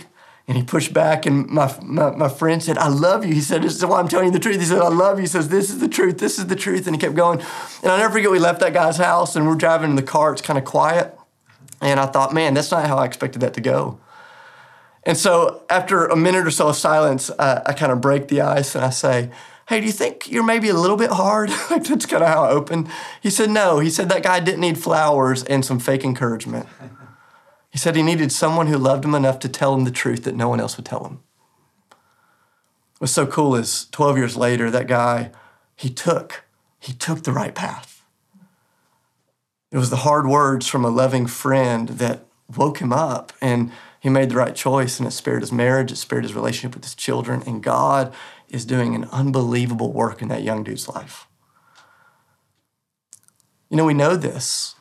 and 0.51 0.57
he 0.57 0.65
pushed 0.65 0.93
back. 0.93 1.25
And 1.25 1.47
my, 1.47 1.73
my, 1.81 2.11
my, 2.11 2.27
friend 2.27 2.61
said, 2.61 2.77
I 2.77 2.89
love 2.89 3.25
you. 3.25 3.33
He 3.33 3.39
said, 3.39 3.63
This 3.63 3.73
is 3.73 3.85
why 3.85 4.01
I'm 4.01 4.09
telling 4.09 4.25
you 4.25 4.31
the 4.33 4.39
truth. 4.39 4.59
He 4.59 4.65
said, 4.65 4.79
I 4.79 4.89
love 4.89 5.17
you. 5.17 5.21
He 5.21 5.27
says, 5.27 5.47
This 5.47 5.69
is 5.69 5.79
the 5.79 5.87
truth. 5.87 6.17
This 6.17 6.37
is 6.37 6.47
the 6.47 6.57
truth. 6.57 6.87
And 6.87 6.95
he 6.95 6.99
kept 6.99 7.15
going. 7.15 7.39
And 7.39 7.89
I'll 7.89 7.97
never 7.97 8.11
forget, 8.11 8.29
we 8.29 8.37
left 8.37 8.59
that 8.59 8.73
guy's 8.73 8.97
house 8.97 9.37
and 9.37 9.47
we're 9.47 9.55
driving 9.55 9.91
in 9.91 9.95
the 9.95 10.03
car. 10.03 10.33
It's 10.33 10.41
kind 10.41 10.59
of 10.59 10.65
quiet. 10.65 11.17
And 11.79 12.01
I 12.01 12.05
thought, 12.05 12.33
man, 12.33 12.53
that's 12.53 12.69
not 12.69 12.85
how 12.85 12.97
I 12.97 13.05
expected 13.05 13.39
that 13.43 13.53
to 13.53 13.61
go. 13.61 13.97
And 15.03 15.15
so 15.15 15.63
after 15.69 16.05
a 16.05 16.17
minute 16.17 16.45
or 16.45 16.51
so 16.51 16.67
of 16.67 16.75
silence, 16.75 17.29
uh, 17.29 17.63
I 17.65 17.71
kind 17.71 17.93
of 17.93 18.01
break 18.01 18.27
the 18.27 18.41
ice 18.41 18.75
and 18.75 18.83
I 18.83 18.89
say, 18.89 19.31
Hey, 19.69 19.79
do 19.79 19.85
you 19.85 19.93
think 19.93 20.29
you're 20.29 20.43
maybe 20.43 20.67
a 20.67 20.73
little 20.73 20.97
bit 20.97 21.11
hard? 21.11 21.49
like 21.71 21.85
that's 21.85 22.05
kind 22.05 22.23
of 22.23 22.27
how 22.27 22.43
I 22.43 22.49
opened. 22.49 22.89
He 23.23 23.29
said, 23.29 23.49
No. 23.51 23.79
He 23.79 23.89
said 23.89 24.09
that 24.09 24.21
guy 24.21 24.41
didn't 24.41 24.59
need 24.59 24.77
flowers 24.77 25.45
and 25.45 25.63
some 25.63 25.79
fake 25.79 26.03
encouragement. 26.03 26.67
He 27.71 27.77
said 27.77 27.95
he 27.95 28.03
needed 28.03 28.31
someone 28.31 28.67
who 28.67 28.77
loved 28.77 29.05
him 29.05 29.15
enough 29.15 29.39
to 29.39 29.49
tell 29.49 29.73
him 29.73 29.85
the 29.85 29.91
truth 29.91 30.23
that 30.25 30.35
no 30.35 30.49
one 30.49 30.59
else 30.59 30.77
would 30.77 30.85
tell 30.85 31.05
him. 31.05 31.19
What's 32.99 33.13
so 33.13 33.25
cool 33.25 33.55
is 33.55 33.87
12 33.91 34.17
years 34.17 34.37
later, 34.37 34.69
that 34.69 34.87
guy, 34.87 35.31
he 35.75 35.89
took, 35.89 36.43
he 36.79 36.93
took 36.93 37.23
the 37.23 37.31
right 37.31 37.55
path. 37.55 38.03
It 39.71 39.77
was 39.77 39.89
the 39.89 39.97
hard 39.97 40.27
words 40.27 40.67
from 40.67 40.83
a 40.83 40.89
loving 40.89 41.25
friend 41.25 41.89
that 41.89 42.25
woke 42.55 42.79
him 42.79 42.91
up 42.91 43.31
and 43.41 43.71
he 44.01 44.09
made 44.09 44.29
the 44.29 44.35
right 44.35 44.53
choice 44.53 44.99
and 44.99 45.07
it 45.07 45.11
spared 45.11 45.41
his 45.41 45.51
marriage, 45.51 45.91
it 45.91 45.95
spared 45.95 46.23
his 46.23 46.33
relationship 46.35 46.75
with 46.75 46.83
his 46.83 46.95
children, 46.95 47.41
and 47.45 47.63
God 47.63 48.13
is 48.49 48.65
doing 48.65 48.95
an 48.95 49.05
unbelievable 49.11 49.93
work 49.93 50.21
in 50.21 50.27
that 50.27 50.43
young 50.43 50.63
dude's 50.63 50.89
life. 50.89 51.27
You 53.69 53.77
know, 53.77 53.85
we 53.85 53.93
know 53.93 54.17
this 54.17 54.75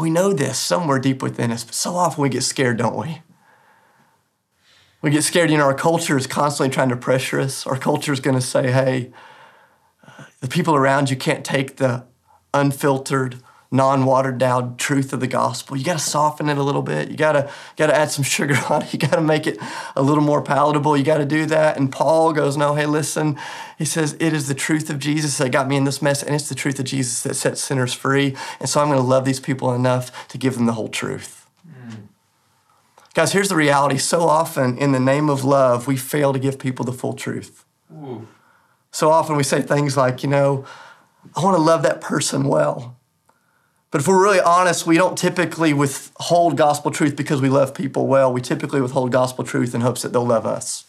we 0.00 0.10
know 0.10 0.32
this 0.32 0.58
somewhere 0.58 0.98
deep 0.98 1.22
within 1.22 1.50
us, 1.50 1.64
but 1.64 1.74
so 1.74 1.94
often 1.94 2.22
we 2.22 2.28
get 2.28 2.42
scared, 2.42 2.78
don't 2.78 2.96
we? 2.96 3.22
We 5.02 5.10
get 5.10 5.24
scared. 5.24 5.50
You 5.50 5.58
know, 5.58 5.64
our 5.64 5.74
culture 5.74 6.16
is 6.16 6.26
constantly 6.26 6.72
trying 6.72 6.88
to 6.90 6.96
pressure 6.96 7.40
us. 7.40 7.66
Our 7.66 7.78
culture 7.78 8.12
is 8.12 8.20
going 8.20 8.36
to 8.36 8.42
say, 8.42 8.70
hey, 8.70 9.12
uh, 10.06 10.24
the 10.40 10.48
people 10.48 10.74
around 10.74 11.10
you 11.10 11.16
can't 11.16 11.44
take 11.44 11.76
the 11.76 12.06
unfiltered, 12.52 13.42
non-watered 13.72 14.36
down 14.38 14.76
truth 14.76 15.12
of 15.12 15.20
the 15.20 15.26
gospel. 15.28 15.76
You 15.76 15.84
got 15.84 15.98
to 15.98 16.04
soften 16.04 16.48
it 16.48 16.58
a 16.58 16.62
little 16.62 16.82
bit. 16.82 17.10
You 17.10 17.16
got 17.16 17.32
to 17.32 17.50
got 17.76 17.86
to 17.86 17.94
add 17.94 18.10
some 18.10 18.24
sugar 18.36 18.58
on 18.68 18.82
it. 18.82 18.92
You 18.92 18.98
got 18.98 19.12
to 19.12 19.20
make 19.20 19.46
it 19.46 19.58
a 19.94 20.02
little 20.02 20.24
more 20.24 20.42
palatable. 20.42 20.96
You 20.96 21.04
got 21.04 21.18
to 21.18 21.26
do 21.26 21.46
that. 21.46 21.76
And 21.76 21.92
Paul 21.92 22.32
goes, 22.32 22.56
"No, 22.56 22.74
hey, 22.74 22.86
listen." 22.86 23.38
He 23.78 23.84
says, 23.84 24.16
"It 24.20 24.32
is 24.32 24.48
the 24.48 24.54
truth 24.54 24.90
of 24.90 24.98
Jesus 24.98 25.38
that 25.38 25.52
got 25.52 25.68
me 25.68 25.76
in 25.76 25.84
this 25.84 26.02
mess, 26.02 26.22
and 26.22 26.34
it's 26.34 26.48
the 26.48 26.54
truth 26.54 26.78
of 26.78 26.86
Jesus 26.86 27.22
that 27.22 27.34
sets 27.34 27.62
sinners 27.62 27.94
free. 27.94 28.36
And 28.58 28.68
so 28.68 28.80
I'm 28.80 28.88
going 28.88 28.98
to 28.98 29.06
love 29.06 29.24
these 29.24 29.40
people 29.40 29.72
enough 29.72 30.28
to 30.28 30.38
give 30.38 30.54
them 30.56 30.66
the 30.66 30.72
whole 30.72 30.88
truth." 30.88 31.46
Mm. 31.68 32.08
Guys, 33.14 33.32
here's 33.32 33.48
the 33.48 33.56
reality. 33.56 33.98
So 33.98 34.22
often, 34.22 34.78
in 34.78 34.92
the 34.92 35.00
name 35.00 35.30
of 35.30 35.44
love, 35.44 35.86
we 35.86 35.96
fail 35.96 36.32
to 36.32 36.38
give 36.38 36.58
people 36.58 36.84
the 36.84 36.92
full 36.92 37.12
truth. 37.12 37.64
Ooh. 37.92 38.26
So 38.92 39.10
often 39.10 39.36
we 39.36 39.44
say 39.44 39.62
things 39.62 39.96
like, 39.96 40.22
you 40.22 40.28
know, 40.28 40.64
I 41.36 41.42
want 41.42 41.56
to 41.56 41.62
love 41.62 41.82
that 41.82 42.00
person 42.00 42.44
well. 42.44 42.96
But 43.90 44.00
if 44.00 44.08
we're 44.08 44.22
really 44.22 44.40
honest, 44.40 44.86
we 44.86 44.96
don't 44.96 45.18
typically 45.18 45.72
withhold 45.72 46.56
gospel 46.56 46.90
truth 46.90 47.16
because 47.16 47.40
we 47.40 47.48
love 47.48 47.74
people 47.74 48.06
well. 48.06 48.32
We 48.32 48.40
typically 48.40 48.80
withhold 48.80 49.10
gospel 49.10 49.44
truth 49.44 49.74
in 49.74 49.80
hopes 49.80 50.02
that 50.02 50.12
they'll 50.12 50.26
love 50.26 50.46
us. 50.46 50.84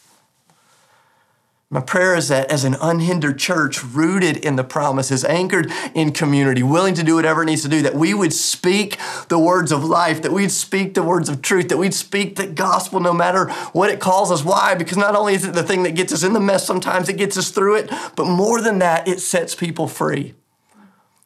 My 1.74 1.80
prayer 1.80 2.16
is 2.16 2.28
that 2.28 2.52
as 2.52 2.66
an 2.66 2.76
unhindered 2.82 3.40
church, 3.40 3.82
rooted 3.82 4.36
in 4.36 4.58
the 4.58 4.64
promises, 4.64 5.24
anchored 5.24 5.72
in 5.96 6.12
community, 6.12 6.62
willing 6.62 6.94
to 6.96 7.04
do 7.04 7.16
whatever 7.16 7.44
it 7.44 7.46
needs 7.46 7.62
to 7.62 7.70
do, 7.70 7.82
that 7.82 7.96
we 7.96 8.14
would 8.14 8.34
speak 8.34 8.98
the 9.30 9.40
words 9.40 9.72
of 9.72 9.82
life, 9.86 10.22
that 10.22 10.34
we'd 10.34 10.52
speak 10.52 10.96
the 10.96 11.02
words 11.02 11.30
of 11.30 11.42
truth, 11.42 11.70
that 11.70 11.78
we'd 11.78 11.94
speak 11.94 12.36
the 12.36 12.46
gospel 12.46 13.00
no 13.00 13.14
matter 13.14 13.50
what 13.72 13.90
it 13.90 14.02
calls 14.02 14.32
us. 14.32 14.44
Why? 14.44 14.76
Because 14.76 14.98
not 14.98 15.16
only 15.16 15.34
is 15.34 15.46
it 15.46 15.54
the 15.54 15.64
thing 15.64 15.84
that 15.84 15.96
gets 15.96 16.12
us 16.12 16.24
in 16.24 16.34
the 16.34 16.42
mess, 16.42 16.68
sometimes 16.68 17.08
it 17.08 17.16
gets 17.16 17.38
us 17.38 17.52
through 17.52 17.78
it, 17.78 17.90
but 18.18 18.28
more 18.28 18.60
than 18.60 18.80
that, 18.80 19.08
it 19.08 19.22
sets 19.22 19.56
people 19.56 19.88
free. 19.88 20.34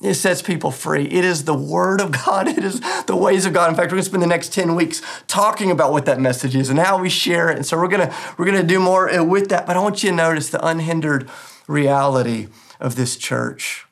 It 0.05 0.13
sets 0.15 0.41
people 0.41 0.69
free. 0.69 1.05
It 1.05 1.25
is 1.25 1.45
the 1.45 1.53
Word 1.53 1.99
of 1.99 2.11
God. 2.25 2.47
It 2.47 2.63
is 2.63 2.79
the 3.05 3.15
ways 3.15 3.45
of 3.45 3.53
God. 3.53 3.69
In 3.69 3.75
fact, 3.75 3.87
we're 3.87 3.95
going 3.95 4.03
to 4.03 4.09
spend 4.09 4.23
the 4.23 4.27
next 4.27 4.53
10 4.53 4.75
weeks 4.75 5.01
talking 5.27 5.71
about 5.71 5.91
what 5.91 6.05
that 6.05 6.19
message 6.19 6.55
is 6.55 6.69
and 6.69 6.79
how 6.79 6.99
we 6.99 7.09
share 7.09 7.49
it. 7.49 7.57
And 7.57 7.65
so 7.65 7.77
we're 7.77 7.87
going 7.87 8.07
to, 8.07 8.15
we're 8.37 8.45
going 8.45 8.61
to 8.61 8.67
do 8.67 8.79
more 8.79 9.09
uh, 9.09 9.23
with 9.23 9.49
that. 9.49 9.65
But 9.65 9.75
I 9.75 9.79
want 9.79 10.03
you 10.03 10.11
to 10.11 10.15
notice 10.15 10.49
the 10.49 10.65
unhindered 10.65 11.29
reality 11.67 12.47
of 12.79 12.95
this 12.95 13.17
church. 13.17 13.85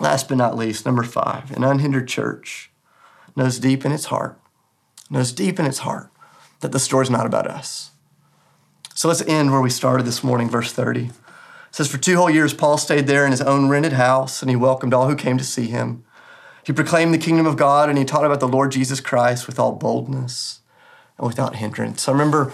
Last 0.00 0.28
but 0.28 0.38
not 0.38 0.56
least, 0.56 0.86
number 0.86 1.02
five, 1.02 1.50
an 1.52 1.64
unhindered 1.64 2.08
church 2.08 2.70
knows 3.36 3.58
deep 3.58 3.84
in 3.84 3.92
its 3.92 4.06
heart, 4.06 4.40
knows 5.10 5.32
deep 5.32 5.60
in 5.60 5.66
its 5.66 5.78
heart 5.78 6.08
that 6.60 6.72
the 6.72 6.78
story's 6.78 7.10
not 7.10 7.26
about 7.26 7.46
us. 7.46 7.90
So 8.94 9.08
let's 9.08 9.22
end 9.22 9.50
where 9.50 9.60
we 9.60 9.70
started 9.70 10.06
this 10.06 10.24
morning, 10.24 10.48
verse 10.48 10.72
30. 10.72 11.10
It 11.72 11.76
says, 11.76 11.88
For 11.90 11.96
two 11.96 12.16
whole 12.16 12.28
years, 12.28 12.52
Paul 12.52 12.76
stayed 12.76 13.06
there 13.06 13.24
in 13.24 13.30
his 13.30 13.40
own 13.40 13.70
rented 13.70 13.94
house, 13.94 14.42
and 14.42 14.50
he 14.50 14.56
welcomed 14.56 14.92
all 14.92 15.08
who 15.08 15.16
came 15.16 15.38
to 15.38 15.44
see 15.44 15.68
him. 15.68 16.04
He 16.62 16.72
proclaimed 16.74 17.14
the 17.14 17.18
kingdom 17.18 17.46
of 17.46 17.56
God, 17.56 17.88
and 17.88 17.96
he 17.96 18.04
taught 18.04 18.26
about 18.26 18.40
the 18.40 18.46
Lord 18.46 18.72
Jesus 18.72 19.00
Christ 19.00 19.46
with 19.46 19.58
all 19.58 19.72
boldness 19.72 20.60
and 21.16 21.26
without 21.26 21.56
hindrance. 21.56 22.06
I 22.06 22.12
remember 22.12 22.50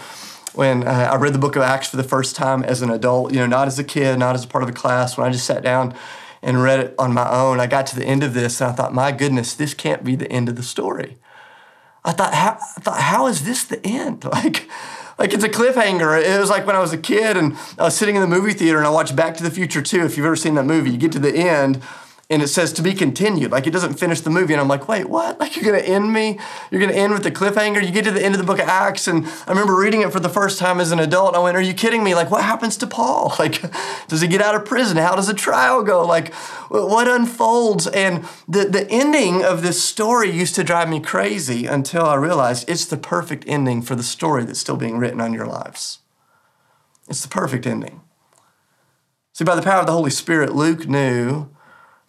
when 0.53 0.87
uh, 0.87 1.09
I 1.11 1.17
read 1.17 1.33
the 1.33 1.39
book 1.39 1.57
of 1.57 1.63
Acts 1.63 1.89
for 1.89 1.97
the 1.97 2.03
first 2.03 2.37
time 2.37 2.63
as 2.63 2.81
an 2.81 2.89
adult, 2.89 3.33
you 3.33 3.39
know, 3.39 3.45
not 3.45 3.67
as 3.67 3.77
a 3.77 3.83
kid, 3.83 4.17
not 4.17 4.35
as 4.35 4.45
a 4.45 4.47
part 4.47 4.63
of 4.63 4.69
a 4.69 4.73
class, 4.73 5.17
when 5.17 5.27
I 5.27 5.33
just 5.33 5.45
sat 5.45 5.63
down 5.63 5.93
and 6.41 6.63
read 6.63 6.79
it 6.79 6.95
on 6.97 7.13
my 7.13 7.29
own, 7.29 7.59
I 7.59 7.67
got 7.67 7.87
to 7.87 7.97
the 7.97 8.05
end 8.05 8.23
of 8.23 8.33
this 8.33 8.61
and 8.61 8.71
I 8.71 8.73
thought, 8.73 8.93
my 8.93 9.11
goodness, 9.11 9.53
this 9.53 9.73
can't 9.73 10.01
be 10.01 10.15
the 10.15 10.31
end 10.31 10.47
of 10.47 10.55
the 10.55 10.63
story. 10.63 11.17
I 12.05 12.13
thought, 12.13 12.33
how, 12.33 12.51
I 12.77 12.81
thought, 12.81 13.01
how 13.01 13.27
is 13.27 13.43
this 13.43 13.65
the 13.65 13.85
end? 13.85 14.23
Like, 14.31 14.69
like 15.19 15.33
it's 15.33 15.43
a 15.43 15.49
cliffhanger. 15.49 16.23
It 16.23 16.39
was 16.39 16.49
like 16.49 16.65
when 16.65 16.75
I 16.75 16.79
was 16.79 16.93
a 16.93 16.97
kid 16.97 17.37
and 17.37 17.55
I 17.77 17.83
was 17.83 17.95
sitting 17.95 18.15
in 18.15 18.21
the 18.21 18.27
movie 18.27 18.53
theater 18.53 18.77
and 18.77 18.87
I 18.87 18.89
watched 18.89 19.15
Back 19.15 19.35
to 19.37 19.43
the 19.43 19.51
Future 19.51 19.81
2. 19.81 20.05
If 20.05 20.17
you've 20.17 20.25
ever 20.25 20.37
seen 20.37 20.55
that 20.55 20.63
movie, 20.63 20.91
you 20.91 20.97
get 20.97 21.11
to 21.11 21.19
the 21.19 21.35
end 21.35 21.81
and 22.31 22.43
it 22.43 22.47
says 22.47 22.71
to 22.73 22.83
be 22.83 22.93
continued. 22.93 23.51
Like 23.51 23.65
it 23.65 23.71
doesn't 23.71 23.95
finish 23.95 24.21
the 24.21 24.29
movie. 24.29 24.53
And 24.53 24.61
I'm 24.61 24.67
like, 24.67 24.87
wait, 24.87 25.09
what? 25.09 25.39
Like 25.39 25.55
you're 25.55 25.65
gonna 25.65 25.83
end 25.83 26.13
me? 26.13 26.39
You're 26.69 26.79
gonna 26.79 26.93
end 26.93 27.11
with 27.11 27.23
the 27.23 27.31
cliffhanger? 27.31 27.83
You 27.83 27.91
get 27.91 28.05
to 28.05 28.11
the 28.11 28.23
end 28.23 28.35
of 28.35 28.39
the 28.39 28.45
book 28.45 28.59
of 28.59 28.67
Acts, 28.67 29.07
and 29.07 29.25
I 29.25 29.49
remember 29.49 29.75
reading 29.75 30.01
it 30.01 30.11
for 30.11 30.19
the 30.19 30.29
first 30.29 30.59
time 30.59 30.79
as 30.79 30.91
an 30.91 30.99
adult. 30.99 31.29
And 31.29 31.37
I 31.37 31.39
went, 31.39 31.57
Are 31.57 31.61
you 31.61 31.73
kidding 31.73 32.03
me? 32.03 32.13
Like, 32.13 32.29
what 32.29 32.43
happens 32.43 32.77
to 32.77 32.87
Paul? 32.87 33.35
Like, 33.39 33.61
does 34.09 34.19
he 34.19 34.27
get 34.27 34.41
out 34.41 34.53
of 34.53 34.65
prison? 34.65 34.97
How 34.97 35.15
does 35.15 35.27
the 35.27 35.33
trial 35.33 35.81
go? 35.81 36.05
Like, 36.05 36.33
what 36.69 37.07
unfolds? 37.07 37.87
And 37.87 38.25
the, 38.49 38.65
the 38.65 38.85
ending 38.91 39.45
of 39.45 39.61
this 39.61 39.81
story 39.81 40.29
used 40.29 40.55
to 40.55 40.63
drive 40.63 40.89
me 40.89 40.99
crazy 40.99 41.65
until 41.65 42.05
I 42.05 42.15
realized 42.15 42.69
it's 42.69 42.85
the 42.85 42.97
perfect 42.97 43.45
ending 43.47 43.81
for 43.81 43.95
the 43.95 44.03
story 44.03 44.43
that's 44.43 44.59
still 44.59 44.75
being 44.75 44.97
written 44.97 45.21
on 45.21 45.31
your 45.31 45.47
lives. 45.47 45.99
It's 47.07 47.21
the 47.21 47.29
perfect 47.29 47.65
ending. 47.65 48.01
See, 49.31 49.45
by 49.45 49.55
the 49.55 49.61
power 49.61 49.79
of 49.79 49.85
the 49.85 49.93
Holy 49.93 50.11
Spirit, 50.11 50.53
Luke 50.53 50.85
knew 50.89 51.49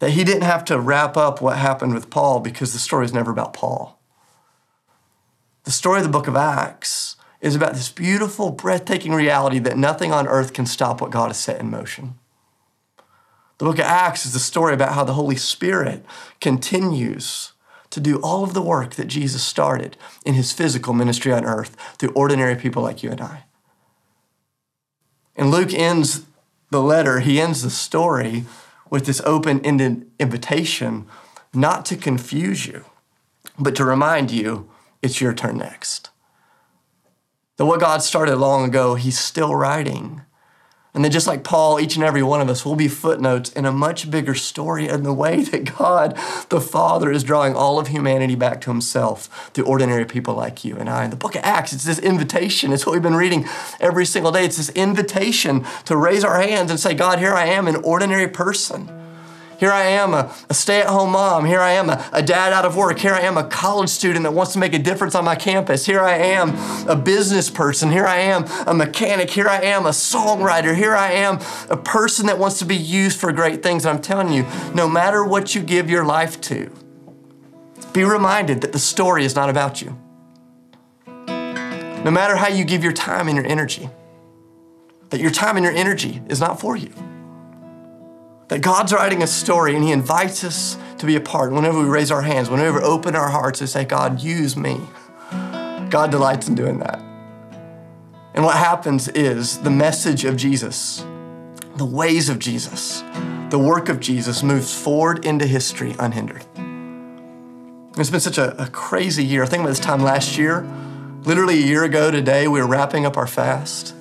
that 0.00 0.10
he 0.10 0.24
didn't 0.24 0.42
have 0.42 0.64
to 0.64 0.80
wrap 0.80 1.16
up 1.16 1.40
what 1.40 1.58
happened 1.58 1.94
with 1.94 2.10
Paul 2.10 2.40
because 2.40 2.72
the 2.72 2.78
story 2.78 3.04
is 3.04 3.14
never 3.14 3.30
about 3.30 3.52
Paul. 3.52 4.00
The 5.64 5.70
story 5.70 5.98
of 5.98 6.04
the 6.04 6.10
book 6.10 6.26
of 6.26 6.36
Acts 6.36 7.16
is 7.40 7.54
about 7.54 7.74
this 7.74 7.90
beautiful, 7.90 8.50
breathtaking 8.50 9.12
reality 9.14 9.58
that 9.60 9.76
nothing 9.76 10.12
on 10.12 10.26
earth 10.26 10.52
can 10.52 10.66
stop 10.66 11.00
what 11.00 11.10
God 11.10 11.28
has 11.28 11.38
set 11.38 11.60
in 11.60 11.70
motion. 11.70 12.18
The 13.58 13.66
book 13.66 13.78
of 13.78 13.84
Acts 13.84 14.24
is 14.24 14.32
the 14.32 14.38
story 14.38 14.72
about 14.72 14.94
how 14.94 15.04
the 15.04 15.12
Holy 15.12 15.36
Spirit 15.36 16.04
continues 16.40 17.52
to 17.90 18.00
do 18.00 18.16
all 18.22 18.42
of 18.42 18.54
the 18.54 18.62
work 18.62 18.94
that 18.94 19.06
Jesus 19.06 19.42
started 19.42 19.98
in 20.24 20.32
his 20.32 20.52
physical 20.52 20.94
ministry 20.94 21.32
on 21.32 21.44
earth 21.44 21.76
through 21.98 22.10
ordinary 22.10 22.56
people 22.56 22.82
like 22.82 23.02
you 23.02 23.10
and 23.10 23.20
I. 23.20 23.44
And 25.36 25.50
Luke 25.50 25.74
ends 25.74 26.24
the 26.70 26.80
letter, 26.80 27.20
he 27.20 27.40
ends 27.40 27.62
the 27.62 27.70
story 27.70 28.44
with 28.90 29.06
this 29.06 29.22
open 29.24 29.64
ended 29.64 30.10
invitation 30.18 31.06
not 31.54 31.84
to 31.86 31.96
confuse 31.96 32.66
you, 32.66 32.84
but 33.58 33.74
to 33.76 33.84
remind 33.84 34.30
you 34.30 34.68
it's 35.02 35.20
your 35.20 35.32
turn 35.32 35.58
next. 35.58 36.10
That 37.56 37.66
what 37.66 37.80
God 37.80 38.02
started 38.02 38.36
long 38.36 38.64
ago, 38.64 38.94
He's 38.96 39.18
still 39.18 39.54
writing. 39.54 40.22
And 40.92 41.04
then, 41.04 41.12
just 41.12 41.28
like 41.28 41.44
Paul, 41.44 41.78
each 41.78 41.94
and 41.94 42.04
every 42.04 42.22
one 42.22 42.40
of 42.40 42.48
us 42.48 42.64
will 42.64 42.74
be 42.74 42.88
footnotes 42.88 43.52
in 43.52 43.64
a 43.64 43.70
much 43.70 44.10
bigger 44.10 44.34
story 44.34 44.88
in 44.88 45.04
the 45.04 45.12
way 45.12 45.42
that 45.42 45.76
God, 45.78 46.18
the 46.48 46.60
Father, 46.60 47.12
is 47.12 47.22
drawing 47.22 47.54
all 47.54 47.78
of 47.78 47.88
humanity 47.88 48.34
back 48.34 48.60
to 48.62 48.70
Himself 48.70 49.50
through 49.54 49.66
ordinary 49.66 50.04
people 50.04 50.34
like 50.34 50.64
you 50.64 50.76
and 50.76 50.90
I. 50.90 51.04
In 51.04 51.10
the 51.10 51.16
book 51.16 51.36
of 51.36 51.44
Acts, 51.44 51.72
it's 51.72 51.84
this 51.84 52.00
invitation. 52.00 52.72
It's 52.72 52.84
what 52.84 52.92
we've 52.92 53.02
been 53.02 53.14
reading 53.14 53.46
every 53.78 54.04
single 54.04 54.32
day. 54.32 54.44
It's 54.44 54.56
this 54.56 54.70
invitation 54.70 55.64
to 55.84 55.96
raise 55.96 56.24
our 56.24 56.40
hands 56.40 56.72
and 56.72 56.80
say, 56.80 56.94
God, 56.94 57.20
here 57.20 57.34
I 57.34 57.46
am, 57.46 57.68
an 57.68 57.76
ordinary 57.76 58.28
person. 58.28 58.99
Here 59.60 59.70
I 59.70 59.88
am, 59.88 60.14
a, 60.14 60.34
a 60.48 60.54
stay 60.54 60.80
at 60.80 60.86
home 60.86 61.10
mom. 61.10 61.44
Here 61.44 61.60
I 61.60 61.72
am, 61.72 61.90
a, 61.90 62.08
a 62.14 62.22
dad 62.22 62.54
out 62.54 62.64
of 62.64 62.76
work. 62.76 62.98
Here 62.98 63.12
I 63.12 63.20
am, 63.20 63.36
a 63.36 63.44
college 63.44 63.90
student 63.90 64.22
that 64.22 64.32
wants 64.32 64.54
to 64.54 64.58
make 64.58 64.72
a 64.72 64.78
difference 64.78 65.14
on 65.14 65.22
my 65.22 65.36
campus. 65.36 65.84
Here 65.84 66.00
I 66.00 66.14
am, 66.14 66.56
a 66.88 66.96
business 66.96 67.50
person. 67.50 67.90
Here 67.90 68.06
I 68.06 68.20
am, 68.20 68.46
a 68.66 68.72
mechanic. 68.72 69.28
Here 69.28 69.46
I 69.46 69.60
am, 69.60 69.84
a 69.84 69.90
songwriter. 69.90 70.74
Here 70.74 70.96
I 70.96 71.12
am, 71.12 71.40
a 71.68 71.76
person 71.76 72.24
that 72.24 72.38
wants 72.38 72.58
to 72.60 72.64
be 72.64 72.74
used 72.74 73.20
for 73.20 73.32
great 73.32 73.62
things. 73.62 73.84
And 73.84 73.94
I'm 73.94 74.02
telling 74.02 74.32
you, 74.32 74.46
no 74.74 74.88
matter 74.88 75.22
what 75.22 75.54
you 75.54 75.60
give 75.60 75.90
your 75.90 76.06
life 76.06 76.40
to, 76.42 76.74
be 77.92 78.02
reminded 78.02 78.62
that 78.62 78.72
the 78.72 78.78
story 78.78 79.26
is 79.26 79.34
not 79.34 79.50
about 79.50 79.82
you. 79.82 79.98
No 81.26 82.10
matter 82.10 82.36
how 82.36 82.48
you 82.48 82.64
give 82.64 82.82
your 82.82 82.94
time 82.94 83.28
and 83.28 83.36
your 83.36 83.46
energy, 83.46 83.90
that 85.10 85.20
your 85.20 85.30
time 85.30 85.58
and 85.58 85.64
your 85.64 85.74
energy 85.74 86.22
is 86.30 86.40
not 86.40 86.58
for 86.58 86.78
you 86.78 86.94
that 88.50 88.62
God's 88.62 88.92
writing 88.92 89.22
a 89.22 89.28
story 89.28 89.76
and 89.76 89.82
He 89.82 89.92
invites 89.92 90.42
us 90.42 90.76
to 90.98 91.06
be 91.06 91.14
a 91.14 91.20
part. 91.20 91.52
Whenever 91.52 91.78
we 91.78 91.84
raise 91.84 92.10
our 92.10 92.22
hands, 92.22 92.50
whenever 92.50 92.80
we 92.80 92.84
open 92.84 93.14
our 93.14 93.28
hearts 93.28 93.60
and 93.60 93.70
say, 93.70 93.84
God, 93.84 94.20
use 94.20 94.56
me, 94.56 94.80
God 95.88 96.10
delights 96.10 96.48
in 96.48 96.56
doing 96.56 96.80
that. 96.80 96.98
And 98.34 98.44
what 98.44 98.56
happens 98.56 99.08
is 99.08 99.58
the 99.60 99.70
message 99.70 100.24
of 100.24 100.36
Jesus, 100.36 101.04
the 101.76 101.86
ways 101.86 102.28
of 102.28 102.40
Jesus, 102.40 103.02
the 103.50 103.58
work 103.58 103.88
of 103.88 104.00
Jesus 104.00 104.42
moves 104.42 104.74
forward 104.74 105.24
into 105.24 105.46
history 105.46 105.94
unhindered. 106.00 106.44
It's 107.96 108.10
been 108.10 108.20
such 108.20 108.38
a, 108.38 108.60
a 108.60 108.66
crazy 108.68 109.24
year. 109.24 109.44
I 109.44 109.46
think 109.46 109.60
about 109.60 109.70
this 109.70 109.80
time 109.80 110.02
last 110.02 110.36
year, 110.36 110.66
literally 111.22 111.54
a 111.54 111.66
year 111.66 111.84
ago 111.84 112.10
today, 112.10 112.48
we 112.48 112.60
were 112.60 112.66
wrapping 112.66 113.06
up 113.06 113.16
our 113.16 113.26
fast. 113.28 113.94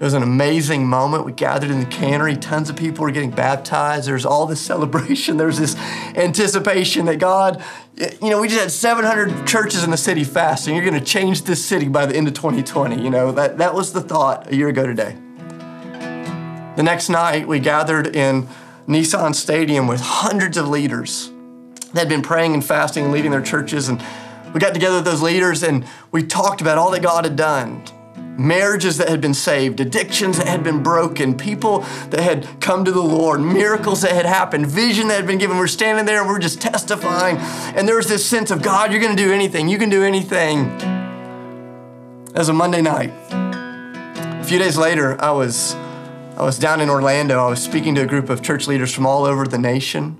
It 0.00 0.04
was 0.04 0.14
an 0.14 0.22
amazing 0.22 0.86
moment. 0.86 1.24
We 1.24 1.32
gathered 1.32 1.72
in 1.72 1.80
the 1.80 1.86
cannery. 1.86 2.36
Tons 2.36 2.70
of 2.70 2.76
people 2.76 3.02
were 3.02 3.10
getting 3.10 3.32
baptized. 3.32 4.06
There's 4.06 4.24
all 4.24 4.46
this 4.46 4.60
celebration. 4.64 5.38
There's 5.38 5.58
this 5.58 5.74
anticipation 6.14 7.06
that 7.06 7.18
God, 7.18 7.60
you 7.96 8.30
know, 8.30 8.40
we 8.40 8.46
just 8.46 8.60
had 8.60 8.70
700 8.70 9.44
churches 9.44 9.82
in 9.82 9.90
the 9.90 9.96
city 9.96 10.22
fasting. 10.22 10.76
You're 10.76 10.84
going 10.84 10.98
to 10.98 11.04
change 11.04 11.42
this 11.42 11.64
city 11.64 11.88
by 11.88 12.06
the 12.06 12.14
end 12.14 12.28
of 12.28 12.34
2020. 12.34 13.02
You 13.02 13.10
know, 13.10 13.32
that, 13.32 13.58
that 13.58 13.74
was 13.74 13.92
the 13.92 14.00
thought 14.00 14.52
a 14.52 14.54
year 14.54 14.68
ago 14.68 14.86
today. 14.86 15.16
The 16.76 16.82
next 16.84 17.08
night, 17.08 17.48
we 17.48 17.58
gathered 17.58 18.14
in 18.14 18.46
Nissan 18.86 19.34
Stadium 19.34 19.88
with 19.88 20.00
hundreds 20.00 20.56
of 20.56 20.68
leaders 20.68 21.32
that 21.92 22.02
had 22.02 22.08
been 22.08 22.22
praying 22.22 22.54
and 22.54 22.64
fasting 22.64 23.06
and 23.06 23.12
leading 23.12 23.32
their 23.32 23.42
churches. 23.42 23.88
And 23.88 24.00
we 24.54 24.60
got 24.60 24.74
together 24.74 24.96
with 24.96 25.04
those 25.04 25.22
leaders 25.22 25.64
and 25.64 25.84
we 26.12 26.22
talked 26.22 26.60
about 26.60 26.78
all 26.78 26.92
that 26.92 27.02
God 27.02 27.24
had 27.24 27.34
done 27.34 27.82
marriages 28.38 28.98
that 28.98 29.08
had 29.08 29.20
been 29.20 29.34
saved, 29.34 29.80
addictions 29.80 30.38
that 30.38 30.46
had 30.46 30.62
been 30.62 30.82
broken, 30.82 31.36
people 31.36 31.80
that 32.10 32.20
had 32.20 32.60
come 32.60 32.84
to 32.84 32.92
the 32.92 33.02
Lord, 33.02 33.40
miracles 33.40 34.02
that 34.02 34.12
had 34.12 34.26
happened, 34.26 34.66
vision 34.68 35.08
that 35.08 35.16
had 35.16 35.26
been 35.26 35.38
given. 35.38 35.58
We're 35.58 35.66
standing 35.66 36.06
there 36.06 36.20
and 36.20 36.28
we're 36.28 36.38
just 36.38 36.60
testifying. 36.60 37.36
And 37.76 37.88
there 37.88 37.96
was 37.96 38.06
this 38.06 38.24
sense 38.24 38.50
of 38.50 38.62
God, 38.62 38.92
you're 38.92 39.00
going 39.00 39.16
to 39.16 39.22
do 39.22 39.32
anything. 39.32 39.68
You 39.68 39.76
can 39.76 39.90
do 39.90 40.04
anything. 40.04 40.66
As 42.34 42.48
a 42.48 42.52
Monday 42.52 42.80
night. 42.80 43.12
A 43.32 44.44
few 44.44 44.58
days 44.58 44.78
later, 44.78 45.20
I 45.20 45.32
was 45.32 45.74
I 46.36 46.42
was 46.42 46.56
down 46.56 46.80
in 46.80 46.88
Orlando. 46.88 47.44
I 47.44 47.50
was 47.50 47.60
speaking 47.60 47.96
to 47.96 48.02
a 48.02 48.06
group 48.06 48.30
of 48.30 48.42
church 48.42 48.68
leaders 48.68 48.94
from 48.94 49.06
all 49.06 49.24
over 49.24 49.44
the 49.44 49.58
nation. 49.58 50.16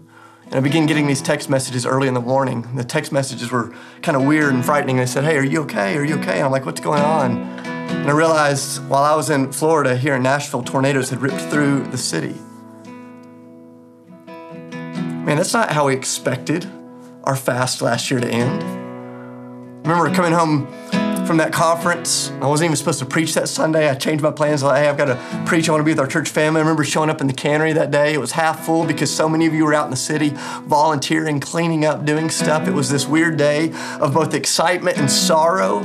And 0.46 0.54
I 0.56 0.60
began 0.60 0.86
getting 0.86 1.06
these 1.06 1.22
text 1.22 1.48
messages 1.48 1.86
early 1.86 2.08
in 2.08 2.14
the 2.14 2.20
morning. 2.20 2.74
The 2.74 2.82
text 2.82 3.12
messages 3.12 3.52
were 3.52 3.72
kind 4.02 4.16
of 4.16 4.24
weird 4.24 4.52
and 4.52 4.64
frightening. 4.64 4.96
They 4.96 5.06
said, 5.06 5.22
Hey, 5.22 5.36
are 5.36 5.44
you 5.44 5.62
okay? 5.62 5.96
Are 5.96 6.04
you 6.04 6.16
okay? 6.16 6.38
And 6.38 6.46
I'm 6.46 6.50
like, 6.50 6.66
What's 6.66 6.80
going 6.80 7.02
on? 7.02 7.77
And 7.88 8.08
I 8.08 8.12
realized 8.12 8.86
while 8.88 9.04
I 9.04 9.14
was 9.14 9.30
in 9.30 9.52
Florida, 9.52 9.96
here 9.96 10.14
in 10.14 10.22
Nashville, 10.22 10.62
tornadoes 10.62 11.10
had 11.10 11.20
ripped 11.20 11.40
through 11.42 11.84
the 11.88 11.98
city. 11.98 12.34
Man, 14.26 15.36
that's 15.36 15.52
not 15.52 15.72
how 15.72 15.86
we 15.86 15.94
expected 15.94 16.66
our 17.24 17.36
fast 17.36 17.82
last 17.82 18.10
year 18.10 18.20
to 18.20 18.28
end. 18.28 18.62
I 18.62 19.90
remember 19.90 20.14
coming 20.14 20.32
home 20.32 20.66
from 21.26 21.36
that 21.36 21.52
conference. 21.52 22.30
I 22.40 22.46
wasn't 22.46 22.68
even 22.68 22.76
supposed 22.76 23.00
to 23.00 23.04
preach 23.04 23.34
that 23.34 23.50
Sunday. 23.50 23.90
I 23.90 23.94
changed 23.94 24.24
my 24.24 24.30
plans. 24.30 24.62
Like, 24.62 24.82
hey, 24.82 24.88
I've 24.88 24.96
got 24.96 25.04
to 25.04 25.42
preach. 25.44 25.68
I 25.68 25.72
want 25.72 25.82
to 25.82 25.84
be 25.84 25.90
with 25.90 26.00
our 26.00 26.06
church 26.06 26.30
family. 26.30 26.60
I 26.60 26.62
remember 26.62 26.84
showing 26.84 27.10
up 27.10 27.20
in 27.20 27.26
the 27.26 27.34
cannery 27.34 27.74
that 27.74 27.90
day. 27.90 28.14
It 28.14 28.18
was 28.18 28.32
half 28.32 28.64
full 28.64 28.86
because 28.86 29.14
so 29.14 29.28
many 29.28 29.44
of 29.44 29.52
you 29.52 29.66
were 29.66 29.74
out 29.74 29.84
in 29.84 29.90
the 29.90 29.96
city 29.96 30.30
volunteering, 30.62 31.38
cleaning 31.38 31.84
up, 31.84 32.06
doing 32.06 32.30
stuff. 32.30 32.66
It 32.66 32.72
was 32.72 32.88
this 32.88 33.06
weird 33.06 33.36
day 33.36 33.72
of 34.00 34.14
both 34.14 34.32
excitement 34.32 34.96
and 34.96 35.10
sorrow. 35.10 35.82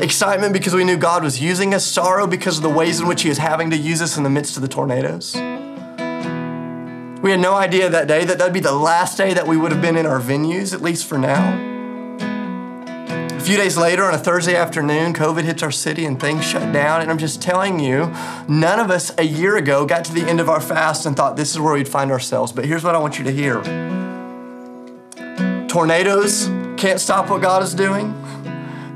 Excitement 0.00 0.52
because 0.52 0.74
we 0.74 0.84
knew 0.84 0.96
God 0.96 1.22
was 1.22 1.40
using 1.40 1.72
us, 1.72 1.86
sorrow 1.86 2.26
because 2.26 2.58
of 2.58 2.62
the 2.62 2.68
ways 2.68 3.00
in 3.00 3.06
which 3.06 3.22
He 3.22 3.28
was 3.28 3.38
having 3.38 3.70
to 3.70 3.76
use 3.76 4.02
us 4.02 4.16
in 4.16 4.24
the 4.24 4.30
midst 4.30 4.56
of 4.56 4.62
the 4.62 4.68
tornadoes. 4.68 5.34
We 7.22 7.30
had 7.30 7.40
no 7.40 7.54
idea 7.54 7.88
that 7.88 8.06
day 8.06 8.24
that 8.24 8.38
that'd 8.38 8.52
be 8.52 8.60
the 8.60 8.72
last 8.72 9.16
day 9.16 9.32
that 9.32 9.46
we 9.46 9.56
would 9.56 9.72
have 9.72 9.80
been 9.80 9.96
in 9.96 10.04
our 10.04 10.20
venues, 10.20 10.74
at 10.74 10.82
least 10.82 11.06
for 11.06 11.16
now. 11.16 11.62
A 13.34 13.40
few 13.40 13.56
days 13.56 13.78
later, 13.78 14.04
on 14.04 14.12
a 14.12 14.18
Thursday 14.18 14.54
afternoon, 14.54 15.14
COVID 15.14 15.44
hits 15.44 15.62
our 15.62 15.70
city 15.70 16.04
and 16.04 16.20
things 16.20 16.44
shut 16.44 16.72
down. 16.72 17.00
And 17.00 17.10
I'm 17.10 17.18
just 17.18 17.40
telling 17.40 17.80
you, 17.80 18.12
none 18.48 18.78
of 18.78 18.90
us 18.90 19.16
a 19.18 19.24
year 19.24 19.56
ago 19.56 19.86
got 19.86 20.04
to 20.04 20.12
the 20.12 20.22
end 20.22 20.40
of 20.40 20.50
our 20.50 20.60
fast 20.60 21.06
and 21.06 21.16
thought 21.16 21.36
this 21.36 21.52
is 21.52 21.58
where 21.58 21.72
we'd 21.72 21.88
find 21.88 22.10
ourselves. 22.10 22.52
But 22.52 22.66
here's 22.66 22.84
what 22.84 22.94
I 22.94 22.98
want 22.98 23.18
you 23.18 23.24
to 23.24 23.32
hear 23.32 23.62
tornadoes 25.68 26.46
can't 26.76 27.00
stop 27.00 27.30
what 27.30 27.40
God 27.40 27.62
is 27.62 27.74
doing. 27.74 28.14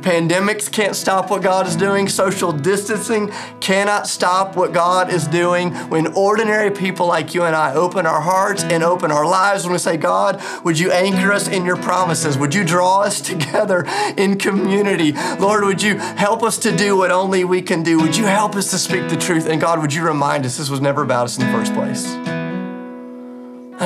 Pandemics 0.02 0.70
can't 0.70 0.96
stop 0.96 1.30
what 1.30 1.42
God 1.42 1.66
is 1.66 1.76
doing. 1.76 2.08
Social 2.08 2.52
distancing 2.52 3.30
cannot 3.60 4.06
stop 4.06 4.56
what 4.56 4.72
God 4.72 5.12
is 5.12 5.26
doing. 5.26 5.72
When 5.90 6.08
ordinary 6.14 6.70
people 6.70 7.06
like 7.06 7.34
you 7.34 7.44
and 7.44 7.54
I 7.54 7.74
open 7.74 8.06
our 8.06 8.20
hearts 8.20 8.62
and 8.64 8.82
open 8.82 9.10
our 9.10 9.26
lives, 9.26 9.64
when 9.64 9.72
we 9.72 9.78
say, 9.78 9.96
God, 9.96 10.42
would 10.64 10.78
you 10.78 10.90
anchor 10.90 11.32
us 11.32 11.48
in 11.48 11.66
your 11.66 11.76
promises? 11.76 12.38
Would 12.38 12.54
you 12.54 12.64
draw 12.64 13.02
us 13.02 13.20
together 13.30 13.84
in 14.16 14.38
community? 14.38 15.12
Lord, 15.38 15.64
would 15.64 15.82
you 15.82 15.96
help 15.98 16.42
us 16.42 16.56
to 16.58 16.74
do 16.74 16.96
what 16.96 17.10
only 17.10 17.44
we 17.44 17.60
can 17.60 17.82
do? 17.82 18.00
Would 18.00 18.16
you 18.16 18.24
help 18.24 18.56
us 18.56 18.70
to 18.70 18.78
speak 18.78 19.08
the 19.10 19.16
truth? 19.16 19.46
And 19.46 19.60
God, 19.60 19.80
would 19.80 19.92
you 19.92 20.02
remind 20.02 20.46
us 20.46 20.56
this 20.56 20.70
was 20.70 20.80
never 20.80 21.02
about 21.02 21.24
us 21.24 21.38
in 21.38 21.44
the 21.44 21.52
first 21.52 21.74
place? 21.74 22.39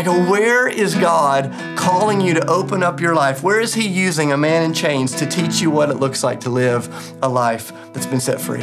Go, 0.02 0.28
where 0.28 0.66
is 0.66 0.96
God 0.96 1.54
calling 1.78 2.20
you 2.20 2.34
to 2.34 2.44
open 2.46 2.82
up 2.82 3.00
your 3.00 3.14
life? 3.14 3.44
Where 3.44 3.60
is 3.60 3.74
He 3.74 3.86
using 3.86 4.32
a 4.32 4.36
man 4.36 4.64
in 4.64 4.74
chains 4.74 5.12
to 5.12 5.24
teach 5.24 5.60
you 5.60 5.70
what 5.70 5.88
it 5.88 5.94
looks 5.94 6.24
like 6.24 6.40
to 6.40 6.50
live 6.50 7.14
a 7.22 7.28
life 7.28 7.72
that's 7.92 8.04
been 8.04 8.18
set 8.18 8.40
free? 8.40 8.58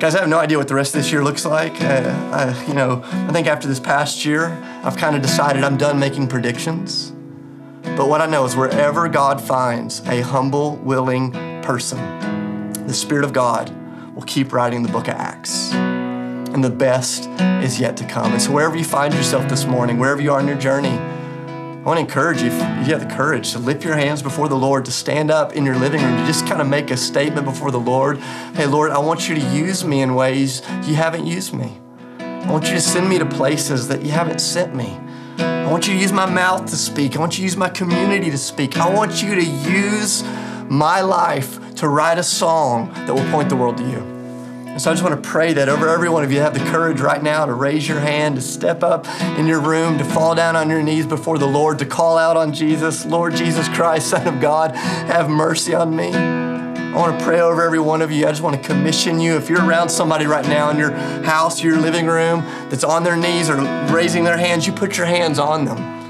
Guys, 0.00 0.14
I 0.14 0.20
have 0.20 0.28
no 0.30 0.38
idea 0.38 0.56
what 0.56 0.66
the 0.66 0.74
rest 0.74 0.94
of 0.94 1.02
this 1.02 1.12
year 1.12 1.22
looks 1.22 1.44
like. 1.44 1.78
Uh, 1.80 2.10
I, 2.32 2.64
you 2.66 2.72
know, 2.72 3.02
I 3.04 3.32
think 3.32 3.46
after 3.46 3.68
this 3.68 3.78
past 3.78 4.24
year, 4.24 4.46
I've 4.82 4.96
kind 4.96 5.14
of 5.14 5.20
decided 5.20 5.62
I'm 5.62 5.76
done 5.76 5.98
making 5.98 6.28
predictions. 6.28 7.12
But 7.82 8.08
what 8.08 8.22
I 8.22 8.26
know 8.26 8.46
is 8.46 8.56
wherever 8.56 9.08
God 9.08 9.42
finds 9.42 10.00
a 10.06 10.22
humble, 10.22 10.76
willing 10.76 11.32
person, 11.62 11.98
the 12.86 12.94
Spirit 12.94 13.24
of 13.24 13.34
God 13.34 13.70
will 14.16 14.22
keep 14.22 14.54
writing 14.54 14.82
the 14.82 14.90
book 14.90 15.06
of 15.06 15.14
Acts 15.14 15.74
and 16.54 16.64
the 16.64 16.70
best 16.70 17.28
is 17.62 17.80
yet 17.80 17.96
to 17.98 18.06
come. 18.06 18.32
And 18.32 18.40
so, 18.40 18.52
wherever 18.52 18.76
you 18.76 18.84
find 18.84 19.12
yourself 19.12 19.48
this 19.48 19.66
morning, 19.66 19.98
wherever 19.98 20.22
you 20.22 20.32
are 20.32 20.40
in 20.40 20.46
your 20.46 20.56
journey, 20.56 20.96
I 20.96 21.82
want 21.86 21.98
to 21.98 22.00
encourage 22.00 22.40
you, 22.40 22.46
if 22.46 22.86
you 22.86 22.94
have 22.94 23.06
the 23.06 23.14
courage 23.14 23.52
to 23.52 23.58
lift 23.58 23.84
your 23.84 23.96
hands 23.96 24.22
before 24.22 24.48
the 24.48 24.54
Lord, 24.54 24.86
to 24.86 24.90
stand 24.90 25.30
up 25.30 25.52
in 25.52 25.66
your 25.66 25.76
living 25.76 26.00
room, 26.00 26.16
to 26.16 26.24
just 26.24 26.46
kind 26.46 26.62
of 26.62 26.68
make 26.68 26.90
a 26.90 26.96
statement 26.96 27.44
before 27.44 27.70
the 27.70 27.78
Lord. 27.78 28.18
Hey, 28.54 28.66
Lord, 28.66 28.90
I 28.90 28.98
want 29.00 29.28
you 29.28 29.34
to 29.34 29.40
use 29.54 29.84
me 29.84 30.00
in 30.00 30.14
ways 30.14 30.62
you 30.84 30.94
haven't 30.94 31.26
used 31.26 31.52
me. 31.52 31.76
I 32.20 32.50
want 32.50 32.64
you 32.68 32.74
to 32.74 32.80
send 32.80 33.08
me 33.08 33.18
to 33.18 33.26
places 33.26 33.88
that 33.88 34.02
you 34.02 34.12
haven't 34.12 34.38
sent 34.38 34.74
me. 34.74 34.98
I 35.38 35.70
want 35.70 35.86
you 35.86 35.94
to 35.94 36.00
use 36.00 36.12
my 36.12 36.24
mouth 36.24 36.66
to 36.66 36.76
speak. 36.76 37.16
I 37.16 37.18
want 37.18 37.34
you 37.34 37.38
to 37.38 37.44
use 37.44 37.56
my 37.56 37.68
community 37.68 38.30
to 38.30 38.38
speak. 38.38 38.78
I 38.78 38.88
want 38.88 39.22
you 39.22 39.34
to 39.34 39.44
use 39.44 40.22
my 40.70 41.00
life 41.00 41.74
to 41.76 41.88
write 41.88 42.16
a 42.16 42.22
song 42.22 42.92
that 42.94 43.12
will 43.12 43.30
point 43.30 43.48
the 43.48 43.56
world 43.56 43.76
to 43.78 43.82
you. 43.82 44.13
And 44.74 44.82
so 44.82 44.90
I 44.90 44.94
just 44.94 45.04
want 45.04 45.22
to 45.22 45.30
pray 45.30 45.52
that 45.52 45.68
over 45.68 45.88
every 45.88 46.08
one 46.08 46.24
of 46.24 46.32
you 46.32 46.40
have 46.40 46.52
the 46.52 46.64
courage 46.72 47.00
right 47.00 47.22
now 47.22 47.46
to 47.46 47.54
raise 47.54 47.86
your 47.86 48.00
hand, 48.00 48.34
to 48.34 48.42
step 48.42 48.82
up 48.82 49.06
in 49.38 49.46
your 49.46 49.60
room, 49.60 49.98
to 49.98 50.04
fall 50.04 50.34
down 50.34 50.56
on 50.56 50.68
your 50.68 50.82
knees 50.82 51.06
before 51.06 51.38
the 51.38 51.46
Lord, 51.46 51.78
to 51.78 51.86
call 51.86 52.18
out 52.18 52.36
on 52.36 52.52
Jesus, 52.52 53.06
Lord 53.06 53.36
Jesus 53.36 53.68
Christ, 53.68 54.10
Son 54.10 54.26
of 54.26 54.40
God, 54.40 54.74
have 54.74 55.30
mercy 55.30 55.76
on 55.76 55.94
me. 55.94 56.12
I 56.12 56.96
want 56.96 57.16
to 57.16 57.24
pray 57.24 57.38
over 57.38 57.62
every 57.62 57.78
one 57.78 58.02
of 58.02 58.10
you. 58.10 58.26
I 58.26 58.30
just 58.30 58.42
want 58.42 58.60
to 58.60 58.68
commission 58.68 59.20
you. 59.20 59.36
If 59.36 59.48
you're 59.48 59.64
around 59.64 59.90
somebody 59.90 60.26
right 60.26 60.44
now 60.44 60.70
in 60.70 60.76
your 60.76 60.90
house, 60.90 61.62
your 61.62 61.78
living 61.78 62.06
room, 62.06 62.40
that's 62.68 62.82
on 62.82 63.04
their 63.04 63.16
knees 63.16 63.48
or 63.48 63.58
raising 63.94 64.24
their 64.24 64.36
hands, 64.36 64.66
you 64.66 64.72
put 64.72 64.96
your 64.96 65.06
hands 65.06 65.38
on 65.38 65.66
them. 65.66 66.03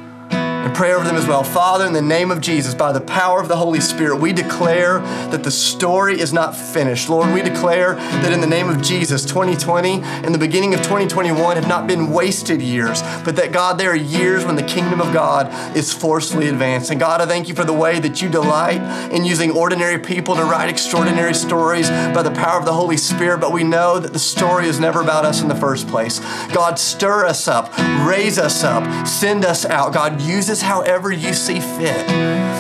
And 0.65 0.75
pray 0.75 0.95
over 0.95 1.05
them 1.05 1.17
as 1.17 1.27
well. 1.27 1.45
Father, 1.45 1.85
in 1.85 1.93
the 1.93 2.01
name 2.01 2.31
of 2.31 2.41
Jesus, 2.41 2.75
by 2.75 2.91
the 2.91 3.01
power 3.01 3.39
of 3.39 3.49
the 3.49 3.57
Holy 3.57 3.81
Spirit, 3.81 4.17
we 4.17 4.33
declare 4.33 5.01
that 5.31 5.45
the 5.45 5.51
story 5.51 6.19
is 6.19 6.33
not 6.33 6.57
finished. 6.57 7.11
Lord, 7.11 7.35
we 7.35 7.43
declare 7.43 7.97
that 7.97 8.33
in 8.33 8.41
the 8.41 8.47
name 8.47 8.71
of 8.71 8.81
Jesus, 8.81 9.27
2020 9.27 10.01
and 10.01 10.35
the 10.35 10.39
beginning 10.39 10.73
of 10.73 10.81
2021 10.81 11.57
have 11.57 11.69
not 11.69 11.87
been 11.87 12.11
wasted 12.11 12.63
years, 12.63 13.03
but 13.25 13.37
that 13.37 13.53
God, 13.53 13.77
there 13.79 13.91
are 13.91 13.97
years 13.97 14.47
when 14.47 14.57
the 14.57 14.63
kingdom 14.63 15.03
of 15.03 15.13
God 15.13 15.77
is 15.77 15.93
forcefully 15.93 16.49
advanced. 16.49 16.91
And 16.91 16.99
God, 16.99 17.21
I 17.21 17.27
thank 17.27 17.47
you 17.47 17.55
for 17.55 17.65
the 17.65 17.75
way 17.75 18.01
that 18.01 18.23
you 18.23 18.31
delight 18.31 18.81
in 19.13 19.27
using 19.27 19.51
ordinary 19.51 19.99
people 19.99 20.35
to 20.35 20.45
write 20.45 20.71
extraordinary 20.71 21.35
stories 21.35 21.91
by 21.91 22.23
the 22.23 22.31
power 22.31 22.59
of 22.59 22.65
the 22.65 22.73
Holy 22.73 22.97
Spirit. 22.97 23.39
But 23.39 23.53
we 23.53 23.65
know 23.65 23.99
that 23.99 24.15
the 24.15 24.19
story 24.19 24.67
is 24.67 24.81
never 24.81 25.03
about 25.03 25.27
us 25.27 25.43
in 25.43 25.49
the 25.49 25.55
first 25.55 25.89
place. 25.89 26.21
God, 26.55 26.79
stir 26.79 27.27
us 27.27 27.49
up, 27.49 27.77
raise 28.09 28.39
us 28.39 28.65
up, 28.65 29.07
send 29.07 29.45
us 29.45 29.67
out. 29.67 29.93
God, 29.93 30.23
use 30.23 30.49
us 30.49 30.54
however 30.63 31.13
you 31.13 31.35
see 31.35 31.61
fit. 31.61 32.07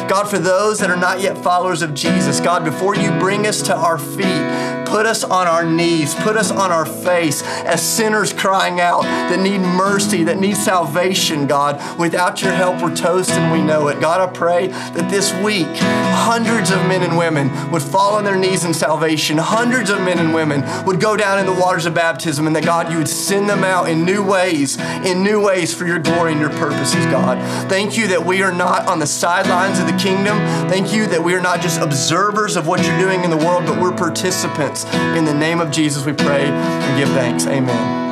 God, 0.09 0.28
for 0.28 0.38
those 0.38 0.78
that 0.80 0.90
are 0.90 0.97
not 0.97 1.20
yet 1.20 1.38
followers 1.38 1.82
of 1.82 1.95
Jesus, 1.95 2.40
God, 2.40 2.64
before 2.64 2.95
you 2.95 3.11
bring 3.18 3.47
us 3.47 3.62
to 3.62 3.74
our 3.74 3.99
feet, 3.99 4.74
put 4.95 5.07
us 5.07 5.24
on 5.24 5.49
our 5.49 5.64
knees, 5.64 6.14
put 6.14 6.36
us 6.36 6.53
on 6.53 6.70
our 6.70 6.86
face 6.86 7.42
as 7.64 7.82
sinners 7.82 8.32
crying 8.32 8.78
out 8.78 9.03
that 9.03 9.40
need 9.40 9.59
mercy, 9.59 10.22
that 10.22 10.38
need 10.38 10.57
salvation, 10.57 11.49
God. 11.49 11.99
Without 11.99 12.40
your 12.40 12.53
help, 12.53 12.80
we're 12.80 12.95
toast 12.95 13.32
and 13.32 13.53
we 13.53 13.61
know 13.61 13.88
it. 13.88 14.01
God, 14.01 14.20
I 14.20 14.32
pray 14.32 14.68
that 14.68 15.11
this 15.11 15.34
week, 15.42 15.66
hundreds 15.66 16.70
of 16.70 16.78
men 16.86 17.03
and 17.03 17.18
women 17.18 17.51
would 17.72 17.82
fall 17.82 18.14
on 18.14 18.22
their 18.22 18.36
knees 18.36 18.64
in 18.64 18.72
salvation. 18.72 19.36
Hundreds 19.36 19.90
of 19.90 19.99
men 19.99 20.20
and 20.20 20.32
women 20.32 20.62
would 20.84 21.01
go 21.01 21.16
down 21.16 21.40
in 21.40 21.47
the 21.47 21.61
waters 21.61 21.86
of 21.86 21.95
baptism, 21.95 22.47
and 22.47 22.55
that 22.55 22.64
God, 22.64 22.92
you 22.92 22.99
would 22.99 23.09
send 23.09 23.49
them 23.49 23.64
out 23.64 23.88
in 23.88 24.05
new 24.05 24.22
ways, 24.22 24.78
in 24.78 25.24
new 25.24 25.40
ways 25.40 25.74
for 25.74 25.88
your 25.88 25.99
glory 25.99 26.30
and 26.30 26.40
your 26.40 26.51
purposes, 26.51 27.05
God. 27.07 27.36
Thank 27.68 27.99
you 27.99 28.07
that 28.07 28.24
we 28.24 28.42
are 28.42 28.53
not 28.53 28.86
on 28.86 29.01
the 29.01 29.09
sidelines 29.09 29.80
of 29.80 29.88
the 29.88 29.97
kingdom. 29.97 30.38
Thank 30.68 30.95
you 30.95 31.09
that 31.09 31.24
we 31.24 31.34
are 31.34 31.40
not 31.40 31.61
just 31.61 31.80
observers 31.80 32.55
of 32.55 32.68
what 32.68 32.86
you're 32.86 33.01
doing 33.01 33.24
in 33.24 33.30
the 33.30 33.36
world, 33.36 33.66
but 33.66 33.80
we're 33.80 33.90
participants. 33.90 34.84
In 35.16 35.24
the 35.24 35.35
name 35.35 35.61
of 35.61 35.70
Jesus, 35.70 36.05
we 36.05 36.12
pray 36.12 36.45
and 36.45 36.99
give 36.99 37.09
thanks. 37.11 37.47
Amen. 37.47 38.05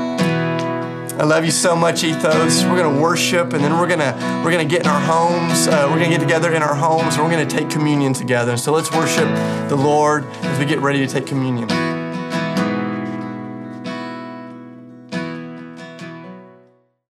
I 1.21 1.25
love 1.25 1.45
you 1.45 1.51
so 1.51 1.77
much, 1.77 2.03
Ethos. 2.05 2.65
We're 2.65 2.83
gonna 2.83 3.01
worship, 3.01 3.53
and 3.53 3.63
then 3.63 3.79
we're 3.79 3.87
gonna 3.87 4.15
we're 4.45 4.51
gonna 4.51 4.65
get 4.65 4.81
in 4.81 4.89
our 4.89 5.01
homes. 5.01 5.69
Uh, 5.69 5.87
we're 5.91 5.99
gonna 5.99 6.11
get 6.11 6.21
together 6.21 6.53
in 6.53 6.63
our 6.63 6.75
homes, 6.75 7.15
and 7.15 7.25
we're 7.25 7.31
gonna 7.31 7.47
take 7.47 7.71
communion 7.71 8.13
together. 8.13 8.57
So 8.57 8.73
let's 8.73 8.91
worship 8.91 9.29
the 9.69 9.77
Lord 9.77 10.25
as 10.25 10.59
we 10.59 10.65
get 10.65 10.81
ready 10.81 11.07
to 11.07 11.13
take 11.13 11.27
communion. 11.27 11.92